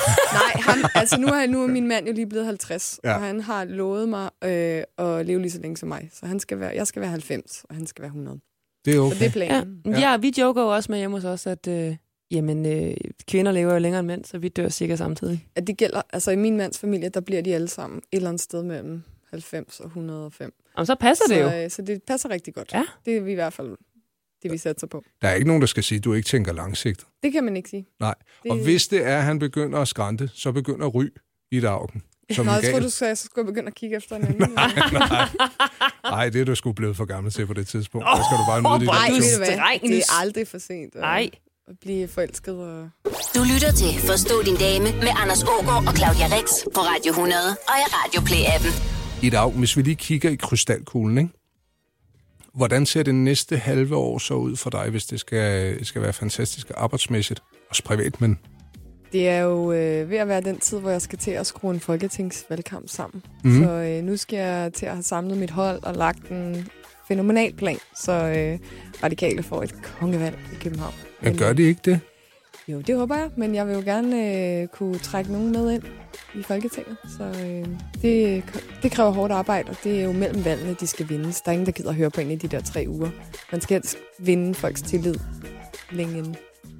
ham, 0.54 0.78
altså 0.94 1.20
nu 1.20 1.26
er, 1.26 1.46
nu 1.46 1.62
er 1.62 1.66
min 1.66 1.88
mand 1.88 2.06
jo 2.06 2.12
lige 2.12 2.26
blevet 2.26 2.46
50, 2.46 3.00
Ja. 3.04 3.10
ja. 3.10 3.16
og 3.16 3.22
han 3.22 3.40
har 3.40 3.64
lovet 3.64 4.08
mig 4.08 4.30
øh, 4.44 4.82
at 4.98 5.26
leve 5.26 5.40
lige 5.40 5.50
så 5.50 5.60
længe 5.60 5.76
som 5.76 5.88
mig. 5.88 6.10
Så 6.12 6.26
han 6.26 6.40
skal 6.40 6.60
være, 6.60 6.72
jeg 6.74 6.86
skal 6.86 7.00
være 7.02 7.10
90, 7.10 7.64
og 7.68 7.74
han 7.74 7.86
skal 7.86 8.02
være 8.02 8.08
100. 8.08 8.40
Det 8.84 8.94
er 8.96 9.00
Okay. 9.00 9.12
Så 9.14 9.18
det 9.18 9.26
er 9.26 9.30
planen. 9.32 9.82
Ja, 9.86 9.98
ja. 10.00 10.16
vi 10.16 10.32
joker 10.38 10.62
jo 10.62 10.68
også 10.74 10.92
med 10.92 10.98
hjemme 10.98 11.16
hos 11.16 11.24
os, 11.24 11.46
at 11.46 11.66
øh, 11.68 11.96
jamen, 12.30 12.66
øh, 12.66 12.94
kvinder 13.28 13.52
lever 13.52 13.72
jo 13.72 13.78
længere 13.78 14.00
end 14.00 14.06
mænd, 14.06 14.24
så 14.24 14.38
vi 14.38 14.48
dør 14.48 14.68
cirka 14.68 14.96
samtidig. 14.96 15.46
At 15.56 15.66
det 15.66 15.76
gælder, 15.76 16.02
altså 16.12 16.30
i 16.30 16.36
min 16.36 16.56
mands 16.56 16.78
familie, 16.78 17.08
der 17.08 17.20
bliver 17.20 17.42
de 17.42 17.54
alle 17.54 17.68
sammen 17.68 17.98
et 17.98 18.04
eller 18.12 18.28
andet 18.28 18.42
sted 18.42 18.62
mellem 18.62 19.02
90 19.32 19.80
og 19.80 19.86
105. 19.86 20.52
Og 20.76 20.86
så 20.86 20.94
passer 20.94 21.24
så, 21.28 21.34
det 21.34 21.40
jo. 21.42 21.50
øh, 21.64 21.70
så 21.70 21.82
det 21.82 22.00
passer 22.06 22.30
rigtig 22.30 22.54
godt. 22.54 22.72
Ja. 22.74 22.84
Det 23.04 23.16
er 23.16 23.20
vi 23.20 23.32
i 23.32 23.34
hvert 23.34 23.52
fald 23.52 23.76
det, 24.42 24.52
vi 24.52 24.58
satser 24.58 24.86
på. 24.86 25.02
Der 25.22 25.28
er 25.28 25.34
ikke 25.34 25.46
nogen, 25.46 25.60
der 25.62 25.66
skal 25.66 25.82
sige, 25.84 25.98
at 25.98 26.04
du 26.04 26.14
ikke 26.14 26.26
tænker 26.26 26.52
langsigtet. 26.52 27.06
Det 27.22 27.32
kan 27.32 27.44
man 27.44 27.56
ikke 27.56 27.68
sige. 27.68 27.86
Nej. 28.00 28.14
Det... 28.42 28.50
Og 28.50 28.56
hvis 28.64 28.88
det 28.88 29.06
er, 29.06 29.16
at 29.18 29.24
han 29.24 29.38
begynder 29.38 29.78
at 29.78 29.88
skrante, 29.88 30.30
så 30.34 30.52
begynder 30.52 30.86
ry 30.86 31.04
i 31.50 31.60
daggen. 31.60 32.02
Som 32.32 32.46
Nå, 32.46 32.52
jeg 32.52 32.70
tror, 32.72 32.80
du 32.80 32.90
sagde, 32.90 33.16
så 33.16 33.24
skulle 33.24 33.46
jeg 33.46 33.54
begynde 33.54 33.66
at 33.68 33.74
kigge 33.74 33.96
efter 33.96 34.16
en 34.16 34.24
anden. 34.28 34.50
Nej, 36.04 36.28
det 36.28 36.40
er 36.40 36.44
du 36.44 36.54
sgu 36.54 36.72
blevet 36.72 36.96
for 36.96 37.04
gammel 37.04 37.32
til 37.32 37.46
på 37.46 37.52
det 37.52 37.68
tidspunkt. 37.68 38.06
Der 38.16 38.22
skal 38.28 38.36
du 38.38 38.44
bare 38.48 38.62
nyde 38.62 38.80
dit 38.80 38.86
Nej, 38.86 39.78
Det 39.82 39.90
du- 39.90 39.96
er 39.96 40.20
aldrig 40.20 40.48
for 40.48 40.58
sent 40.58 40.94
at, 40.94 41.00
Nej. 41.00 41.30
at 41.68 41.74
blive 41.80 42.08
forelsket. 42.08 42.54
Og... 42.54 42.90
Du 43.34 43.40
lytter 43.54 43.72
til 43.72 44.00
Forstå 44.06 44.42
din 44.42 44.56
dame 44.56 44.84
med 44.84 45.12
Anders 45.22 45.42
Ågaard 45.42 45.84
og 45.88 45.94
Claudia 45.96 46.26
Rex 46.36 46.48
på 46.74 46.80
Radio 46.80 47.10
100 47.10 47.42
og 47.70 47.74
i 47.82 47.86
Radio 47.98 48.20
Play-appen. 48.28 49.01
I 49.22 49.30
dag, 49.30 49.50
hvis 49.50 49.76
vi 49.76 49.82
lige 49.82 49.94
kigger 49.94 50.30
i 50.30 50.34
krystalkuglen, 50.34 51.18
ikke? 51.18 51.30
Hvordan 52.54 52.86
ser 52.86 53.02
det 53.02 53.14
næste 53.14 53.56
halve 53.56 53.96
år 53.96 54.18
så 54.18 54.34
ud 54.34 54.56
for 54.56 54.70
dig, 54.70 54.90
hvis 54.90 55.04
det 55.06 55.20
skal, 55.20 55.84
skal 55.86 56.02
være 56.02 56.12
fantastisk 56.12 56.70
arbejdsmæssigt? 56.76 57.42
Også 57.70 57.84
privat, 57.84 58.20
men 58.20 58.38
Det 59.12 59.28
er 59.28 59.38
jo 59.38 59.72
øh, 59.72 60.10
ved 60.10 60.16
at 60.18 60.28
være 60.28 60.40
den 60.40 60.58
tid, 60.58 60.78
hvor 60.80 60.90
jeg 60.90 61.02
skal 61.02 61.18
til 61.18 61.30
at 61.30 61.46
skrue 61.46 61.74
en 61.74 61.80
folketingsvalgkamp 61.80 62.88
sammen. 62.88 63.22
Mm. 63.44 63.64
Så 63.64 63.70
øh, 63.70 64.04
nu 64.04 64.16
skal 64.16 64.36
jeg 64.36 64.72
til 64.72 64.86
at 64.86 64.92
have 64.92 65.02
samlet 65.02 65.38
mit 65.38 65.50
hold 65.50 65.82
og 65.82 65.94
lagt 65.94 66.28
en 66.28 66.68
fænomenal 67.08 67.52
plan, 67.54 67.78
så 67.96 68.12
øh, 68.12 68.58
radikale 69.02 69.42
får 69.42 69.62
et 69.62 69.74
kongevalg 69.82 70.38
i 70.52 70.56
København. 70.60 70.94
men 71.22 71.36
gør 71.36 71.52
de 71.52 71.62
ikke 71.62 71.80
det? 71.84 72.00
Jo, 72.68 72.80
det 72.80 72.96
håber 72.96 73.16
jeg, 73.16 73.30
men 73.36 73.54
jeg 73.54 73.66
vil 73.66 73.74
jo 73.74 73.80
gerne 73.80 74.36
øh, 74.62 74.68
kunne 74.68 74.98
trække 74.98 75.32
nogen 75.32 75.52
med 75.52 75.72
ind 75.72 75.82
i 76.34 76.42
Folketinget. 76.42 76.96
Så 77.18 77.24
øh, 77.24 77.66
det, 78.02 78.44
det 78.82 78.92
kræver 78.92 79.10
hårdt 79.10 79.32
arbejde, 79.32 79.70
og 79.70 79.76
det 79.84 80.00
er 80.00 80.04
jo 80.04 80.12
mellem 80.12 80.44
valgene, 80.44 80.76
de 80.80 80.86
skal 80.86 81.08
vindes. 81.08 81.40
Der 81.40 81.48
er 81.48 81.52
ingen, 81.52 81.66
der 81.66 81.72
gider 81.72 81.88
at 81.90 81.96
høre 81.96 82.10
på 82.10 82.20
en 82.20 82.30
i 82.30 82.36
de 82.36 82.48
der 82.48 82.60
tre 82.60 82.84
uger. 82.88 83.10
Man 83.52 83.60
skal 83.60 83.74
helst 83.74 83.96
vinde 84.18 84.54
folks 84.54 84.82
tillid 84.82 85.14
længe 85.90 86.18
inden. 86.18 86.36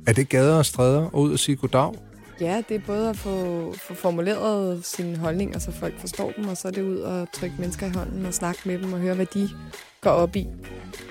Er 0.06 0.12
det 0.12 0.28
gader 0.28 0.58
og 0.58 0.66
stræder 0.66 1.10
og 1.12 1.20
ud 1.20 1.32
og 1.32 1.38
sige 1.38 1.56
goddag? 1.56 1.94
Ja, 2.40 2.62
det 2.68 2.74
er 2.74 2.80
både 2.86 3.08
at 3.08 3.16
få, 3.16 3.72
få 3.76 3.94
formuleret 3.94 4.84
sine 4.84 5.16
holdninger, 5.16 5.58
så 5.58 5.72
folk 5.72 5.98
forstår 5.98 6.32
dem, 6.36 6.48
og 6.48 6.56
så 6.56 6.68
er 6.68 6.72
det 6.72 6.82
ud 6.82 6.96
og 6.96 7.32
trykke 7.32 7.56
mennesker 7.58 7.86
i 7.86 7.90
hånden 7.90 8.26
og 8.26 8.34
snakke 8.34 8.60
med 8.64 8.78
dem 8.78 8.92
og 8.92 8.98
høre, 8.98 9.14
hvad 9.14 9.26
de 9.26 9.48
går 10.00 10.10
op 10.10 10.36
i. 10.36 10.46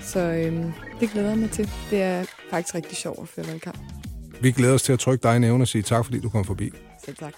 Så 0.00 0.20
øhm, 0.20 0.72
det 1.00 1.10
glæder 1.10 1.28
jeg 1.28 1.38
mig 1.38 1.50
til. 1.50 1.70
Det 1.90 2.02
er 2.02 2.24
faktisk 2.50 2.74
rigtig 2.74 2.96
sjovt 2.96 3.18
at 3.22 3.28
føre 3.28 3.46
valgkamp. 3.46 3.78
Vi 4.42 4.52
glæder 4.52 4.74
os 4.74 4.82
til 4.82 4.92
at 4.92 4.98
trykke 4.98 5.22
dig 5.22 5.36
i 5.36 5.38
nævn 5.38 5.60
og 5.60 5.68
sige 5.68 5.82
tak, 5.82 6.04
fordi 6.04 6.20
du 6.20 6.28
kom 6.28 6.44
forbi. 6.44 6.70
Selv 7.04 7.16
tak. 7.16 7.32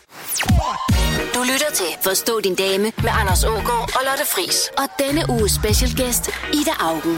Du 1.35 1.41
lytter 1.53 1.71
til 1.75 1.87
Forstå 2.03 2.41
din 2.41 2.55
dame 2.55 2.93
med 3.03 3.11
Anders 3.21 3.45
Ågaard 3.45 3.91
og 3.97 4.01
Lotte 4.09 4.25
Friis. 4.35 4.59
Og 4.79 4.87
denne 4.99 5.23
uges 5.29 5.53
special 5.53 5.91
guest, 5.97 6.31
Ida 6.53 6.75
Augen. 6.81 7.17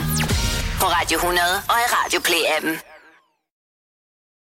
På 0.81 0.87
Radio 0.97 1.17
100 1.17 1.47
og 1.73 1.77
i 1.85 1.87
Radio 1.99 2.19
Play-appen. 2.29 2.96